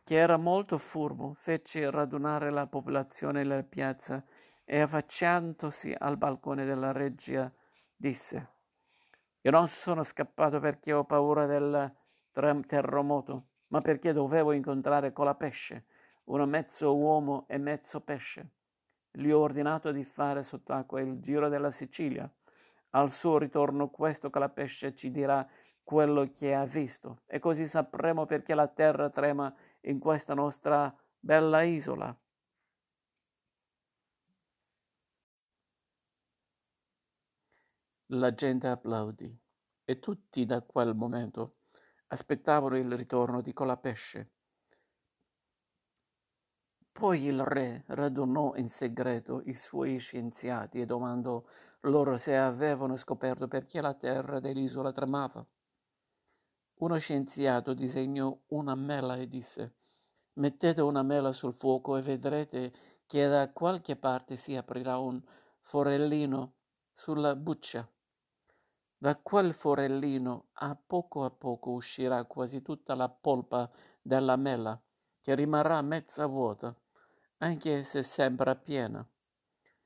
che 0.04 0.16
era 0.16 0.38
molto 0.38 0.78
furbo, 0.78 1.34
fece 1.34 1.90
radunare 1.90 2.50
la 2.50 2.68
popolazione 2.68 3.44
nella 3.44 3.64
piazza 3.64 4.24
e 4.64 4.80
affacciandosi 4.80 5.96
al 5.98 6.18
balcone 6.18 6.66
della 6.66 6.92
reggia 6.92 7.52
disse 7.96 8.60
io 9.44 9.50
non 9.50 9.68
sono 9.68 10.04
scappato 10.04 10.60
perché 10.60 10.94
ho 10.94 11.04
paura 11.04 11.48
del 11.48 11.92
terremoto, 12.32 13.46
ma 13.70 13.82
perché 13.82 14.14
dovevo 14.14 14.52
incontrare 14.52 15.12
Colapesce, 15.12 15.86
uno 16.26 16.46
mezzo 16.46 16.96
uomo 16.96 17.46
e 17.48 17.58
mezzo 17.58 18.02
pesce. 18.02 18.50
Gli 19.10 19.32
ho 19.32 19.40
ordinato 19.40 19.92
di 19.92 20.04
fare 20.04 20.44
sott'acqua 20.44 21.02
il 21.02 21.20
giro 21.20 21.50
della 21.50 21.72
Sicilia. 21.72 22.32
Al 22.92 23.10
suo 23.10 23.40
ritorno 23.40 23.90
questo 23.90 24.30
Colapesce 24.30 24.94
ci 24.94 25.10
dirà 25.10 25.48
quello 25.84 26.30
che 26.32 26.54
ha 26.54 26.64
visto 26.64 27.22
e 27.26 27.40
così 27.40 27.66
sapremo 27.66 28.28
perché 28.28 28.54
la 28.54 28.68
terra 28.68 29.10
trema 29.10 29.52
in 29.82 30.00
questa 30.00 30.34
nostra 30.34 30.94
bella 31.20 31.62
isola. 31.64 32.16
La 38.14 38.34
gente 38.34 38.68
applaudì 38.68 39.40
e 39.86 40.00
tutti 40.00 40.46
da 40.46 40.62
quel 40.62 40.94
momento 40.96 41.60
aspettavano 42.08 42.76
il 42.78 42.92
ritorno 42.96 43.42
di 43.42 43.54
Colapesce. 43.54 44.32
Poi 46.92 47.24
il 47.24 47.42
re 47.42 47.84
radunò 47.88 48.56
in 48.56 48.68
segreto 48.68 49.42
i 49.46 49.54
suoi 49.54 49.98
scienziati 49.98 50.82
e 50.82 50.86
domandò 50.86 51.42
loro 51.82 52.18
se 52.18 52.36
avevano 52.36 52.98
scoperto 52.98 53.48
perché 53.48 53.80
la 53.80 53.94
terra 53.94 54.40
dell'isola 54.40 54.92
tremava. 54.92 55.46
Uno 56.82 56.98
scienziato 56.98 57.76
disegnò 57.76 58.36
una 58.48 58.74
mela 58.74 59.16
e 59.16 59.28
disse 59.28 59.76
Mettete 60.34 60.82
una 60.82 61.04
mela 61.04 61.32
sul 61.32 61.54
fuoco 61.54 61.96
e 61.96 62.02
vedrete 62.02 62.74
che 63.06 63.28
da 63.28 63.52
qualche 63.52 63.96
parte 63.96 64.36
si 64.36 64.56
aprirà 64.56 64.98
un 64.98 65.22
forellino 65.60 66.54
sulla 66.92 67.36
buccia. 67.36 67.88
Da 68.98 69.16
quel 69.16 69.54
forellino 69.54 70.48
a 70.54 70.76
poco 70.76 71.24
a 71.24 71.30
poco 71.30 71.70
uscirà 71.72 72.26
quasi 72.26 72.64
tutta 72.64 72.96
la 72.96 73.10
polpa 73.10 73.70
della 74.02 74.36
mela, 74.36 74.80
che 75.20 75.36
rimarrà 75.36 75.82
mezza 75.84 76.26
vuota, 76.26 76.76
anche 77.38 77.84
se 77.84 78.02
sembra 78.02 78.56
piena. 78.56 79.08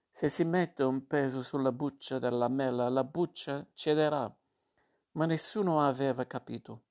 Se 0.10 0.30
si 0.30 0.46
mette 0.46 0.84
un 0.84 1.06
peso 1.08 1.42
sulla 1.42 1.74
buccia 1.74 2.20
della 2.20 2.48
mela, 2.48 2.88
la 2.88 3.04
buccia 3.04 3.68
cederà, 3.74 4.34
ma 5.16 5.26
nessuno 5.26 5.82
aveva 5.82 6.26
capito. 6.26 6.84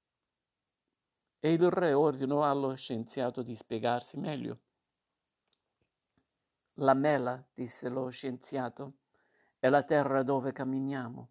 E 1.40 1.52
il 1.52 1.70
re 1.70 1.92
ordinò 1.92 2.42
allo 2.42 2.74
scienziato 2.74 3.42
di 3.42 3.54
spiegarsi 3.54 4.18
meglio. 4.18 4.60
La 6.78 6.94
mela, 6.94 7.42
disse 7.52 7.88
lo 7.88 8.08
scienziato, 8.08 8.94
è 9.58 9.68
la 9.68 9.82
terra 9.82 10.22
dove 10.22 10.52
camminiamo. 10.52 11.30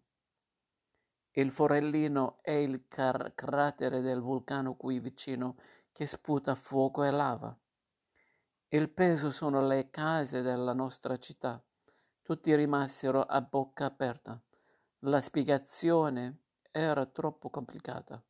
Il 1.32 1.50
forellino 1.50 2.38
è 2.42 2.52
il 2.52 2.86
car- 2.86 3.34
cratere 3.34 4.00
del 4.00 4.20
vulcano 4.20 4.76
qui 4.76 5.00
vicino 5.00 5.56
che 5.90 6.06
sputa 6.06 6.54
fuoco 6.54 7.02
e 7.02 7.10
lava. 7.10 7.56
Il 8.68 8.88
peso 8.88 9.30
sono 9.30 9.66
le 9.66 9.90
case 9.90 10.42
della 10.42 10.72
nostra 10.72 11.18
città. 11.18 11.60
Tutti 12.22 12.54
rimasero 12.54 13.22
a 13.22 13.40
bocca 13.40 13.84
aperta. 13.86 14.40
La 15.00 15.20
spiegazione 15.20 16.43
era 16.76 17.06
troppo 17.06 17.50
complicata. 17.50 18.20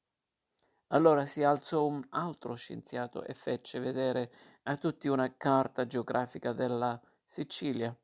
Allora 0.89 1.25
si 1.25 1.43
alzò 1.43 1.87
un 1.87 2.05
altro 2.11 2.55
scienziato 2.55 3.25
e 3.25 3.33
fece 3.33 3.79
vedere 3.79 4.31
a 4.65 4.77
tutti 4.77 5.09
una 5.09 5.35
carta 5.35 5.87
geografica 5.87 6.53
della 6.53 7.01
Sicilia. 7.25 7.97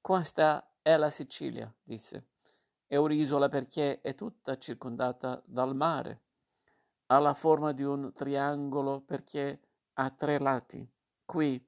Questa 0.00 0.76
è 0.80 0.96
la 0.96 1.10
Sicilia, 1.10 1.70
disse. 1.82 2.28
È 2.86 2.96
un'isola 2.96 3.50
perché 3.50 4.00
è 4.00 4.14
tutta 4.14 4.56
circondata 4.56 5.42
dal 5.44 5.76
mare. 5.76 6.22
Ha 7.06 7.18
la 7.18 7.34
forma 7.34 7.72
di 7.72 7.82
un 7.82 8.10
triangolo 8.14 9.02
perché 9.02 9.60
ha 9.92 10.10
tre 10.10 10.38
lati. 10.38 10.90
Qui, 11.26 11.62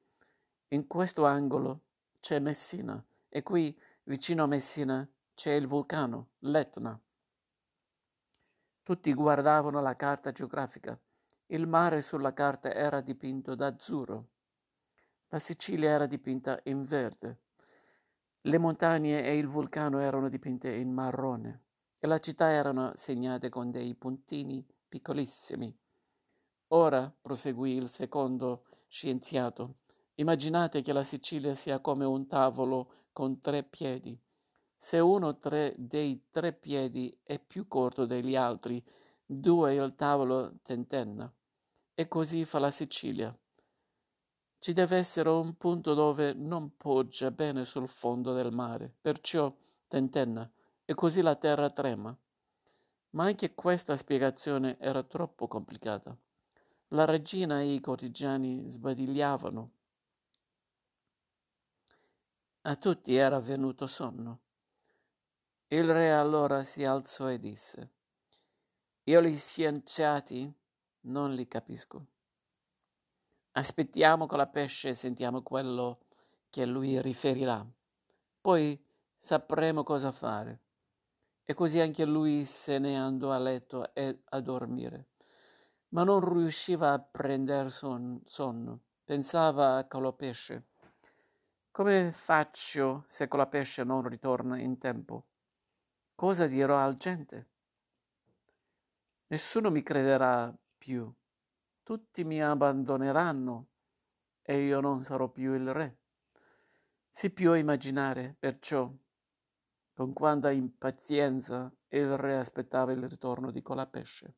in 0.68 0.86
questo 0.86 1.26
angolo, 1.26 1.82
c'è 2.20 2.38
Messina 2.38 3.04
e 3.28 3.42
qui, 3.42 3.78
vicino 4.04 4.44
a 4.44 4.46
Messina, 4.46 5.06
c'è 5.34 5.52
il 5.52 5.66
vulcano, 5.66 6.30
l'Etna. 6.38 6.98
Tutti 8.86 9.12
guardavano 9.14 9.80
la 9.80 9.96
carta 9.96 10.30
geografica. 10.30 10.96
Il 11.46 11.66
mare 11.66 12.00
sulla 12.02 12.32
carta 12.32 12.72
era 12.72 13.00
dipinto 13.00 13.56
d'azzurro. 13.56 14.28
La 15.30 15.40
Sicilia 15.40 15.90
era 15.90 16.06
dipinta 16.06 16.60
in 16.66 16.84
verde. 16.84 17.40
Le 18.42 18.58
montagne 18.58 19.24
e 19.24 19.38
il 19.38 19.48
vulcano 19.48 19.98
erano 19.98 20.28
dipinte 20.28 20.72
in 20.72 20.92
marrone 20.92 21.64
e 21.98 22.06
la 22.06 22.20
città 22.20 22.52
erano 22.52 22.92
segnate 22.94 23.48
con 23.48 23.72
dei 23.72 23.92
puntini 23.96 24.64
piccolissimi. 24.86 25.76
Ora, 26.68 27.12
proseguì 27.20 27.72
il 27.72 27.88
secondo 27.88 28.66
scienziato, 28.86 29.78
immaginate 30.14 30.82
che 30.82 30.92
la 30.92 31.02
Sicilia 31.02 31.54
sia 31.54 31.80
come 31.80 32.04
un 32.04 32.28
tavolo 32.28 32.92
con 33.12 33.40
tre 33.40 33.64
piedi. 33.64 34.16
Se 34.76 34.98
uno 34.98 35.38
tre 35.38 35.74
dei 35.78 36.26
tre 36.30 36.52
piedi 36.52 37.18
è 37.22 37.38
più 37.38 37.66
corto 37.66 38.04
degli 38.04 38.36
altri, 38.36 38.84
due 39.24 39.74
il 39.74 39.94
tavolo 39.96 40.58
tentenna. 40.62 41.32
E 41.94 42.08
così 42.08 42.44
fa 42.44 42.58
la 42.58 42.70
Sicilia. 42.70 43.36
Ci 44.58 44.72
deve 44.72 44.96
essere 44.96 45.28
un 45.30 45.56
punto 45.56 45.94
dove 45.94 46.32
non 46.32 46.76
poggia 46.76 47.30
bene 47.30 47.64
sul 47.64 47.88
fondo 47.88 48.32
del 48.32 48.52
mare, 48.52 48.92
perciò 49.00 49.54
tentenna, 49.88 50.50
e 50.84 50.94
così 50.94 51.22
la 51.22 51.36
terra 51.36 51.70
trema. 51.70 52.16
Ma 53.10 53.24
anche 53.24 53.54
questa 53.54 53.96
spiegazione 53.96 54.78
era 54.78 55.02
troppo 55.02 55.48
complicata. 55.48 56.16
La 56.88 57.04
regina 57.04 57.60
e 57.60 57.74
i 57.74 57.80
cortigiani 57.80 58.68
sbadigliavano. 58.68 59.70
A 62.62 62.76
tutti 62.76 63.14
era 63.14 63.40
venuto 63.40 63.86
sonno. 63.86 64.40
Il 65.68 65.82
re 65.82 66.12
allora 66.12 66.62
si 66.62 66.84
alzò 66.84 67.28
e 67.28 67.40
disse, 67.40 67.90
Io 69.02 69.20
gli 69.20 69.36
scienziati 69.36 70.48
non 71.06 71.32
li 71.32 71.48
capisco. 71.48 72.06
Aspettiamo 73.50 74.26
con 74.26 74.38
la 74.38 74.46
pesce 74.46 74.90
e 74.90 74.94
sentiamo 74.94 75.42
quello 75.42 76.02
che 76.50 76.64
lui 76.66 77.02
riferirà. 77.02 77.66
Poi 78.40 78.80
sapremo 79.16 79.82
cosa 79.82 80.12
fare. 80.12 80.60
E 81.42 81.52
così 81.52 81.80
anche 81.80 82.04
lui 82.04 82.44
se 82.44 82.78
ne 82.78 82.96
andò 82.96 83.32
a 83.32 83.38
letto 83.38 83.92
e 83.92 84.20
a 84.22 84.40
dormire. 84.40 85.08
Ma 85.88 86.04
non 86.04 86.20
riusciva 86.32 86.92
a 86.92 87.00
prendere 87.00 87.70
son- 87.70 88.22
sonno. 88.24 88.82
Pensava 89.02 89.78
a 89.78 89.84
Colopesce. 89.88 90.66
Come 91.72 92.12
faccio 92.12 93.02
se 93.08 93.26
Colopesce 93.26 93.82
non 93.82 94.06
ritorna 94.06 94.60
in 94.60 94.78
tempo? 94.78 95.24
Cosa 96.16 96.46
dirò 96.46 96.78
al 96.78 96.96
gente? 96.96 97.50
Nessuno 99.26 99.70
mi 99.70 99.82
crederà 99.82 100.50
più. 100.78 101.12
Tutti 101.82 102.24
mi 102.24 102.42
abbandoneranno 102.42 103.66
e 104.40 104.64
io 104.64 104.80
non 104.80 105.02
sarò 105.02 105.28
più 105.28 105.52
il 105.52 105.70
re. 105.74 105.98
Si 107.10 107.28
può 107.28 107.54
immaginare, 107.54 108.34
perciò, 108.38 108.90
con 109.92 110.14
quanta 110.14 110.50
impazienza 110.50 111.70
il 111.88 112.16
re 112.16 112.38
aspettava 112.38 112.92
il 112.92 113.06
ritorno 113.06 113.50
di 113.50 113.60
Colapesce. 113.60 114.36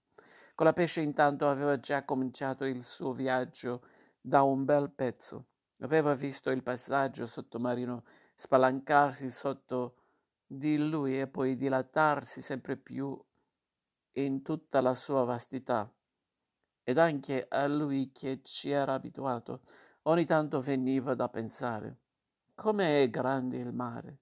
Colapesce 0.57 1.01
intanto 1.01 1.49
aveva 1.49 1.79
già 1.79 2.05
cominciato 2.05 2.65
il 2.65 2.83
suo 2.83 3.13
viaggio 3.13 3.87
da 4.21 4.43
un 4.43 4.65
bel 4.65 4.91
pezzo. 4.91 5.47
Aveva 5.79 6.15
visto 6.15 6.51
il 6.51 6.65
passaggio 6.65 7.25
sottomarino 7.25 8.03
spalancarsi 8.35 9.31
sotto 9.31 9.98
di 10.51 10.79
lui 10.79 11.21
e 11.21 11.27
poi 11.27 11.57
dilatarsi 11.57 12.41
sempre 12.41 12.79
più 12.79 13.23
in 14.13 14.43
tutta 14.43 14.81
la 14.81 14.95
sua 14.95 15.25
vastità. 15.25 15.93
Ed 16.83 16.97
anche 16.97 17.47
a 17.49 17.67
lui 17.67 18.11
che 18.13 18.41
ci 18.43 18.71
era 18.71 18.95
abituato, 18.95 19.61
ogni 20.05 20.25
tanto 20.25 20.63
veniva 20.63 21.15
da 21.15 21.29
pensare, 21.29 21.99
come 22.55 23.03
è 23.03 23.11
grande 23.11 23.59
il 23.59 23.75
mare, 23.75 24.21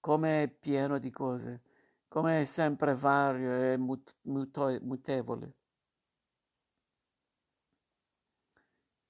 come 0.00 0.42
è 0.42 0.48
pieno 0.48 0.98
di 0.98 1.10
cose, 1.10 1.62
come 2.08 2.42
è 2.42 2.44
sempre 2.44 2.94
vario 2.94 3.72
e 3.72 3.78
mut- 3.78 4.14
muto- 4.22 4.78
mutevole. 4.82 5.54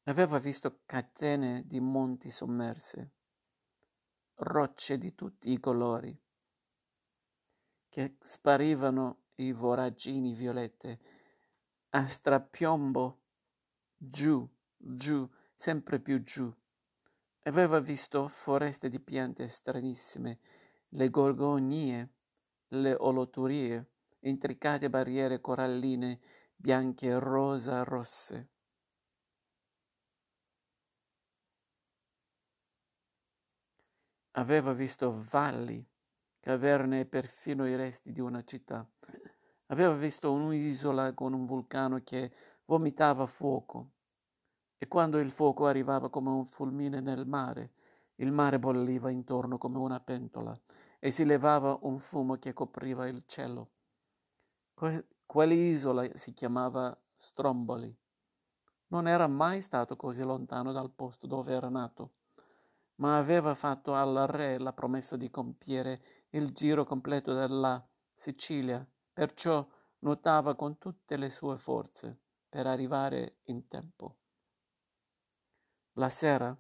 Aveva 0.05 0.39
visto 0.39 0.83
catene 0.87 1.65
di 1.67 1.81
monti 1.81 2.31
sommerse, 2.31 3.11
rocce 4.37 4.99
di 4.99 5.15
tutti 5.15 5.51
i 5.51 5.59
colori, 5.59 6.17
che 7.95 8.17
sparivano 8.19 9.27
i 9.37 9.53
voragini 9.53 10.35
violette 10.35 10.99
a 11.91 12.09
strapiombo 12.09 13.21
giù, 13.97 14.45
giù, 14.77 15.31
sempre 15.55 16.01
più 16.01 16.21
giù. 16.25 16.53
Aveva 17.43 17.79
visto 17.79 18.27
foreste 18.27 18.89
di 18.89 18.99
piante 18.99 19.47
stranissime, 19.47 20.41
le 20.89 21.09
gorgonie, 21.09 22.15
le 22.71 22.97
oloturie, 22.99 23.91
intricate 24.23 24.91
barriere 24.91 25.41
coralline 25.41 26.19
bianche, 26.57 27.17
rosa, 27.21 27.85
rosse. 27.85 28.49
Aveva 34.33 34.73
visto 34.73 35.25
valli, 35.31 35.87
caverne 36.45 37.01
e 37.01 37.05
perfino 37.07 37.67
i 37.67 37.75
resti 37.75 38.13
di 38.13 38.21
una 38.21 38.45
città. 38.45 38.87
Aveva 39.69 39.95
visto 39.95 40.31
un'isola 40.31 41.15
con 41.15 41.33
un 41.33 41.47
vulcano 41.47 42.03
che 42.05 42.31
vomitava 42.67 43.25
fuoco 43.25 43.93
e 44.77 44.87
quando 44.87 45.19
il 45.21 45.31
fuoco 45.31 45.65
arrivava 45.65 46.11
come 46.11 46.29
un 46.29 46.45
fulmine 46.45 47.01
nel 47.01 47.27
mare, 47.27 47.73
il 48.17 48.31
mare 48.31 48.59
bolliva 48.59 49.09
intorno 49.11 49.57
come 49.57 49.79
una 49.79 50.01
pentola 50.01 50.55
e 50.99 51.11
si 51.11 51.25
levava 51.25 51.79
un 51.81 51.99
fumo 51.99 52.37
che 52.37 52.53
copriva 52.53 53.09
il 53.09 53.23
cielo. 53.25 53.71
Que- 54.75 55.07
quell'isola 55.25 56.11
si 56.13 56.35
chiamava 56.35 56.95
Stromboli. 57.17 57.97
Non 58.89 59.09
era 59.09 59.27
mai 59.29 59.63
stato 59.63 59.97
così 59.97 60.23
lontano 60.23 60.73
dal 60.73 60.91
posto 60.91 61.27
dove 61.27 61.55
era 61.55 61.71
nato 61.71 62.13
ma 62.97 63.19
aveva 63.19 63.55
fatto 63.55 63.95
al 63.95 64.27
re 64.29 64.59
la 64.59 64.73
promessa 64.73 65.17
di 65.17 65.31
compiere 65.31 66.01
il 66.35 66.53
giro 66.53 66.85
completo 66.85 67.33
della 67.33 67.85
Sicilia, 68.13 68.87
perciò 69.13 69.67
nuotava 70.01 70.55
con 70.55 70.79
tutte 70.79 71.17
le 71.17 71.31
sue 71.31 71.57
forze 71.57 72.21
per 72.49 72.67
arrivare 72.67 73.39
in 73.45 73.69
tempo. 73.69 74.19
La 75.95 76.09
sera, 76.09 76.57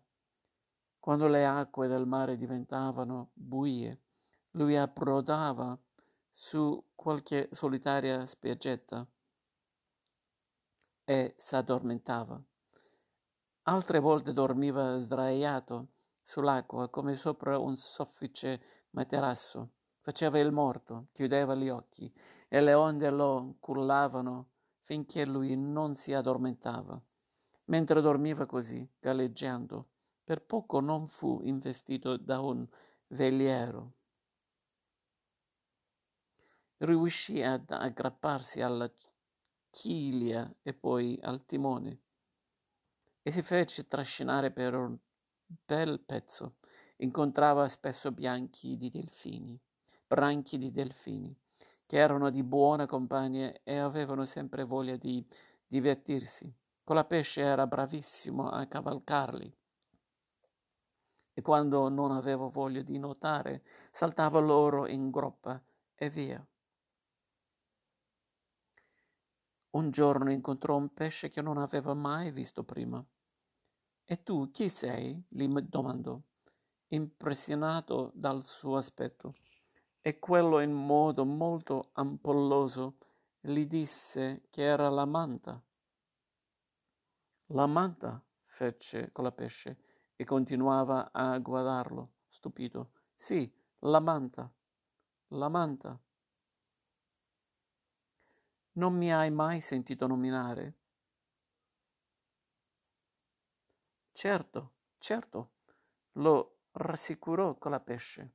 quando 0.99 1.27
le 1.27 1.45
acque 1.45 1.89
del 1.89 2.07
mare 2.07 2.37
diventavano 2.37 3.31
buie, 3.33 4.01
lui 4.53 4.77
approdava 4.77 5.77
su 6.31 6.91
qualche 6.95 7.49
solitaria 7.51 8.25
spiaggetta 8.27 9.07
e 11.03 11.35
s'addormentava. 11.37 12.41
Altre 13.63 13.99
volte 13.99 14.33
dormiva 14.33 14.99
sdraiato 14.99 15.89
sull'acqua 16.23 16.89
come 16.89 17.17
sopra 17.17 17.59
un 17.59 17.77
soffice 17.77 18.84
materasso. 18.95 19.71
Faceva 20.01 20.39
il 20.39 20.51
morto, 20.51 21.09
chiudeva 21.13 21.55
gli 21.55 21.69
occhi 21.69 22.13
e 22.49 22.61
le 22.61 22.75
onde 22.75 23.11
lo 23.11 23.57
cullavano 23.61 24.51
finché 24.81 25.25
lui 25.25 25.57
non 25.57 25.95
si 25.95 26.13
addormentava. 26.13 27.01
Mentre 27.67 28.01
dormiva 28.01 28.45
così, 28.45 28.87
galleggiando, 28.99 29.89
per 30.25 30.45
poco 30.45 30.81
non 30.81 31.09
fu 31.09 31.41
investito 31.43 32.17
da 32.17 32.41
un 32.41 32.67
veliero. 33.09 33.93
Riuscì 36.79 37.43
ad 37.43 37.71
aggrapparsi 37.71 38.61
alla 38.61 38.91
chiglia 39.71 40.55
e 40.63 40.75
poi 40.75 41.19
al 41.23 41.45
timone 41.47 42.01
e 43.27 43.31
si 43.31 43.41
fece 43.41 43.89
trascinare 43.89 44.51
per 44.51 44.75
un 44.75 44.99
bel 45.47 45.99
pezzo. 46.01 46.57
Incontrava 47.05 47.69
spesso 47.69 48.13
bianchi 48.13 48.79
di 48.79 48.91
delfini, 48.91 49.61
branchi 50.07 50.57
di 50.57 50.73
delfini, 50.73 51.37
che 51.85 51.99
erano 51.99 52.31
di 52.31 52.43
buona 52.43 52.87
compagnia 52.87 53.53
e 53.63 53.77
avevano 53.77 54.25
sempre 54.25 54.65
voglia 54.65 54.97
di 54.97 55.23
divertirsi. 55.67 56.51
Con 56.83 56.97
la 56.97 57.05
pesce 57.05 57.43
era 57.43 57.67
bravissimo 57.67 58.49
a 58.49 58.65
cavalcarli. 58.65 59.55
E 61.35 61.43
quando 61.43 61.91
non 61.91 62.11
avevo 62.11 62.49
voglia 62.49 62.81
di 62.81 62.97
nuotare, 62.99 63.63
saltava 63.91 64.41
loro 64.41 64.87
in 64.87 65.11
groppa 65.11 65.63
e 65.95 66.09
via. 66.09 66.43
Un 69.73 69.91
giorno 69.91 70.33
incontrò 70.33 70.77
un 70.77 70.95
pesce 70.95 71.29
che 71.29 71.43
non 71.43 71.59
aveva 71.59 71.93
mai 71.93 72.31
visto 72.31 72.65
prima. 72.65 73.05
E 74.07 74.23
tu 74.23 74.51
chi 74.51 74.71
sei? 74.71 75.23
gli 75.29 75.47
domandò, 75.47 76.19
impressionato 76.89 78.11
dal 78.15 78.43
suo 78.43 78.77
aspetto. 78.77 79.35
E 80.01 80.19
quello 80.19 80.61
in 80.61 80.73
modo 80.73 81.25
molto 81.25 81.91
ampolloso 81.95 82.99
gli 83.41 83.67
disse 83.67 84.47
che 84.51 84.63
era 84.63 84.89
la 84.89 85.05
manta. 85.05 85.63
La 87.49 87.67
manta, 87.67 88.23
fece 88.45 89.13
con 89.13 89.25
la 89.25 89.33
pesce 89.33 89.79
e 90.17 90.25
continuava 90.25 91.11
a 91.13 91.39
guardarlo, 91.39 92.15
stupito. 92.29 92.93
Sì, 93.15 93.53
la 93.81 94.01
manta, 94.01 94.51
la 95.29 95.49
manta. 95.49 95.99
Non 98.73 98.95
mi 98.95 99.13
hai 99.13 99.31
mai 99.31 99.61
sentito 99.61 100.07
nominare? 100.07 100.75
Certo, 104.13 104.73
certo, 104.99 105.51
lo 106.13 106.54
rassicurò 106.75 107.57
con 107.57 107.73
la 107.73 107.81
pesce. 107.81 108.35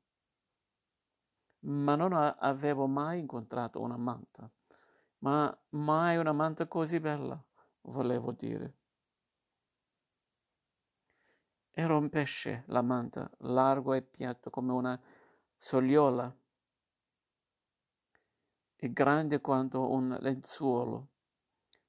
Ma 1.61 1.95
non 1.95 2.13
avevo 2.13 2.87
mai 2.87 3.19
incontrato 3.19 3.81
una 3.81 3.97
manta. 3.97 4.49
Ma 5.19 5.57
mai 5.69 6.17
una 6.17 6.33
manta 6.33 6.67
così 6.67 6.99
bella, 6.99 7.41
volevo 7.81 8.31
dire. 8.31 8.75
Era 11.71 11.95
un 11.95 12.09
pesce, 12.09 12.63
la 12.67 12.81
manta, 12.81 13.29
largo 13.39 13.93
e 13.93 14.01
piatto 14.01 14.49
come 14.49 14.71
una 14.71 14.99
sogliola. 15.57 16.33
e 18.81 18.93
grande 18.93 19.41
quanto 19.41 19.91
un 19.91 20.17
lenzuolo. 20.21 21.09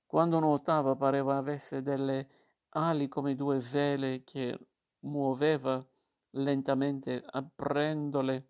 Quando 0.06 0.40
nuotava 0.40 0.96
pareva 0.96 1.36
avesse 1.36 1.82
delle 1.82 2.28
ali 2.70 3.06
come 3.06 3.36
due 3.36 3.60
vele 3.60 4.24
che 4.24 4.58
muoveva 5.00 5.86
lentamente 6.30 7.22
aprendole 7.24 8.48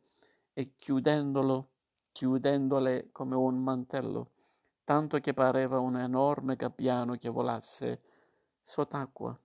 e 0.52 0.74
chiudendolo, 0.76 1.70
chiudendole 2.12 3.10
come 3.12 3.36
un 3.36 3.62
mantello, 3.62 4.32
tanto 4.84 5.18
che 5.18 5.32
pareva 5.32 5.78
un 5.78 5.96
enorme 5.96 6.56
gabbiano 6.56 7.16
che 7.16 7.28
volasse 7.28 8.02
sott'acqua. 8.62 9.38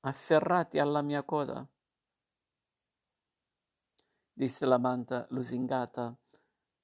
Afferrati 0.00 0.78
alla 0.78 1.02
mia 1.02 1.22
coda, 1.22 1.66
disse 4.32 4.64
la 4.66 4.78
manta 4.78 5.26
lusingata 5.30 6.16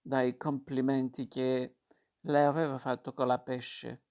dai 0.02 0.36
complimenti 0.36 1.28
che 1.28 1.76
le 2.20 2.44
aveva 2.44 2.78
fatto 2.78 3.14
con 3.14 3.26
la 3.26 3.38
pesce. 3.38 4.03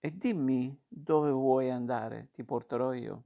E 0.00 0.16
dimmi 0.16 0.80
dove 0.86 1.30
vuoi 1.30 1.70
andare, 1.70 2.28
ti 2.32 2.44
porterò 2.44 2.92
io. 2.92 3.24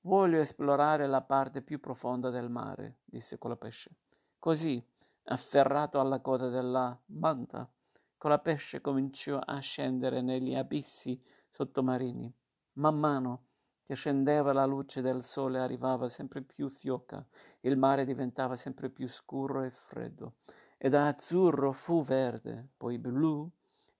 Voglio 0.00 0.40
esplorare 0.40 1.06
la 1.06 1.22
parte 1.22 1.62
più 1.62 1.78
profonda 1.78 2.28
del 2.30 2.50
mare, 2.50 2.98
disse 3.04 3.38
Colapesce. 3.38 3.94
Così, 4.38 4.84
afferrato 5.24 6.00
alla 6.00 6.20
coda 6.20 6.48
della 6.48 7.00
manta, 7.06 7.70
Colapesce 8.16 8.80
cominciò 8.80 9.38
a 9.38 9.60
scendere 9.60 10.22
negli 10.22 10.54
abissi 10.54 11.22
sottomarini. 11.48 12.32
Man 12.74 12.98
mano 12.98 13.44
che 13.84 13.94
scendeva 13.94 14.52
la 14.52 14.64
luce 14.64 15.02
del 15.02 15.22
sole 15.22 15.60
arrivava 15.60 16.08
sempre 16.08 16.42
più 16.42 16.68
fioca, 16.68 17.24
il 17.60 17.76
mare 17.76 18.04
diventava 18.04 18.56
sempre 18.56 18.90
più 18.90 19.06
scuro 19.06 19.62
e 19.62 19.70
freddo, 19.70 20.36
e 20.78 20.88
da 20.88 21.06
azzurro 21.06 21.72
fu 21.72 22.02
verde, 22.02 22.70
poi 22.76 22.98
blu 22.98 23.48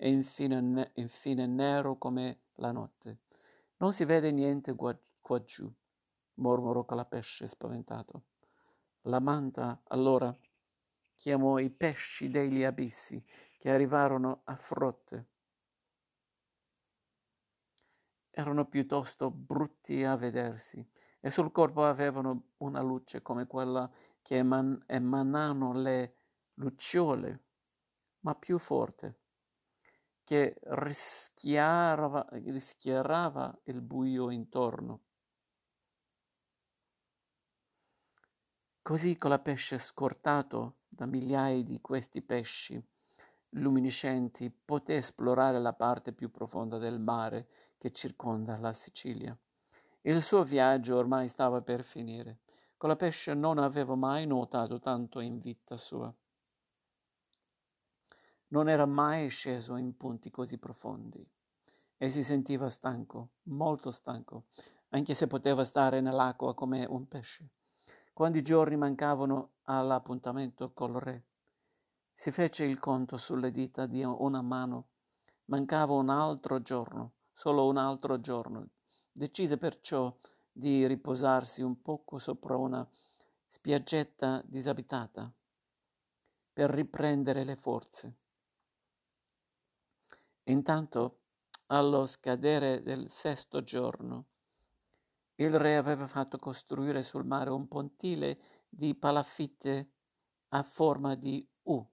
e 0.02 0.10
infine, 0.10 0.60
ne- 0.60 0.90
infine 0.94 1.46
nero 1.46 1.96
come 1.96 2.40
la 2.54 2.72
notte. 2.72 3.20
Non 3.76 3.92
si 3.92 4.04
vede 4.04 4.32
niente 4.32 4.74
qua, 4.74 4.98
qua 5.20 5.40
giù 5.44 5.72
mormorò 6.34 6.84
Calapesce 6.84 7.46
spaventato. 7.46 8.24
La 9.02 9.20
manta 9.20 9.80
allora 9.84 10.36
chiamò 11.14 11.60
i 11.60 11.70
pesci 11.70 12.30
degli 12.30 12.64
abissi 12.64 13.24
che 13.58 13.70
arrivarono 13.70 14.40
a 14.42 14.56
frotte. 14.56 15.26
Erano 18.30 18.66
piuttosto 18.66 19.30
brutti 19.30 20.02
a 20.02 20.16
vedersi 20.16 20.84
e 21.20 21.30
sul 21.30 21.52
corpo 21.52 21.84
avevano 21.84 22.48
una 22.56 22.80
luce 22.80 23.22
come 23.22 23.46
quella 23.46 23.88
che 24.20 24.38
eman- 24.38 24.82
emanano 24.86 25.72
le 25.74 26.16
lucciole, 26.54 27.44
ma 28.22 28.34
più 28.34 28.58
forte, 28.58 29.21
che 30.32 30.56
rischiarava, 30.62 32.26
rischiarava 32.30 33.54
il 33.64 33.82
buio 33.82 34.30
intorno. 34.30 35.00
Così 38.80 39.18
con 39.18 39.28
la 39.28 39.38
pesce 39.38 39.76
scortato 39.76 40.76
da 40.88 41.04
migliaia 41.04 41.62
di 41.62 41.82
questi 41.82 42.22
pesci 42.22 42.82
luminescenti 43.56 44.50
poté 44.50 44.96
esplorare 44.96 45.60
la 45.60 45.74
parte 45.74 46.14
più 46.14 46.30
profonda 46.30 46.78
del 46.78 46.98
mare 46.98 47.48
che 47.76 47.90
circonda 47.90 48.56
la 48.56 48.72
Sicilia. 48.72 49.38
Il 50.00 50.22
suo 50.22 50.44
viaggio 50.44 50.96
ormai 50.96 51.28
stava 51.28 51.60
per 51.60 51.84
finire. 51.84 52.38
Con 52.78 52.88
la 52.88 52.96
pesce 52.96 53.34
non 53.34 53.58
aveva 53.58 53.96
mai 53.96 54.24
nuotato 54.24 54.78
tanto 54.78 55.20
in 55.20 55.40
vita 55.40 55.76
sua. 55.76 56.10
Non 58.52 58.68
era 58.68 58.84
mai 58.84 59.30
sceso 59.30 59.76
in 59.76 59.96
punti 59.96 60.30
così 60.30 60.58
profondi 60.58 61.26
e 61.96 62.10
si 62.10 62.22
sentiva 62.22 62.68
stanco, 62.68 63.30
molto 63.44 63.90
stanco, 63.90 64.48
anche 64.90 65.14
se 65.14 65.26
poteva 65.26 65.64
stare 65.64 66.02
nell'acqua 66.02 66.54
come 66.54 66.84
un 66.84 67.08
pesce. 67.08 67.48
Quando 68.12 68.36
i 68.36 68.42
giorni 68.42 68.76
mancavano 68.76 69.52
all'appuntamento 69.62 70.72
col 70.72 70.92
re, 70.92 71.24
si 72.14 72.30
fece 72.30 72.64
il 72.64 72.78
conto 72.78 73.16
sulle 73.16 73.50
dita 73.50 73.86
di 73.86 74.04
una 74.04 74.42
mano. 74.42 74.88
Mancava 75.46 75.94
un 75.94 76.10
altro 76.10 76.60
giorno, 76.60 77.14
solo 77.32 77.66
un 77.66 77.78
altro 77.78 78.20
giorno. 78.20 78.68
Decise 79.10 79.56
perciò 79.56 80.14
di 80.52 80.86
riposarsi 80.86 81.62
un 81.62 81.80
poco 81.80 82.18
sopra 82.18 82.56
una 82.56 82.86
spiaggetta 83.46 84.42
disabitata 84.44 85.32
per 86.52 86.68
riprendere 86.68 87.44
le 87.44 87.56
forze. 87.56 88.16
Intanto, 90.44 91.20
allo 91.66 92.06
scadere 92.06 92.82
del 92.82 93.08
sesto 93.10 93.62
giorno, 93.62 94.26
il 95.36 95.58
re 95.58 95.76
aveva 95.76 96.06
fatto 96.06 96.38
costruire 96.38 97.02
sul 97.02 97.24
mare 97.24 97.50
un 97.50 97.68
pontile 97.68 98.64
di 98.68 98.94
palafitte 98.94 99.90
a 100.48 100.62
forma 100.62 101.14
di 101.14 101.46
U. 101.64 101.84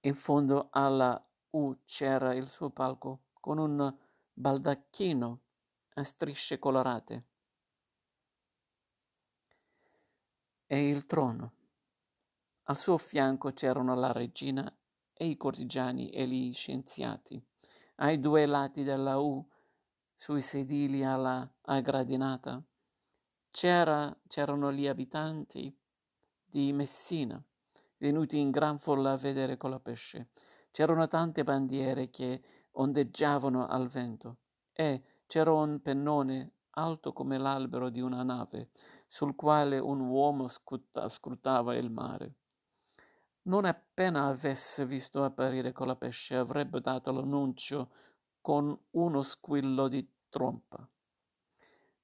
In 0.00 0.14
fondo 0.14 0.68
alla 0.70 1.22
U 1.50 1.76
c'era 1.84 2.34
il 2.34 2.48
suo 2.48 2.70
palco 2.70 3.24
con 3.32 3.58
un 3.58 3.94
baldacchino 4.32 5.40
a 5.94 6.04
strisce 6.04 6.58
colorate 6.58 7.24
e 10.66 10.88
il 10.88 11.06
trono. 11.06 11.52
Al 12.64 12.76
suo 12.76 12.98
fianco 12.98 13.52
c'erano 13.52 13.94
la 13.94 14.12
regina 14.12 14.72
e 15.18 15.26
i 15.26 15.36
cortigiani 15.36 16.10
e 16.10 16.26
gli 16.28 16.52
scienziati. 16.54 17.42
Ai 17.96 18.20
due 18.20 18.46
lati 18.46 18.84
della 18.84 19.18
U 19.18 19.44
sui 20.14 20.40
sedili 20.40 21.04
alla 21.04 21.46
aggradinata. 21.62 22.62
C'era, 23.50 24.16
c'erano 24.28 24.72
gli 24.72 24.86
abitanti 24.86 25.76
di 26.44 26.72
Messina, 26.72 27.42
venuti 27.96 28.38
in 28.38 28.50
gran 28.50 28.78
folla 28.78 29.12
a 29.12 29.16
vedere 29.16 29.56
Colapesce. 29.56 30.28
C'erano 30.70 31.08
tante 31.08 31.42
bandiere 31.42 32.10
che 32.10 32.40
ondeggiavano 32.72 33.66
al 33.66 33.88
vento 33.88 34.36
e 34.72 35.02
c'era 35.26 35.52
un 35.52 35.80
pennone 35.82 36.52
alto 36.70 37.12
come 37.12 37.38
l'albero 37.38 37.90
di 37.90 38.00
una 38.00 38.22
nave, 38.22 38.70
sul 39.08 39.34
quale 39.34 39.80
un 39.80 39.98
uomo 39.98 40.46
scuta, 40.46 41.08
scrutava 41.08 41.74
il 41.74 41.90
mare. 41.90 42.34
Non 43.42 43.64
appena 43.64 44.26
avesse 44.26 44.84
visto 44.84 45.24
apparire 45.24 45.72
Colapesce 45.72 46.36
avrebbe 46.36 46.80
dato 46.80 47.12
l'annuncio 47.12 47.90
con 48.40 48.78
uno 48.90 49.22
squillo 49.22 49.88
di 49.88 50.06
trompa. 50.28 50.86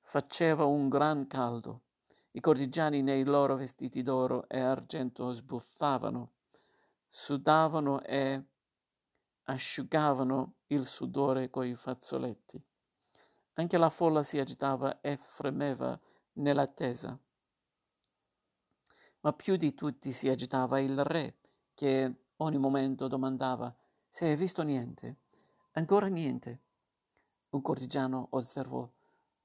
Faceva 0.01 0.65
un 0.65 0.89
gran 0.89 1.27
caldo. 1.27 1.83
I 2.33 2.41
cortigiani 2.41 3.03
nei 3.03 3.25
loro 3.25 3.57
vestiti 3.57 4.03
d'oro 4.03 4.49
e 4.49 4.59
argento 4.59 5.33
sbuffavano, 5.33 6.33
sudavano 7.09 8.03
e 8.03 8.43
asciugavano 9.45 10.55
il 10.69 10.85
sudore 10.85 11.51
coi 11.51 11.75
fazzoletti. 11.75 12.63
Anche 13.55 13.79
la 13.79 13.91
folla 13.91 14.23
si 14.23 14.39
agitava 14.39 15.01
e 15.01 15.17
fremeva 15.17 15.99
nell'attesa. 16.35 17.17
Ma 19.25 19.33
più 19.33 19.57
di 19.57 19.73
tutti 19.73 20.13
si 20.13 20.29
agitava 20.29 20.81
il 20.81 21.03
re, 21.03 21.39
che 21.73 22.27
ogni 22.37 22.59
momento 22.59 23.09
domandava 23.09 23.75
se 24.11 24.27
hai 24.27 24.37
visto 24.37 24.63
niente. 24.63 25.17
Ancora 25.73 26.09
niente. 26.09 26.61
Un 27.51 27.63
cortigiano 27.63 28.27
osservò. 28.31 28.87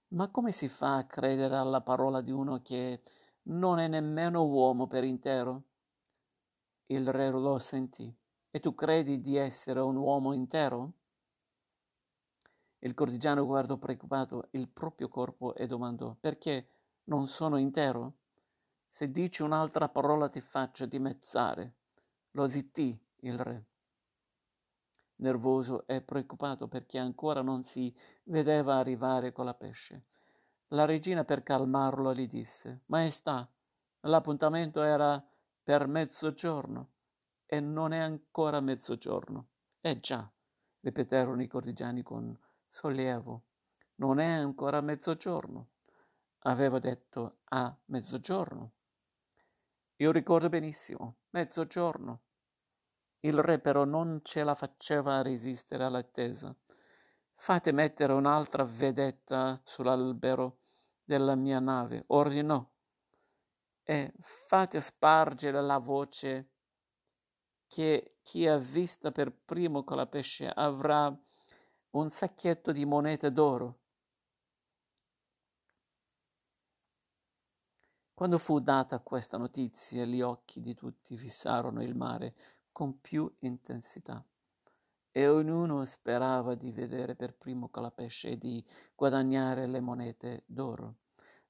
Ma 0.10 0.28
come 0.30 0.52
si 0.52 0.68
fa 0.68 0.98
a 0.98 1.06
credere 1.06 1.56
alla 1.56 1.80
parola 1.80 2.20
di 2.20 2.30
uno 2.30 2.62
che 2.62 3.04
non 3.44 3.80
è 3.80 3.88
nemmeno 3.88 4.44
uomo 4.44 4.86
per 4.88 5.06
intero? 5.06 5.64
Il 6.88 7.10
re 7.10 7.30
lo 7.30 7.58
sentì. 7.58 8.14
E 8.52 8.60
tu 8.60 8.76
credi 8.76 9.22
di 9.22 9.38
essere 9.38 9.80
un 9.80 9.96
uomo 9.96 10.34
intero? 10.34 10.92
Il 12.80 12.94
cortigiano 12.94 13.46
guardò 13.46 13.78
preoccupato 13.78 14.50
il 14.52 14.68
proprio 14.68 15.08
corpo 15.08 15.56
e 15.56 15.68
domandò: 15.68 16.18
Perché 16.20 16.68
non 17.06 17.28
sono 17.28 17.56
intero? 17.56 18.19
Se 18.90 19.12
dici 19.12 19.44
un'altra 19.44 19.88
parola 19.88 20.28
ti 20.28 20.42
faccio 20.42 20.86
dimezzare. 20.86 21.76
Lo 22.32 22.50
zittì 22.50 23.00
il 23.22 23.38
re 23.38 23.70
nervoso 25.20 25.86
e 25.88 26.02
preoccupato 26.02 26.68
perché 26.68 26.98
ancora 26.98 27.42
non 27.42 27.64
si 27.64 27.94
vedeva 28.24 28.76
arrivare 28.76 29.32
con 29.32 29.46
la 29.46 29.54
pesce. 29.54 30.06
La 30.70 30.86
regina 30.86 31.24
per 31.24 31.44
calmarlo 31.44 32.14
gli 32.14 32.28
disse 32.28 32.82
Maestà, 32.88 33.50
l'appuntamento 34.02 34.82
era 34.82 35.24
per 35.64 35.88
mezzogiorno 35.88 36.90
e 37.46 37.60
non 37.60 37.92
è 37.92 38.00
ancora 38.00 38.60
mezzogiorno. 38.60 39.48
Eh 39.82 40.00
già, 40.00 40.30
ripeterono 40.82 41.42
i 41.42 41.48
cortigiani 41.48 42.04
con 42.04 42.38
sollievo, 42.70 43.44
non 43.96 44.20
è 44.20 44.28
ancora 44.28 44.82
mezzogiorno. 44.82 45.70
Avevo 46.44 46.80
detto 46.80 47.40
a 47.46 47.76
mezzogiorno. 47.86 48.74
Io 50.02 50.12
ricordo 50.12 50.48
benissimo, 50.48 51.18
mezzogiorno. 51.32 52.22
Il 53.20 53.38
re 53.42 53.60
però 53.60 53.84
non 53.84 54.22
ce 54.24 54.46
la 54.46 54.56
faceva 54.56 55.22
resistere 55.22 55.84
all'attesa. 55.84 56.56
Fate 57.36 57.74
mettere 57.74 58.14
un'altra 58.14 58.64
vedetta 58.64 59.60
sull'albero 59.62 60.60
della 61.04 61.36
mia 61.36 61.60
nave, 61.60 62.06
ordinò, 62.08 62.66
e 63.84 64.14
fate 64.20 64.80
spargere 64.80 65.62
la 65.62 65.80
voce 65.80 66.52
che 67.68 68.20
chi 68.24 68.48
ha 68.48 68.58
vista 68.58 69.12
per 69.12 69.34
primo 69.34 69.84
con 69.84 69.98
la 69.98 70.08
pesce 70.08 70.48
avrà 70.48 71.14
un 71.92 72.10
sacchetto 72.10 72.72
di 72.72 72.86
monete 72.86 73.34
d'oro. 73.34 73.80
Quando 78.20 78.38
fu 78.38 78.60
data 78.60 79.00
questa 79.00 79.38
notizia, 79.38 80.04
gli 80.04 80.20
occhi 80.20 80.60
di 80.60 80.76
tutti 80.76 81.16
fissarono 81.16 81.82
il 81.82 81.96
mare 81.96 82.36
con 82.70 83.00
più 83.00 83.34
intensità 83.40 84.22
e 85.10 85.28
ognuno 85.30 85.86
sperava 85.86 86.54
di 86.56 86.74
vedere 86.74 87.16
per 87.16 87.38
primo 87.38 87.70
Colapesce 87.70 88.32
e 88.32 88.38
di 88.38 88.62
guadagnare 88.94 89.68
le 89.68 89.80
monete 89.80 90.44
d'oro. 90.48 90.96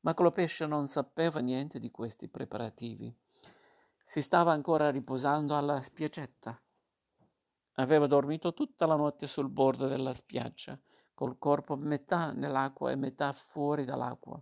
Ma 0.02 0.14
Colapesce 0.14 0.68
non 0.68 0.86
sapeva 0.86 1.40
niente 1.40 1.80
di 1.80 1.90
questi 1.90 2.28
preparativi. 2.28 3.12
Si 4.06 4.22
stava 4.22 4.52
ancora 4.52 4.92
riposando 4.92 5.58
alla 5.58 5.82
spiaccetta. 5.82 6.62
Aveva 7.78 8.06
dormito 8.06 8.54
tutta 8.54 8.86
la 8.86 8.96
notte 8.96 9.26
sul 9.26 9.50
bordo 9.50 9.88
della 9.88 10.14
spiaggia, 10.14 10.80
col 11.16 11.40
corpo 11.40 11.76
metà 11.76 12.32
nell'acqua 12.32 12.92
e 12.92 12.96
metà 12.96 13.34
fuori 13.34 13.86
dall'acqua. 13.86 14.40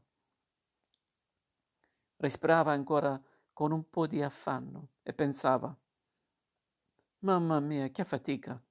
Respirava 2.17 2.71
ancora 2.71 3.21
con 3.53 3.71
un 3.71 3.89
po' 3.89 4.07
di 4.07 4.21
affanno 4.21 4.89
e 5.03 5.13
pensava 5.13 5.75
Mamma 7.19 7.59
mia, 7.59 7.89
che 7.89 8.03
fatica! 8.03 8.61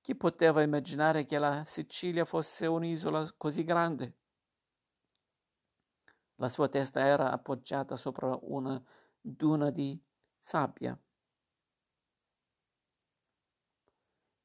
Chi 0.00 0.16
poteva 0.16 0.62
immaginare 0.62 1.26
che 1.26 1.38
la 1.38 1.64
Sicilia 1.64 2.24
fosse 2.24 2.66
un'isola 2.66 3.24
così 3.36 3.62
grande? 3.62 4.16
La 6.36 6.48
sua 6.48 6.68
testa 6.68 7.06
era 7.06 7.30
appoggiata 7.30 7.94
sopra 7.94 8.36
una 8.42 8.82
duna 9.20 9.70
di 9.70 9.96
sabbia, 10.36 10.98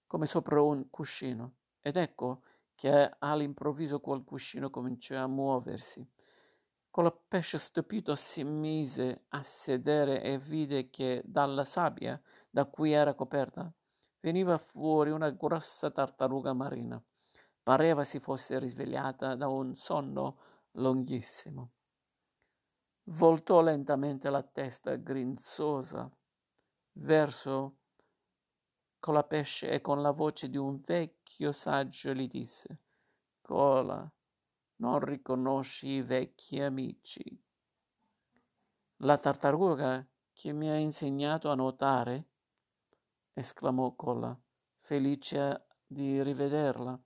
come 0.05 0.25
sopra 0.27 0.61
un 0.61 0.89
cuscino, 0.91 1.55
ed 1.81 1.97
ecco 1.97 2.43
che 2.75 3.15
all'improvviso 3.17 3.99
quel 3.99 4.23
cuscino 4.23 4.69
cominciò 4.69 5.21
a 5.21 5.27
muoversi. 5.27 6.07
Colapesce 6.97 7.59
stupito 7.59 8.15
si 8.15 8.43
mise 8.43 9.25
a 9.27 9.43
sedere 9.43 10.19
e 10.23 10.39
vide 10.39 10.89
che 10.89 11.21
dalla 11.23 11.63
sabbia 11.63 12.19
da 12.49 12.65
cui 12.65 12.91
era 12.91 13.13
coperta 13.13 13.71
veniva 14.19 14.57
fuori 14.57 15.11
una 15.11 15.29
grossa 15.29 15.91
tartaruga 15.91 16.53
marina. 16.53 16.99
Pareva 17.61 18.03
si 18.03 18.19
fosse 18.19 18.57
risvegliata 18.57 19.35
da 19.35 19.47
un 19.47 19.75
sonno 19.75 20.39
lunghissimo. 20.71 21.69
Voltò 23.03 23.61
lentamente 23.61 24.31
la 24.31 24.41
testa 24.41 24.95
grinzosa 24.95 26.11
verso 26.93 27.75
Colapesce 28.97 29.69
e 29.69 29.81
con 29.81 30.01
la 30.01 30.09
voce 30.09 30.49
di 30.49 30.57
un 30.57 30.81
vecchio 30.83 31.51
saggio 31.51 32.11
gli 32.15 32.27
disse 32.27 32.79
Cola, 33.39 34.11
non 34.77 34.99
riconosci 34.99 35.87
i 35.87 36.01
vecchi 36.01 36.59
amici. 36.59 37.43
La 38.97 39.17
tartaruga 39.17 40.05
che 40.33 40.51
mi 40.51 40.69
ha 40.69 40.75
insegnato 40.75 41.49
a 41.49 41.55
nuotare? 41.55 42.27
esclamò 43.33 43.93
Colla, 43.95 44.37
felice 44.79 45.67
di 45.85 46.21
rivederla. 46.21 46.99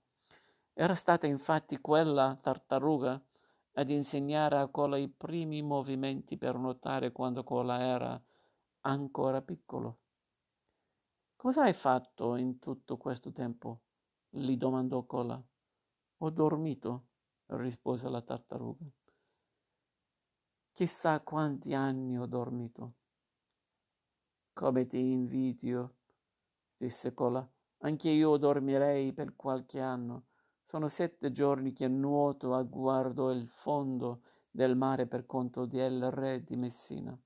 Era 0.74 0.94
stata 0.94 1.26
infatti 1.26 1.78
quella 1.78 2.38
tartaruga 2.40 3.22
ad 3.74 3.88
insegnare 3.90 4.58
a 4.58 4.68
Cola 4.68 4.96
i 4.96 5.08
primi 5.08 5.62
movimenti 5.62 6.36
per 6.36 6.56
nuotare 6.56 7.12
quando 7.12 7.44
Cola 7.44 7.80
era 7.80 8.22
ancora 8.80 9.42
piccolo. 9.42 9.98
Cosa 11.36 11.64
hai 11.64 11.72
fatto 11.72 12.36
in 12.36 12.58
tutto 12.58 12.96
questo 12.96 13.32
tempo? 13.32 13.80
gli 14.28 14.56
domandò 14.56 15.04
Cola. 15.04 15.42
Ho 16.18 16.30
dormito, 16.30 17.08
rispose 17.56 18.08
la 18.08 18.22
tartaruga. 18.22 18.86
Chissà 20.72 21.20
quanti 21.20 21.74
anni 21.74 22.18
ho 22.18 22.26
dormito. 22.26 22.94
Come 24.54 24.86
ti 24.86 25.12
invidio, 25.12 25.96
disse 26.76 27.12
Cola. 27.14 27.46
Anche 27.84 28.10
io 28.10 28.36
dormirei 28.36 29.12
per 29.12 29.34
qualche 29.34 29.80
anno. 29.80 30.26
Sono 30.62 30.88
sette 30.88 31.30
giorni 31.30 31.72
che 31.72 31.88
nuoto 31.88 32.54
a 32.54 32.62
guardo 32.62 33.30
il 33.30 33.48
fondo 33.48 34.22
del 34.50 34.76
mare 34.76 35.06
per 35.06 35.26
conto 35.26 35.66
del 35.66 36.10
re 36.10 36.44
di 36.44 36.56
Messina. 36.56 37.18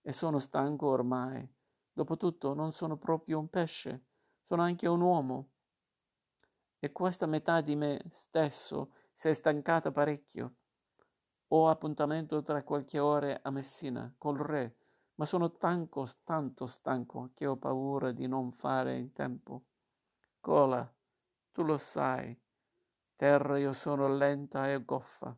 E 0.00 0.12
sono 0.12 0.38
stanco 0.38 0.86
ormai. 0.86 1.46
Dopotutto 1.92 2.54
non 2.54 2.72
sono 2.72 2.96
proprio 2.96 3.38
un 3.38 3.48
pesce, 3.48 4.06
sono 4.42 4.62
anche 4.62 4.88
un 4.88 5.00
uomo. 5.00 5.50
E 6.78 6.92
questa 6.92 7.26
metà 7.26 7.60
di 7.60 7.74
me 7.74 8.00
stesso 8.08 8.92
si 9.18 9.26
è 9.26 9.32
stancata 9.32 9.90
parecchio. 9.90 10.54
Ho 11.48 11.68
appuntamento 11.68 12.40
tra 12.44 12.62
qualche 12.62 13.00
ora 13.00 13.40
a 13.42 13.50
Messina 13.50 14.14
col 14.16 14.38
re, 14.38 14.76
ma 15.16 15.24
sono 15.24 15.50
tanto, 15.56 16.08
tanto 16.22 16.68
stanco 16.68 17.32
che 17.34 17.44
ho 17.44 17.56
paura 17.56 18.12
di 18.12 18.28
non 18.28 18.52
fare 18.52 18.96
in 18.96 19.10
tempo. 19.10 19.64
Cola, 20.38 20.88
tu 21.50 21.64
lo 21.64 21.78
sai, 21.78 22.40
terra 23.16 23.58
io 23.58 23.72
sono 23.72 24.06
lenta 24.06 24.70
e 24.70 24.84
goffa, 24.84 25.36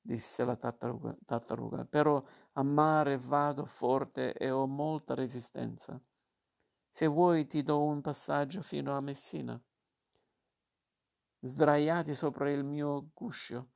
disse 0.00 0.44
la 0.44 0.56
tartaruga, 0.56 1.16
tartaruga, 1.24 1.84
però 1.84 2.20
a 2.54 2.62
mare 2.64 3.16
vado 3.16 3.64
forte 3.64 4.32
e 4.32 4.50
ho 4.50 4.66
molta 4.66 5.14
resistenza. 5.14 6.02
Se 6.88 7.06
vuoi 7.06 7.46
ti 7.46 7.62
do 7.62 7.80
un 7.84 8.00
passaggio 8.00 8.60
fino 8.60 8.96
a 8.96 9.00
Messina 9.00 9.62
sdraiati 11.42 12.14
sopra 12.14 12.50
il 12.50 12.64
mio 12.64 13.10
guscio. 13.12 13.70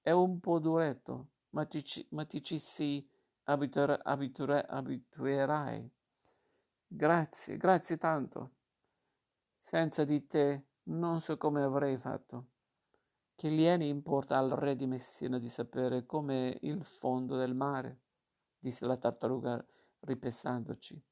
È 0.00 0.10
un 0.10 0.40
po' 0.40 0.58
duretto, 0.58 1.28
ma 1.50 1.64
ti, 1.64 1.82
ma 2.10 2.24
ti 2.24 2.42
ci 2.42 2.58
si 2.58 3.08
abituer, 3.44 4.00
abituer, 4.02 4.66
abituerai. 4.68 5.90
Grazie, 6.86 7.56
grazie 7.56 7.96
tanto. 7.96 8.50
Senza 9.58 10.04
di 10.04 10.26
te 10.26 10.66
non 10.84 11.20
so 11.20 11.36
come 11.36 11.62
avrei 11.62 11.96
fatto. 11.96 12.48
Che 13.34 13.50
gliene 13.50 13.86
importa 13.86 14.36
al 14.36 14.50
re 14.50 14.76
di 14.76 14.86
Messina 14.86 15.38
di 15.38 15.48
sapere 15.48 16.04
com'è 16.04 16.56
il 16.62 16.84
fondo 16.84 17.36
del 17.36 17.54
mare? 17.54 18.00
disse 18.58 18.86
la 18.86 18.96
tartaruga 18.96 19.64
ripensandoci. 20.00 21.02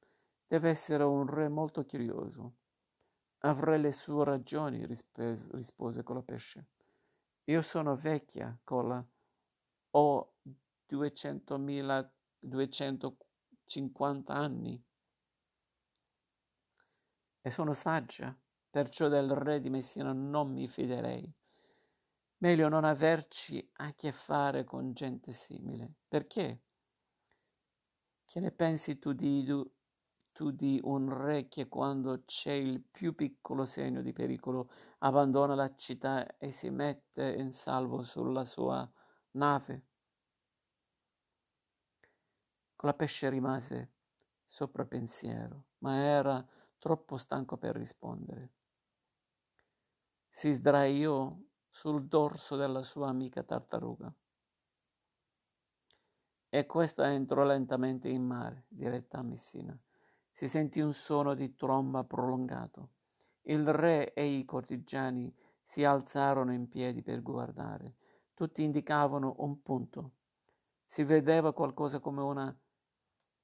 Deve 0.47 0.69
essere 0.69 1.03
un 1.03 1.27
re 1.27 1.49
molto 1.49 1.85
curioso. 1.85 2.55
Avrei 3.45 3.81
le 3.81 3.91
sue 3.91 4.23
ragioni, 4.23 4.85
rispose, 4.85 5.49
rispose 5.51 6.01
Colapesce. 6.01 6.67
Io 7.45 7.61
sono 7.61 7.93
vecchia, 7.95 8.57
Cola. 8.63 9.05
Ho 9.91 10.35
200.000, 10.89 12.09
250 12.39 14.33
anni. 14.33 14.81
E 17.41 17.49
sono 17.49 17.73
saggia, 17.73 18.33
perciò 18.69 19.09
del 19.09 19.31
re 19.31 19.59
di 19.59 19.69
Messina 19.69 20.13
non 20.13 20.53
mi 20.53 20.69
fiderei. 20.69 21.29
Meglio 22.37 22.69
non 22.69 22.85
averci 22.85 23.69
a 23.77 23.93
che 23.93 24.13
fare 24.13 24.63
con 24.63 24.93
gente 24.93 25.33
simile. 25.33 25.95
Perché? 26.07 26.61
Che 28.23 28.39
ne 28.39 28.51
pensi 28.51 28.99
tu 28.99 29.11
di, 29.11 29.43
tu 30.33 30.49
di 30.51 30.79
un 30.83 31.15
re 31.15 31.47
che 31.47 31.67
quando 31.69 32.23
c'è 32.25 32.51
il 32.51 32.81
più 32.81 33.13
piccolo 33.15 33.65
segno 33.65 34.01
di 34.01 34.11
pericolo 34.11 34.69
abbandona 34.99 35.53
la 35.53 35.73
città 35.75 36.37
e 36.37 36.51
si 36.51 36.69
mette 36.71 37.35
in 37.35 37.51
salvo 37.51 38.03
sulla 38.03 38.43
sua 38.43 38.91
nave. 39.31 39.85
Colapesce 42.75 43.29
rimase 43.29 43.91
sopra 44.43 44.85
pensiero, 44.85 45.67
ma 45.79 45.97
era 45.97 46.45
troppo 46.79 47.15
stanco 47.15 47.55
per 47.57 47.75
rispondere. 47.75 48.51
Si 50.27 50.51
sdraiò 50.51 51.37
sul 51.67 52.07
dorso 52.07 52.55
della 52.55 52.81
sua 52.81 53.07
amica 53.07 53.43
tartaruga. 53.43 54.13
E 56.49 56.65
questa 56.65 57.11
entrò 57.11 57.43
lentamente 57.43 58.09
in 58.09 58.23
mare, 58.23 58.65
diretta 58.67 59.19
a 59.19 59.23
Messina 59.23 59.79
si 60.33 60.47
sentì 60.47 60.81
un 60.81 60.93
suono 60.93 61.35
di 61.35 61.55
tromba 61.55 62.03
prolungato. 62.03 62.89
Il 63.43 63.71
re 63.71 64.13
e 64.13 64.25
i 64.25 64.43
cortigiani 64.45 65.33
si 65.61 65.83
alzarono 65.83 66.51
in 66.51 66.67
piedi 66.67 67.03
per 67.03 67.21
guardare. 67.21 67.95
Tutti 68.33 68.63
indicavano 68.63 69.35
un 69.37 69.61
punto. 69.61 70.11
Si 70.83 71.03
vedeva 71.03 71.53
qualcosa 71.53 71.99
come 71.99 72.21
una 72.21 72.59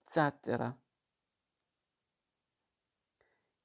zattera, 0.04 0.76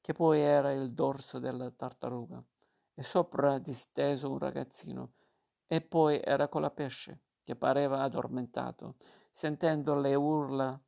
che 0.01 0.13
poi 0.13 0.41
era 0.41 0.73
il 0.73 0.93
dorso 0.93 1.39
della 1.39 1.71
tartaruga, 1.71 2.45
e 2.93 3.03
sopra 3.03 3.59
disteso 3.59 4.31
un 4.31 4.39
ragazzino, 4.39 5.13
e 5.67 5.81
poi 5.81 6.21
era 6.23 6.49
con 6.49 6.61
la 6.61 6.71
pesce, 6.71 7.21
che 7.43 7.57
pareva 7.57 8.03
addormentato. 8.03 8.97
Sentendo 9.31 9.95
le 9.95 10.15
urla 10.15 10.79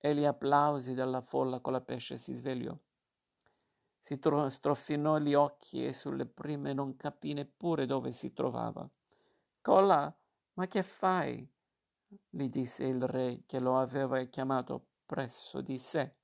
e 0.00 0.14
gli 0.14 0.24
applausi 0.24 0.94
della 0.94 1.20
folla 1.20 1.60
con 1.60 1.72
la 1.72 1.80
pesce 1.80 2.16
si 2.16 2.32
svegliò. 2.32 2.76
Si 3.98 4.18
tro- 4.18 4.48
strofinò 4.48 5.18
gli 5.18 5.34
occhi 5.34 5.84
e 5.84 5.92
sulle 5.92 6.26
prime 6.26 6.72
non 6.72 6.96
capì 6.96 7.32
neppure 7.32 7.84
dove 7.84 8.12
si 8.12 8.32
trovava. 8.32 8.88
Cola, 9.60 10.16
ma 10.54 10.66
che 10.66 10.82
fai? 10.82 11.46
gli 12.30 12.48
disse 12.48 12.84
il 12.84 13.02
re 13.02 13.42
che 13.44 13.60
lo 13.60 13.78
aveva 13.78 14.22
chiamato 14.24 14.86
presso 15.04 15.60
di 15.60 15.76
sé. 15.76 16.14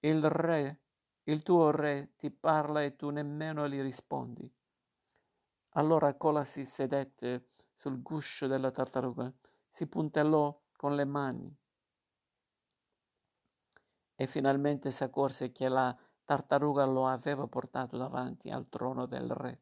Il 0.00 0.28
re, 0.28 0.82
il 1.24 1.42
tuo 1.42 1.70
re 1.70 2.12
ti 2.16 2.30
parla 2.30 2.82
e 2.82 2.94
tu 2.94 3.10
nemmeno 3.10 3.68
gli 3.68 3.80
rispondi. 3.80 4.48
Allora 5.70 6.14
Cola 6.14 6.44
si 6.44 6.64
sedette 6.64 7.48
sul 7.74 8.00
guscio 8.00 8.46
della 8.46 8.70
tartaruga, 8.70 9.32
si 9.68 9.86
puntellò 9.88 10.62
con 10.76 10.94
le 10.94 11.04
mani 11.04 11.56
e 14.16 14.26
finalmente 14.26 14.90
si 14.90 15.04
accorse 15.04 15.52
che 15.52 15.68
la 15.68 15.96
tartaruga 16.24 16.84
lo 16.86 17.06
aveva 17.06 17.46
portato 17.46 17.96
davanti 17.96 18.50
al 18.50 18.68
trono 18.68 19.06
del 19.06 19.30
re. 19.30 19.60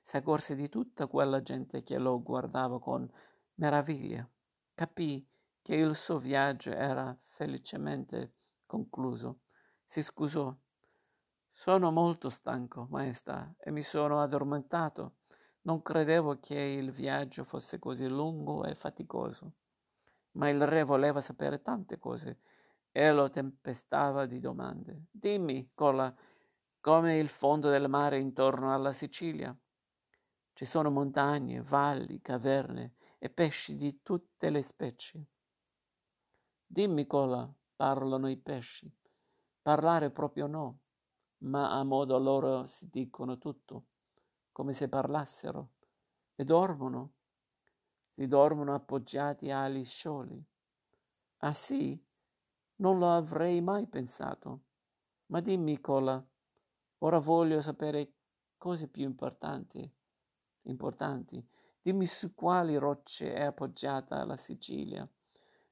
Si 0.00 0.16
accorse 0.16 0.56
di 0.56 0.68
tutta 0.68 1.06
quella 1.06 1.42
gente 1.42 1.82
che 1.82 1.98
lo 1.98 2.20
guardava 2.22 2.80
con 2.80 3.08
meraviglia. 3.56 4.28
Capì 4.74 5.24
che 5.62 5.74
il 5.74 5.94
suo 5.94 6.18
viaggio 6.18 6.70
era 6.70 7.16
felicemente 7.26 8.32
concluso. 8.66 9.40
Si 9.84 10.02
scusò. 10.02 10.52
Sono 11.52 11.90
molto 11.90 12.30
stanco, 12.30 12.86
maestà, 12.88 13.54
e 13.58 13.70
mi 13.70 13.82
sono 13.82 14.22
addormentato. 14.22 15.16
Non 15.62 15.82
credevo 15.82 16.40
che 16.40 16.58
il 16.58 16.90
viaggio 16.90 17.44
fosse 17.44 17.78
così 17.78 18.08
lungo 18.08 18.64
e 18.64 18.74
faticoso. 18.74 19.52
Ma 20.32 20.48
il 20.48 20.66
re 20.66 20.84
voleva 20.84 21.20
sapere 21.20 21.60
tante 21.60 21.98
cose 21.98 22.38
e 22.92 23.12
lo 23.12 23.30
tempestava 23.30 24.26
di 24.26 24.40
domande. 24.40 25.04
Dimmi, 25.10 25.70
Cola, 25.74 26.14
come 26.80 27.18
il 27.18 27.28
fondo 27.28 27.70
del 27.70 27.88
mare 27.88 28.18
intorno 28.18 28.74
alla 28.74 28.92
Sicilia. 28.92 29.56
Ci 30.52 30.64
sono 30.64 30.90
montagne, 30.90 31.62
valli, 31.62 32.20
caverne 32.20 32.94
e 33.18 33.30
pesci 33.30 33.76
di 33.76 34.02
tutte 34.02 34.50
le 34.50 34.62
specie. 34.62 35.26
Dimmi, 36.66 37.06
Cola, 37.06 37.52
parlano 37.76 38.28
i 38.28 38.36
pesci. 38.36 38.92
Parlare 39.62 40.10
proprio 40.10 40.46
no, 40.46 40.80
ma 41.38 41.70
a 41.70 41.84
modo 41.84 42.18
loro 42.18 42.66
si 42.66 42.88
dicono 42.90 43.38
tutto, 43.38 43.86
come 44.52 44.72
se 44.72 44.88
parlassero. 44.88 45.72
E 46.34 46.44
dormono. 46.44 47.12
Si 48.08 48.26
dormono 48.26 48.74
appoggiati 48.74 49.50
agli 49.50 49.84
scioli. 49.84 50.42
Ah 51.38 51.54
sì? 51.54 52.02
Non 52.80 52.98
lo 52.98 53.10
avrei 53.10 53.60
mai 53.60 53.86
pensato. 53.86 54.62
Ma 55.26 55.40
dimmi, 55.40 55.80
Cola, 55.80 56.22
ora 56.98 57.18
voglio 57.18 57.60
sapere 57.60 58.12
cose 58.56 58.88
più 58.88 59.04
importanti. 59.04 59.90
importanti. 60.62 61.46
Dimmi 61.82 62.06
su 62.06 62.34
quali 62.34 62.76
rocce 62.76 63.34
è 63.34 63.42
appoggiata 63.42 64.24
la 64.24 64.36
Sicilia. 64.36 65.06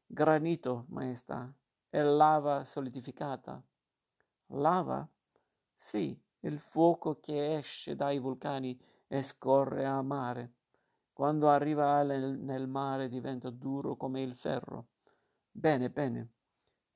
Granito, 0.06 0.84
maestà, 0.88 1.50
e 1.88 2.02
lava 2.02 2.64
solidificata. 2.64 3.62
Lava? 4.48 5.06
Sì, 5.74 6.18
il 6.40 6.58
fuoco 6.58 7.20
che 7.20 7.56
esce 7.56 7.94
dai 7.94 8.18
vulcani 8.18 8.78
e 9.06 9.22
scorre 9.22 9.86
a 9.86 10.02
mare. 10.02 10.52
Quando 11.14 11.48
arriva 11.48 12.02
nel, 12.02 12.38
nel 12.38 12.68
mare 12.68 13.08
diventa 13.08 13.48
duro 13.48 13.96
come 13.96 14.20
il 14.20 14.34
ferro. 14.34 14.88
Bene, 15.50 15.90
bene. 15.90 16.32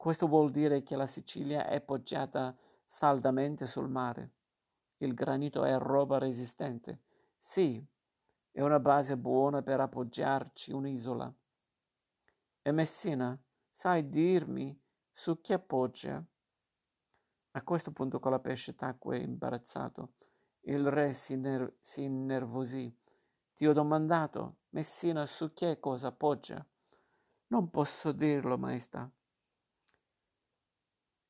Questo 0.02 0.26
vuol 0.26 0.50
dire 0.50 0.82
che 0.82 0.96
la 0.96 1.06
Sicilia 1.06 1.64
è 1.64 1.80
poggiata 1.80 2.58
saldamente 2.84 3.66
sul 3.66 3.88
mare. 3.88 4.32
Il 4.96 5.14
granito 5.14 5.62
è 5.62 5.78
roba 5.78 6.18
resistente. 6.18 7.02
Sì, 7.38 7.80
è 8.50 8.60
una 8.62 8.80
base 8.80 9.16
buona 9.16 9.62
per 9.62 9.78
appoggiarci 9.78 10.72
un'isola. 10.72 11.32
E 12.62 12.72
Messina, 12.72 13.40
sai 13.70 14.08
dirmi 14.08 14.76
su 15.12 15.40
chi 15.40 15.52
appoggia? 15.52 16.20
A 17.52 17.62
questo 17.62 17.92
punto 17.92 18.18
con 18.18 18.32
la 18.32 18.40
pesce 18.40 18.74
tacque 18.74 19.18
imbarazzato. 19.20 20.14
Il 20.62 20.90
re 20.90 21.12
si, 21.12 21.36
ner- 21.36 21.76
si 21.78 22.02
innervosì. 22.02 22.92
Ti 23.54 23.68
ho 23.68 23.72
domandato, 23.72 24.62
Messina, 24.70 25.24
su 25.26 25.52
che 25.52 25.78
cosa 25.78 26.08
appoggia? 26.08 26.66
Non 27.46 27.70
posso 27.70 28.10
dirlo, 28.10 28.58
maestà. 28.58 29.08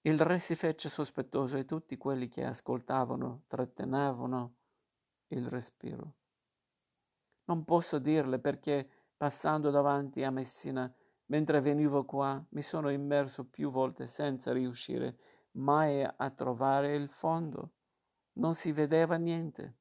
Il 0.04 0.18
re 0.18 0.40
si 0.40 0.56
fece 0.56 0.88
sospettoso 0.88 1.56
e 1.56 1.64
tutti 1.64 1.96
quelli 1.96 2.26
che 2.26 2.44
ascoltavano 2.44 3.44
trattenevano 3.46 4.54
il 5.28 5.46
respiro. 5.46 6.14
Non 7.44 7.62
posso 7.64 8.00
dirle 8.00 8.40
perché 8.40 8.88
passando 9.16 9.70
davanti 9.70 10.24
a 10.24 10.30
Messina, 10.30 10.92
mentre 11.26 11.60
venivo 11.60 12.04
qua, 12.04 12.44
mi 12.48 12.62
sono 12.62 12.90
immerso 12.90 13.48
più 13.48 13.70
volte 13.70 14.08
senza 14.08 14.52
riuscire 14.52 15.18
mai 15.52 16.02
a 16.02 16.30
trovare 16.30 16.96
il 16.96 17.08
fondo. 17.08 17.74
Non 18.34 18.56
si 18.56 18.72
vedeva 18.72 19.14
niente. 19.14 19.76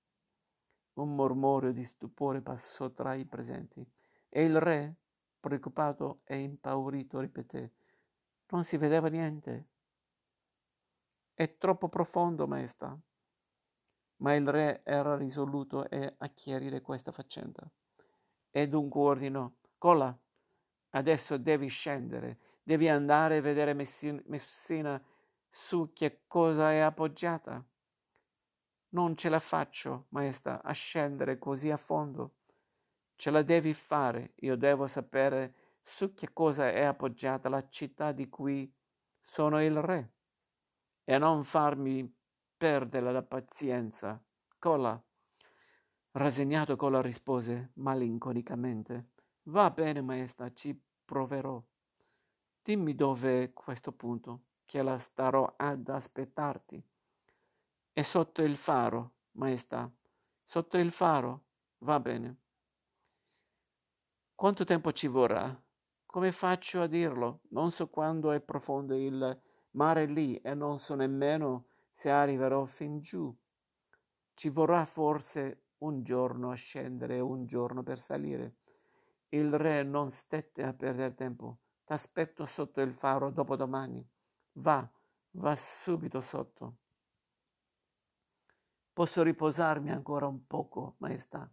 Un 0.94 1.16
mormorio 1.16 1.72
di 1.72 1.84
stupore 1.84 2.42
passò 2.42 2.92
tra 2.92 3.16
i 3.16 3.26
presenti 3.26 3.84
e 4.30 4.44
il 4.44 4.60
re, 4.60 4.98
preoccupato 5.40 6.22
e 6.26 6.38
impaurito, 6.38 7.20
ripeté: 7.20 7.72
Non 8.50 8.64
si 8.64 8.78
vedeva 8.78 9.08
niente. 9.08 9.71
È 11.42 11.58
troppo 11.58 11.90
profondo, 11.90 12.46
maestà. 12.46 12.96
Ma 14.18 14.36
il 14.36 14.48
re 14.48 14.82
era 14.84 15.18
risoluto 15.18 15.80
a 15.80 16.28
chiarire 16.28 16.82
questa 16.82 17.12
faccenda. 17.12 17.68
E 18.52 18.68
dunque 18.68 19.02
ordinò, 19.02 19.52
Cola, 19.80 20.16
adesso 20.92 21.38
devi 21.38 21.68
scendere, 21.68 22.38
devi 22.62 22.88
andare 22.88 23.38
a 23.38 23.42
vedere 23.42 23.74
Messina 23.74 25.04
su 25.50 25.92
che 25.94 26.26
cosa 26.28 26.74
è 26.74 26.78
appoggiata. 26.78 27.66
Non 28.90 29.18
ce 29.18 29.30
la 29.30 29.40
faccio, 29.40 30.06
maestà, 30.10 30.62
a 30.62 30.74
scendere 30.74 31.40
così 31.40 31.72
a 31.72 31.78
fondo. 31.78 32.36
Ce 33.16 33.32
la 33.32 33.42
devi 33.42 33.74
fare, 33.74 34.34
io 34.42 34.56
devo 34.56 34.86
sapere 34.86 35.56
su 35.82 36.14
che 36.14 36.34
cosa 36.34 36.70
è 36.70 36.84
appoggiata 36.84 37.50
la 37.50 37.68
città 37.68 38.12
di 38.12 38.30
cui 38.30 38.72
sono 39.20 39.60
il 39.64 39.82
re 39.82 40.12
e 41.12 41.18
non 41.18 41.44
farmi 41.44 42.10
perdere 42.56 43.12
la 43.12 43.22
pazienza. 43.22 44.18
Cola. 44.58 44.98
Rassegnato 46.12 46.78
Cola 46.78 47.02
rispose 47.02 47.72
malinconicamente. 47.74 49.10
Va 49.44 49.70
bene, 49.72 50.00
maestra, 50.00 50.54
ci 50.54 50.74
proverò. 51.04 51.62
Dimmi 52.64 52.96
dove 52.96 53.44
è 53.44 53.52
questo 53.52 53.92
punto, 53.92 54.44
che 54.64 54.82
la 54.82 54.98
starò 54.98 55.54
ad 55.58 55.90
aspettarti. 55.90 56.82
È 57.92 58.02
sotto 58.04 58.42
il 58.42 58.56
faro, 58.56 59.16
maestà. 59.32 59.92
Sotto 60.46 60.78
il 60.78 60.94
faro? 60.94 61.44
Va 61.80 62.00
bene. 62.00 62.38
Quanto 64.34 64.64
tempo 64.64 64.94
ci 64.94 65.08
vorrà? 65.08 65.62
Come 66.06 66.32
faccio 66.32 66.82
a 66.82 66.88
dirlo? 66.88 67.42
Non 67.50 67.70
so 67.70 67.90
quando 67.90 68.32
è 68.32 68.40
profondo 68.40 68.96
il 68.96 69.42
mare 69.72 70.06
lì 70.06 70.38
e 70.38 70.54
non 70.54 70.80
so 70.80 70.96
nemmeno 70.96 71.68
se 71.92 72.10
arriverò 72.10 72.66
fin 72.66 73.00
giù. 73.00 73.34
Ci 74.34 74.50
vorrà 74.50 74.86
forse 74.86 75.66
un 75.80 76.04
giorno 76.04 76.52
a 76.52 76.56
scendere 76.56 77.18
e 77.18 77.20
un 77.20 77.46
giorno 77.46 77.84
per 77.84 78.00
salire. 78.00 78.56
Il 79.30 79.58
re 79.58 79.84
non 79.84 80.12
stette 80.12 80.64
a 80.64 80.74
perdere 80.74 81.14
tempo. 81.14 81.60
T'aspetto 81.84 82.46
sotto 82.46 82.82
il 82.82 82.94
faro 82.94 83.32
dopodomani. 83.32 84.06
Va, 84.54 84.90
va 85.32 85.56
subito 85.56 86.22
sotto. 86.22 86.76
Posso 88.94 89.24
riposarmi 89.24 89.90
ancora 89.90 90.28
un 90.28 90.46
poco, 90.46 90.96
maestà. 90.98 91.50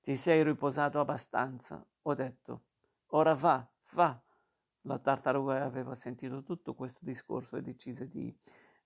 Ti 0.00 0.16
sei 0.16 0.42
riposato 0.42 0.98
abbastanza, 0.98 1.84
ho 2.02 2.14
detto. 2.14 2.64
Ora 3.08 3.34
va, 3.34 3.64
va. 3.92 4.20
La 4.86 4.98
tartaruga 4.98 5.64
aveva 5.64 5.94
sentito 5.94 6.42
tutto 6.42 6.74
questo 6.74 7.00
discorso 7.04 7.56
e 7.56 7.62
decise 7.62 8.08
di 8.08 8.36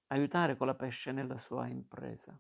aiutare 0.08 0.56
con 0.56 0.66
la 0.66 0.74
pesce 0.74 1.10
nella 1.10 1.38
sua 1.38 1.68
impresa. 1.68 2.38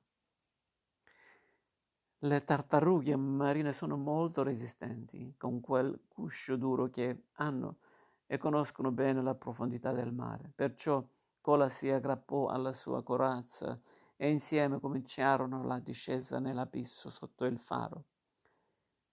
Le 2.18 2.44
tartarughe 2.44 3.16
marine 3.16 3.72
sono 3.72 3.96
molto 3.96 4.42
resistenti 4.42 5.34
con 5.38 5.60
quel 5.60 5.98
guscio 6.08 6.56
duro 6.56 6.90
che 6.90 7.28
hanno 7.34 7.78
e 8.26 8.36
conoscono 8.36 8.90
bene 8.90 9.22
la 9.22 9.34
profondità 9.34 9.92
del 9.92 10.12
mare. 10.12 10.52
Perciò 10.54 11.02
Cola 11.40 11.68
si 11.68 11.88
aggrappò 11.88 12.48
alla 12.48 12.72
sua 12.72 13.02
corazza 13.02 13.80
e 14.16 14.30
insieme 14.30 14.80
cominciarono 14.80 15.64
la 15.64 15.78
discesa 15.78 16.40
nell'abisso 16.40 17.08
sotto 17.08 17.44
il 17.44 17.58
faro. 17.58 18.04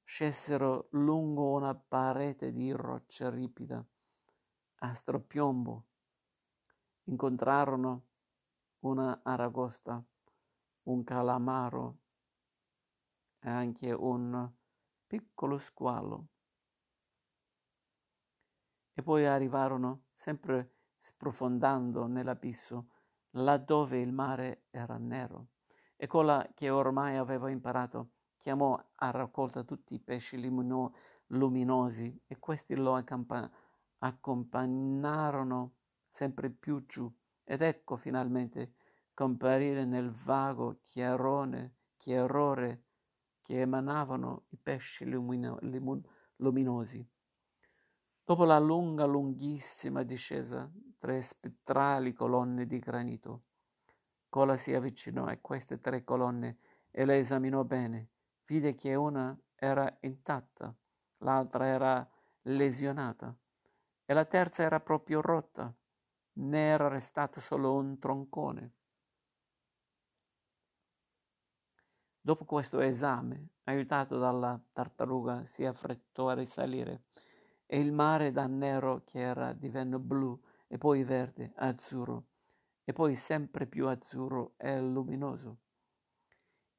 Scesero 0.04 0.88
lungo 0.92 1.52
una 1.52 1.76
parete 1.76 2.52
di 2.52 2.72
roccia 2.72 3.30
ripida 3.30 3.86
a 4.84 4.94
strapiombo. 4.94 5.86
Incontrarono 7.06 8.08
una 8.80 9.22
aragosta, 9.24 10.04
un 10.84 11.04
calamaro 11.04 12.00
e 13.40 13.50
anche 13.50 13.92
un 13.94 14.50
piccolo 15.08 15.58
squalo. 15.58 16.28
E 18.94 19.02
poi 19.02 19.26
arrivarono, 19.26 20.04
sempre 20.14 20.76
sprofondando 21.00 22.06
nell'abisso, 22.08 22.90
laddove 23.32 24.00
il 24.00 24.12
mare 24.12 24.66
era 24.70 24.98
nero. 24.98 25.48
E 25.96 26.08
Cola, 26.08 26.46
che 26.54 26.70
ormai 26.70 27.16
aveva 27.16 27.50
imparato, 27.50 28.12
chiamò 28.38 28.78
a 28.96 29.12
raccolta 29.12 29.64
tutti 29.64 29.94
i 29.94 30.00
pesci 30.00 30.40
lumino- 30.40 30.94
luminosi 31.28 32.22
e 32.28 32.38
questi 32.38 32.76
lo 32.76 32.96
accampa- 32.96 33.50
accompagnarono 34.04 35.76
sempre 36.10 36.50
più 36.50 36.86
giù. 36.86 37.12
Ed 37.44 37.62
ecco 37.62 37.96
finalmente 37.96 38.74
comparire 39.14 39.86
nel 39.86 40.12
vago 40.12 40.80
chiarone, 40.84 41.76
chiarore 41.98 42.84
che 43.42 43.60
emanavano 43.60 44.46
i 44.50 44.58
pesci 44.58 45.06
lumino- 45.06 45.60
luminosi. 46.38 47.06
Dopo 48.26 48.46
la 48.46 48.60
lunga, 48.60 49.06
lunghissima 49.06 50.04
discesa, 50.04 50.72
tre 50.98 51.22
spettrali 51.22 52.14
colonne 52.14 52.66
di 52.66 52.80
granito, 52.80 53.44
Cola 54.30 54.58
si 54.58 54.74
avvicinò 54.74 55.26
a 55.26 55.38
queste 55.40 55.80
tre 55.80 56.04
colonne 56.04 56.58
e 56.90 57.06
le 57.06 57.18
esaminò 57.18 57.64
bene. 57.64 58.10
Vide 58.46 58.74
che 58.74 58.96
una 58.96 59.38
era 59.56 59.96
intatta, 60.02 60.74
l'altra 61.18 61.68
era 61.68 62.10
lesionata 62.44 63.38
e 64.06 64.14
la 64.14 64.26
terza 64.26 64.64
era 64.64 64.80
proprio 64.80 65.22
rotta. 65.22 65.74
Ne 66.36 66.68
era 66.68 66.88
restato 66.88 67.40
solo 67.40 67.76
un 67.76 68.00
troncone. 68.00 68.72
Dopo 72.20 72.46
questo 72.46 72.80
esame, 72.80 73.50
aiutato 73.64 74.18
dalla 74.18 74.60
tartaruga, 74.72 75.46
si 75.46 75.66
affrettò 75.66 76.30
a 76.30 76.36
risalire 76.36 77.04
e 77.66 77.80
il 77.80 77.92
mare 77.92 78.32
da 78.32 78.48
nero 78.48 79.04
che 79.04 79.20
era 79.20 79.52
divenne 79.52 80.00
blu 80.00 80.42
e 80.68 80.78
poi 80.78 81.04
verde, 81.04 81.52
azzurro 81.56 82.28
e 82.86 82.94
poi 82.94 83.16
sempre 83.16 83.68
più 83.68 83.88
azzurro 83.88 84.54
e 84.58 84.80
luminoso. 84.80 85.58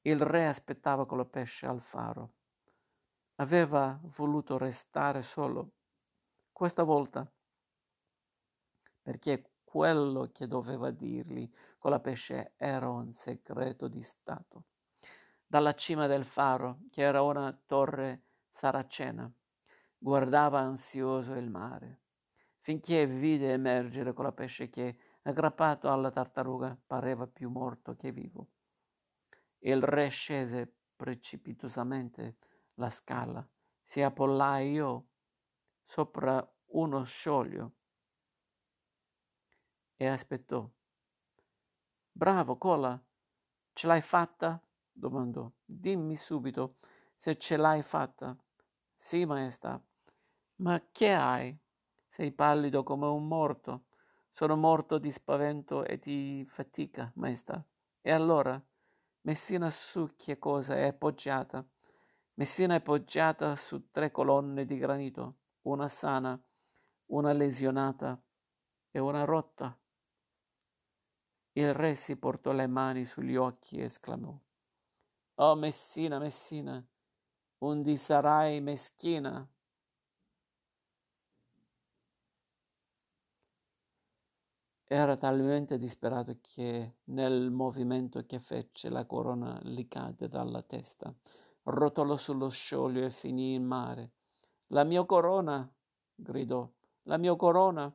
Il 0.00 0.18
re 0.20 0.46
aspettava 0.46 1.06
con 1.06 1.18
la 1.18 1.24
pesce 1.24 1.66
al 1.66 1.80
faro. 1.80 2.32
Aveva 3.36 3.98
voluto 4.16 4.56
restare 4.58 5.22
solo 5.22 5.73
questa 6.54 6.84
volta 6.84 7.30
perché 9.02 9.50
quello 9.64 10.30
che 10.32 10.46
doveva 10.46 10.90
dirgli 10.90 11.50
con 11.78 11.90
la 11.90 12.00
pesce 12.00 12.54
era 12.56 12.88
un 12.88 13.12
segreto 13.12 13.88
di 13.88 14.00
Stato 14.00 14.64
dalla 15.54 15.74
cima 15.74 16.06
del 16.06 16.24
faro, 16.24 16.80
che 16.90 17.02
era 17.02 17.22
una 17.22 17.56
torre 17.66 18.24
saracena. 18.48 19.30
Guardava 19.96 20.58
ansioso 20.58 21.34
il 21.34 21.48
mare, 21.48 22.00
finché 22.60 23.06
vide 23.06 23.52
emergere 23.52 24.12
con 24.12 24.24
la 24.24 24.32
pesce 24.32 24.68
che, 24.68 24.98
aggrappato 25.22 25.90
alla 25.90 26.10
tartaruga, 26.10 26.76
pareva 26.86 27.26
più 27.26 27.50
morto 27.50 27.94
che 27.94 28.10
vivo. 28.10 28.48
Il 29.60 29.80
re 29.82 30.08
scese 30.08 30.74
precipitosamente 30.96 32.36
la 32.74 32.90
scala, 32.90 33.46
si 33.80 34.02
appollaiò 34.02 35.00
sopra 35.84 36.46
uno 36.72 37.04
scioglio 37.04 37.72
e 39.96 40.06
aspettò. 40.06 40.68
Bravo, 42.10 42.56
Cola, 42.58 43.00
ce 43.72 43.86
l'hai 43.86 44.00
fatta? 44.00 44.60
domandò. 44.90 45.50
Dimmi 45.64 46.16
subito 46.16 46.76
se 47.16 47.36
ce 47.36 47.56
l'hai 47.56 47.82
fatta. 47.82 48.36
Sì, 48.94 49.24
maestà. 49.24 49.82
Ma 50.56 50.80
che 50.90 51.12
hai? 51.12 51.56
Sei 52.06 52.32
pallido 52.32 52.82
come 52.82 53.06
un 53.06 53.26
morto. 53.26 53.86
Sono 54.30 54.56
morto 54.56 54.98
di 54.98 55.10
spavento 55.10 55.84
e 55.84 55.98
di 55.98 56.44
fatica, 56.46 57.10
maestà. 57.16 57.64
E 58.00 58.10
allora? 58.10 58.60
Messina 59.22 59.70
su 59.70 60.14
che 60.16 60.38
cosa 60.38 60.76
è 60.76 60.86
appoggiata? 60.86 61.66
Messina 62.34 62.74
è 62.74 62.80
poggiata 62.80 63.54
su 63.54 63.90
tre 63.90 64.10
colonne 64.10 64.64
di 64.64 64.76
granito, 64.76 65.36
una 65.64 65.88
sana, 65.88 66.40
una 67.06 67.32
lesionata 67.32 68.20
e 68.90 68.98
una 68.98 69.24
rotta. 69.24 69.78
Il 71.52 71.72
re 71.72 71.94
si 71.94 72.16
portò 72.16 72.52
le 72.52 72.66
mani 72.66 73.04
sugli 73.04 73.36
occhi 73.36 73.78
e 73.78 73.84
esclamò 73.84 74.36
Oh 75.36 75.54
Messina, 75.54 76.18
Messina, 76.18 76.84
undi 77.58 77.96
sarai 77.96 78.60
meschina? 78.60 79.48
Era 84.86 85.16
talmente 85.16 85.78
disperato 85.78 86.38
che 86.40 86.98
nel 87.04 87.50
movimento 87.50 88.24
che 88.26 88.38
fece 88.38 88.90
la 88.90 89.06
corona 89.06 89.60
gli 89.64 89.88
cadde 89.88 90.28
dalla 90.28 90.62
testa, 90.62 91.12
rotolò 91.64 92.16
sullo 92.16 92.48
scioglio 92.48 93.04
e 93.04 93.10
finì 93.10 93.54
in 93.54 93.64
mare. 93.64 94.12
La 94.68 94.84
mia 94.84 95.04
corona! 95.04 95.70
gridò. 96.14 96.68
La 97.02 97.16
mia 97.16 97.36
corona! 97.36 97.94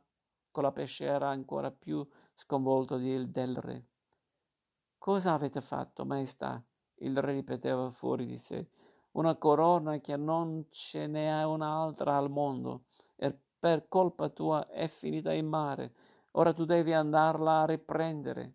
Con 0.52 0.64
la 0.64 0.72
pesce 0.72 1.06
era 1.06 1.30
ancora 1.30 1.72
più 1.72 2.08
sconvolto 2.34 2.98
del 2.98 3.56
re. 3.58 3.86
Cosa 4.98 5.34
avete 5.34 5.62
fatto, 5.62 6.06
maestà? 6.06 6.64
il 7.02 7.18
re 7.22 7.34
ripeteva 7.34 7.92
fuori 7.92 8.26
di 8.26 8.38
sé, 8.38 8.70
una 9.12 9.36
corona 9.36 10.00
che 10.00 10.16
non 10.16 10.68
ce 10.70 11.08
n'è 11.08 11.44
un'altra 11.44 12.18
al 12.18 12.30
mondo 12.30 12.86
e 13.16 13.38
per 13.60 13.88
colpa 13.88 14.30
tua 14.30 14.68
è 14.68 14.88
finita 14.88 15.34
in 15.34 15.48
mare. 15.48 15.94
Ora 16.32 16.54
tu 16.54 16.66
devi 16.66 16.94
andarla 16.94 17.62
a 17.62 17.66
riprendere. 17.66 18.54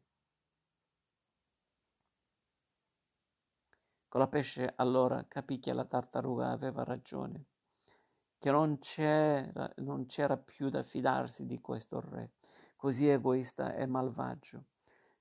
Con 4.08 4.20
la 4.20 4.28
pesce 4.28 4.72
allora 4.76 5.24
capì 5.26 5.58
che 5.58 5.72
la 5.72 5.84
tartaruga 5.84 6.50
aveva 6.50 6.84
ragione, 6.84 7.46
che 8.44 8.50
non 8.50 8.78
c'era, 8.78 9.72
non 9.76 10.04
c'era 10.04 10.36
più 10.36 10.68
da 10.68 10.82
fidarsi 10.82 11.46
di 11.46 11.62
questo 11.62 12.02
re, 12.02 12.32
così 12.76 13.08
egoista 13.08 13.74
e 13.74 13.86
malvagio. 13.86 14.64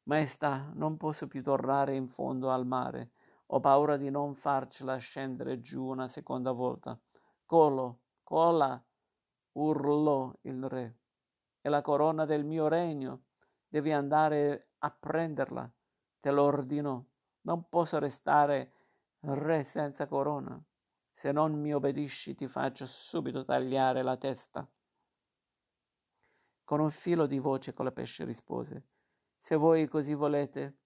Maestà, 0.07 0.69
non 0.73 0.97
posso 0.97 1.29
più 1.29 1.41
tornare 1.41 1.95
in 1.95 2.09
fondo 2.09 2.51
al 2.51 2.65
mare. 2.65 3.11
Ho 3.45 3.61
paura 3.61 3.95
di 3.95 4.09
non 4.09 4.35
farcela 4.35 4.97
scendere 4.97 5.61
giù 5.61 5.85
una 5.85 6.09
seconda 6.09 6.51
volta. 6.51 6.99
Colo, 7.45 7.99
cola, 8.23 8.83
urlò 9.53 10.37
il 10.41 10.67
re. 10.67 10.97
È 11.61 11.69
la 11.69 11.81
corona 11.81 12.25
del 12.25 12.43
mio 12.43 12.67
regno. 12.67 13.21
Devi 13.69 13.93
andare 13.93 14.71
a 14.79 14.91
prenderla. 14.91 15.71
Te 16.19 16.29
lo 16.29 16.43
ordinò. 16.43 17.01
Non 17.43 17.69
posso 17.69 17.99
restare 17.99 18.73
re 19.21 19.63
senza 19.63 20.07
corona. 20.07 20.61
Se 21.13 21.31
non 21.31 21.53
mi 21.53 21.73
obbedisci 21.73 22.35
ti 22.35 22.49
faccio 22.49 22.85
subito 22.85 23.45
tagliare 23.45 24.01
la 24.01 24.17
testa. 24.17 24.69
Con 26.65 26.81
un 26.81 26.89
filo 26.89 27.25
di 27.27 27.39
voce 27.39 27.71
Colapesce 27.71 28.25
rispose 28.25 28.87
se 29.43 29.57
voi 29.57 29.89
così 29.89 30.13
volete. 30.13 30.77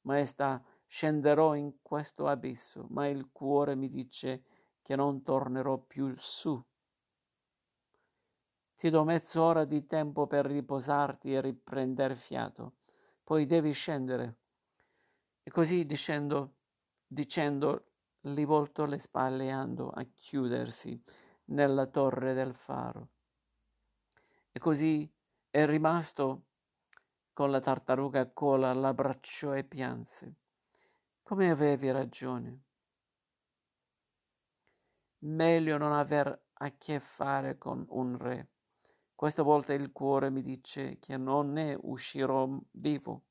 Maestà, 0.00 0.60
scenderò 0.84 1.54
in 1.54 1.80
questo 1.80 2.26
abisso, 2.26 2.88
ma 2.90 3.06
il 3.06 3.30
cuore 3.30 3.76
mi 3.76 3.88
dice 3.88 4.42
che 4.82 4.96
non 4.96 5.22
tornerò 5.22 5.78
più 5.78 6.12
su. 6.18 6.60
Ti 8.74 8.90
do 8.90 9.04
mezz'ora 9.04 9.64
di 9.64 9.86
tempo 9.86 10.26
per 10.26 10.44
riposarti 10.46 11.32
e 11.32 11.40
riprender 11.40 12.16
fiato, 12.16 12.78
poi 13.22 13.46
devi 13.46 13.70
scendere. 13.70 14.38
E 15.44 15.50
così 15.52 15.86
dicendo, 15.86 16.56
dicendo, 17.06 17.91
gli 18.24 18.44
voltò 18.46 18.84
le 18.84 18.98
spalle 18.98 19.46
e 19.46 19.50
andò 19.50 19.88
a 19.88 20.04
chiudersi 20.04 21.02
nella 21.46 21.86
torre 21.86 22.34
del 22.34 22.54
faro. 22.54 23.08
E 24.52 24.60
così 24.60 25.10
è 25.50 25.66
rimasto 25.66 26.44
con 27.32 27.50
la 27.50 27.60
tartaruga 27.60 28.20
a 28.20 28.30
cola 28.30 28.72
l'abbracciò 28.72 29.54
e 29.54 29.64
pianse. 29.64 30.36
Come 31.22 31.50
avevi 31.50 31.90
ragione. 31.90 32.60
Meglio 35.20 35.78
non 35.78 35.92
aver 35.92 36.46
a 36.52 36.70
che 36.76 37.00
fare 37.00 37.58
con 37.58 37.84
un 37.88 38.16
re. 38.18 38.50
Questa 39.14 39.42
volta 39.42 39.72
il 39.72 39.90
cuore 39.90 40.30
mi 40.30 40.42
dice 40.42 40.98
che 40.98 41.16
non 41.16 41.52
ne 41.52 41.76
uscirò 41.80 42.48
vivo. 42.72 43.24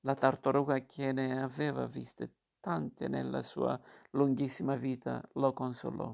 La 0.00 0.14
tartaruga 0.14 0.80
che 0.80 1.12
ne 1.12 1.40
aveva 1.40 1.86
viste 1.86 2.35
tante 2.66 3.06
nella 3.06 3.44
sua 3.44 3.80
lunghissima 4.10 4.74
vita 4.74 5.22
lo 5.34 5.52
consolò. 5.52 6.12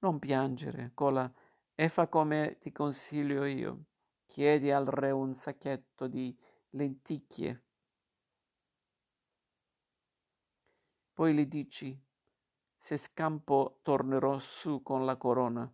Non 0.00 0.18
piangere, 0.18 0.90
Cola, 0.92 1.32
e 1.74 1.88
fa 1.88 2.06
come 2.06 2.58
ti 2.60 2.70
consiglio 2.70 3.46
io. 3.46 3.84
Chiedi 4.26 4.70
al 4.70 4.84
re 4.84 5.10
un 5.10 5.34
sacchetto 5.34 6.06
di 6.06 6.38
lenticchie. 6.72 7.64
Poi 11.14 11.34
gli 11.34 11.46
dici, 11.46 11.98
se 12.76 12.98
scampo 12.98 13.78
tornerò 13.80 14.38
su 14.38 14.82
con 14.82 15.06
la 15.06 15.16
corona, 15.16 15.72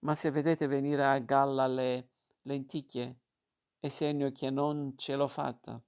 ma 0.00 0.14
se 0.14 0.30
vedete 0.30 0.66
venire 0.66 1.06
a 1.06 1.18
galla 1.20 1.66
le 1.66 2.10
lenticchie, 2.42 3.20
è 3.78 3.88
segno 3.88 4.30
che 4.30 4.50
non 4.50 4.92
ce 4.98 5.16
l'ho 5.16 5.26
fatta 5.26 5.82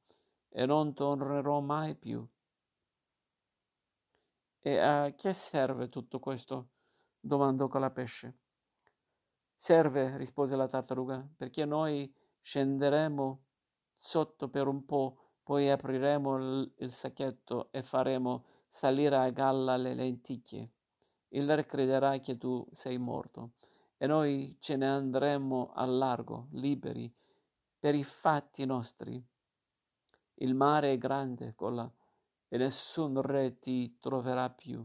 e 0.48 0.64
non 0.64 0.94
tornerò 0.94 1.60
mai 1.60 1.94
più. 1.94 2.26
E 4.62 4.78
a 4.78 5.14
che 5.14 5.32
serve 5.32 5.88
tutto 5.88 6.18
questo? 6.18 6.68
domandò 7.18 7.66
Colapesce. 7.66 8.36
Serve, 9.54 10.18
rispose 10.18 10.54
la 10.54 10.68
tartaruga, 10.68 11.26
perché 11.34 11.64
noi 11.64 12.12
scenderemo 12.42 13.44
sotto 13.96 14.50
per 14.50 14.66
un 14.66 14.84
po', 14.84 15.32
poi 15.42 15.70
apriremo 15.70 16.36
il, 16.36 16.74
il 16.78 16.92
sacchetto 16.92 17.72
e 17.72 17.82
faremo 17.82 18.44
salire 18.66 19.16
a 19.16 19.30
galla 19.30 19.76
le 19.76 19.94
lenticchie. 19.94 20.72
Il 21.28 21.54
re 21.54 21.64
crederà 21.64 22.18
che 22.18 22.36
tu 22.36 22.66
sei 22.70 22.98
morto 22.98 23.52
e 23.96 24.06
noi 24.06 24.56
ce 24.60 24.76
ne 24.76 24.88
andremo 24.88 25.72
al 25.74 25.96
largo, 25.96 26.48
liberi, 26.52 27.10
per 27.78 27.94
i 27.94 28.04
fatti 28.04 28.66
nostri. 28.66 29.22
Il 30.34 30.54
mare 30.54 30.92
è 30.92 30.98
grande, 30.98 31.54
colla, 31.54 31.90
e 32.52 32.58
nessun 32.58 33.22
re 33.22 33.60
ti 33.60 33.98
troverà 34.00 34.50
più. 34.50 34.84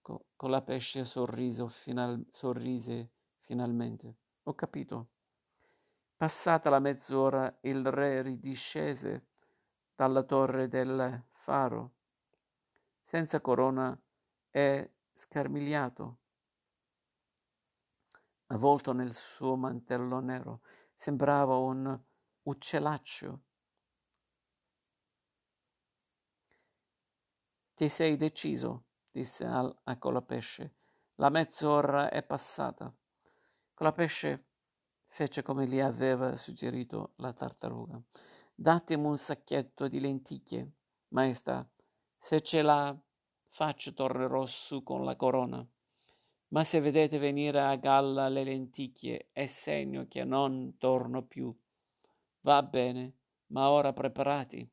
Co- 0.00 0.26
con 0.36 0.50
la 0.50 0.62
pesce 0.62 1.04
sorriso 1.04 1.66
final- 1.66 2.26
sorrise 2.30 3.10
finalmente. 3.40 4.16
Ho 4.44 4.54
capito. 4.54 5.08
Passata 6.16 6.70
la 6.70 6.78
mezz'ora 6.78 7.58
il 7.62 7.90
re 7.90 8.22
ridiscese 8.22 9.26
dalla 9.96 10.22
torre 10.22 10.68
del 10.68 11.24
faro, 11.32 11.94
senza 13.02 13.40
corona 13.40 14.00
e 14.50 14.92
scarmigliato, 15.12 16.18
avvolto 18.46 18.92
nel 18.92 19.12
suo 19.12 19.56
mantello 19.56 20.20
nero. 20.20 20.60
Sembrava 20.94 21.56
un 21.56 21.98
uccellaccio. 22.44 23.40
Ti 27.76 27.90
sei 27.90 28.16
deciso? 28.16 28.84
disse 29.10 29.44
al, 29.44 29.70
a 29.84 29.98
Colapesce. 29.98 30.76
La 31.16 31.28
mezz'ora 31.28 32.08
è 32.08 32.22
passata. 32.22 32.90
Colapesce 33.74 34.46
fece 35.06 35.42
come 35.42 35.66
gli 35.66 35.78
aveva 35.78 36.36
suggerito 36.36 37.12
la 37.16 37.34
tartaruga. 37.34 38.00
Datemi 38.54 39.04
un 39.04 39.18
sacchetto 39.18 39.88
di 39.88 40.00
lenticchie, 40.00 40.70
maestà. 41.08 41.68
Se 42.16 42.40
ce 42.40 42.62
la 42.62 42.98
faccio 43.50 43.92
tornerò 43.92 44.46
su 44.46 44.82
con 44.82 45.04
la 45.04 45.14
corona. 45.14 45.62
Ma 46.48 46.64
se 46.64 46.80
vedete 46.80 47.18
venire 47.18 47.60
a 47.60 47.76
galla 47.76 48.30
le 48.30 48.42
lenticchie, 48.42 49.28
è 49.32 49.44
segno 49.44 50.06
che 50.08 50.24
non 50.24 50.78
torno 50.78 51.26
più. 51.26 51.54
Va 52.40 52.62
bene, 52.62 53.16
ma 53.48 53.68
ora 53.68 53.92
preparati. 53.92 54.66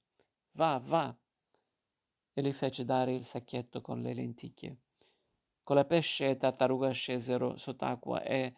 Va, 0.52 0.82
va. 0.82 1.14
E 2.34 2.42
gli 2.42 2.52
fece 2.52 2.84
dare 2.84 3.14
il 3.14 3.24
sacchetto 3.24 3.82
con 3.82 4.02
le 4.02 4.14
lenticchie. 4.14 4.78
Con 5.62 5.76
la 5.76 5.86
pesce 5.86 6.30
e 6.30 6.38
tartaruga 6.38 6.90
scesero 6.92 7.58
sott'acqua 7.58 8.24
e 8.24 8.56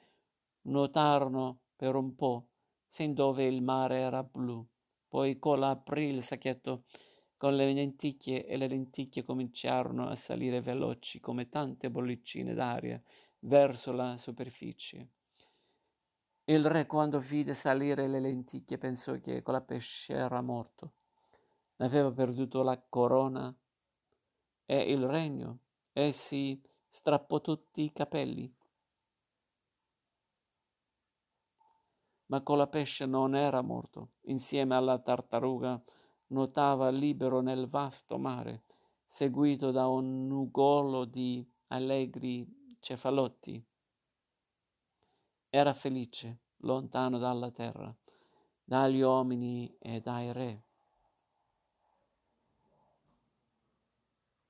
nuotarono 0.61 1.59
per 1.75 1.95
un 1.95 2.15
po', 2.15 2.47
fin 2.87 3.13
dove 3.13 3.45
il 3.45 3.61
mare 3.61 3.97
era 3.97 4.23
blu. 4.23 4.65
Poi 5.07 5.37
Cola 5.37 5.69
aprì 5.69 6.05
il 6.05 6.23
sacchetto 6.23 6.85
con 7.37 7.55
le 7.55 7.71
lenticchie 7.73 8.45
e 8.45 8.57
le 8.57 8.67
lenticchie 8.67 9.23
cominciarono 9.23 10.07
a 10.07 10.15
salire 10.15 10.61
veloci 10.61 11.19
come 11.19 11.49
tante 11.49 11.91
bollicine 11.91 12.53
d'aria 12.53 13.01
verso 13.39 13.91
la 13.91 14.17
superficie. 14.17 15.09
Il 16.45 16.65
re, 16.65 16.85
quando 16.85 17.19
vide 17.19 17.53
salire 17.53 18.07
le 18.07 18.19
lenticchie, 18.19 18.77
pensò 18.77 19.19
che 19.19 19.41
Colapesce 19.41 20.13
era 20.13 20.41
morto. 20.41 20.93
Aveva 21.77 22.11
perduto 22.11 22.63
la 22.63 22.81
corona 22.87 23.53
e 24.65 24.91
il 24.91 25.05
regno 25.05 25.59
e 25.93 26.11
si 26.11 26.61
strappò 26.87 27.41
tutti 27.41 27.83
i 27.83 27.91
capelli. 27.91 28.53
Ma 32.27 32.41
Colapesce 32.41 33.05
non 33.05 33.35
era 33.35 33.61
morto. 33.61 34.13
Insieme 34.23 34.75
alla 34.75 34.97
tartaruga 34.97 35.81
nuotava 36.27 36.89
libero 36.89 37.41
nel 37.41 37.67
vasto 37.69 38.17
mare, 38.17 38.63
seguito 39.05 39.71
da 39.71 39.87
un 39.87 40.25
nugolo 40.25 41.05
di 41.05 41.47
allegri 41.67 42.77
cefalotti. 42.79 43.63
Era 45.49 45.73
felice, 45.73 46.39
lontano 46.57 47.17
dalla 47.17 47.51
terra, 47.51 47.95
dagli 48.63 49.01
uomini 49.01 49.73
e 49.79 50.01
dai 50.01 50.33
re. 50.33 50.64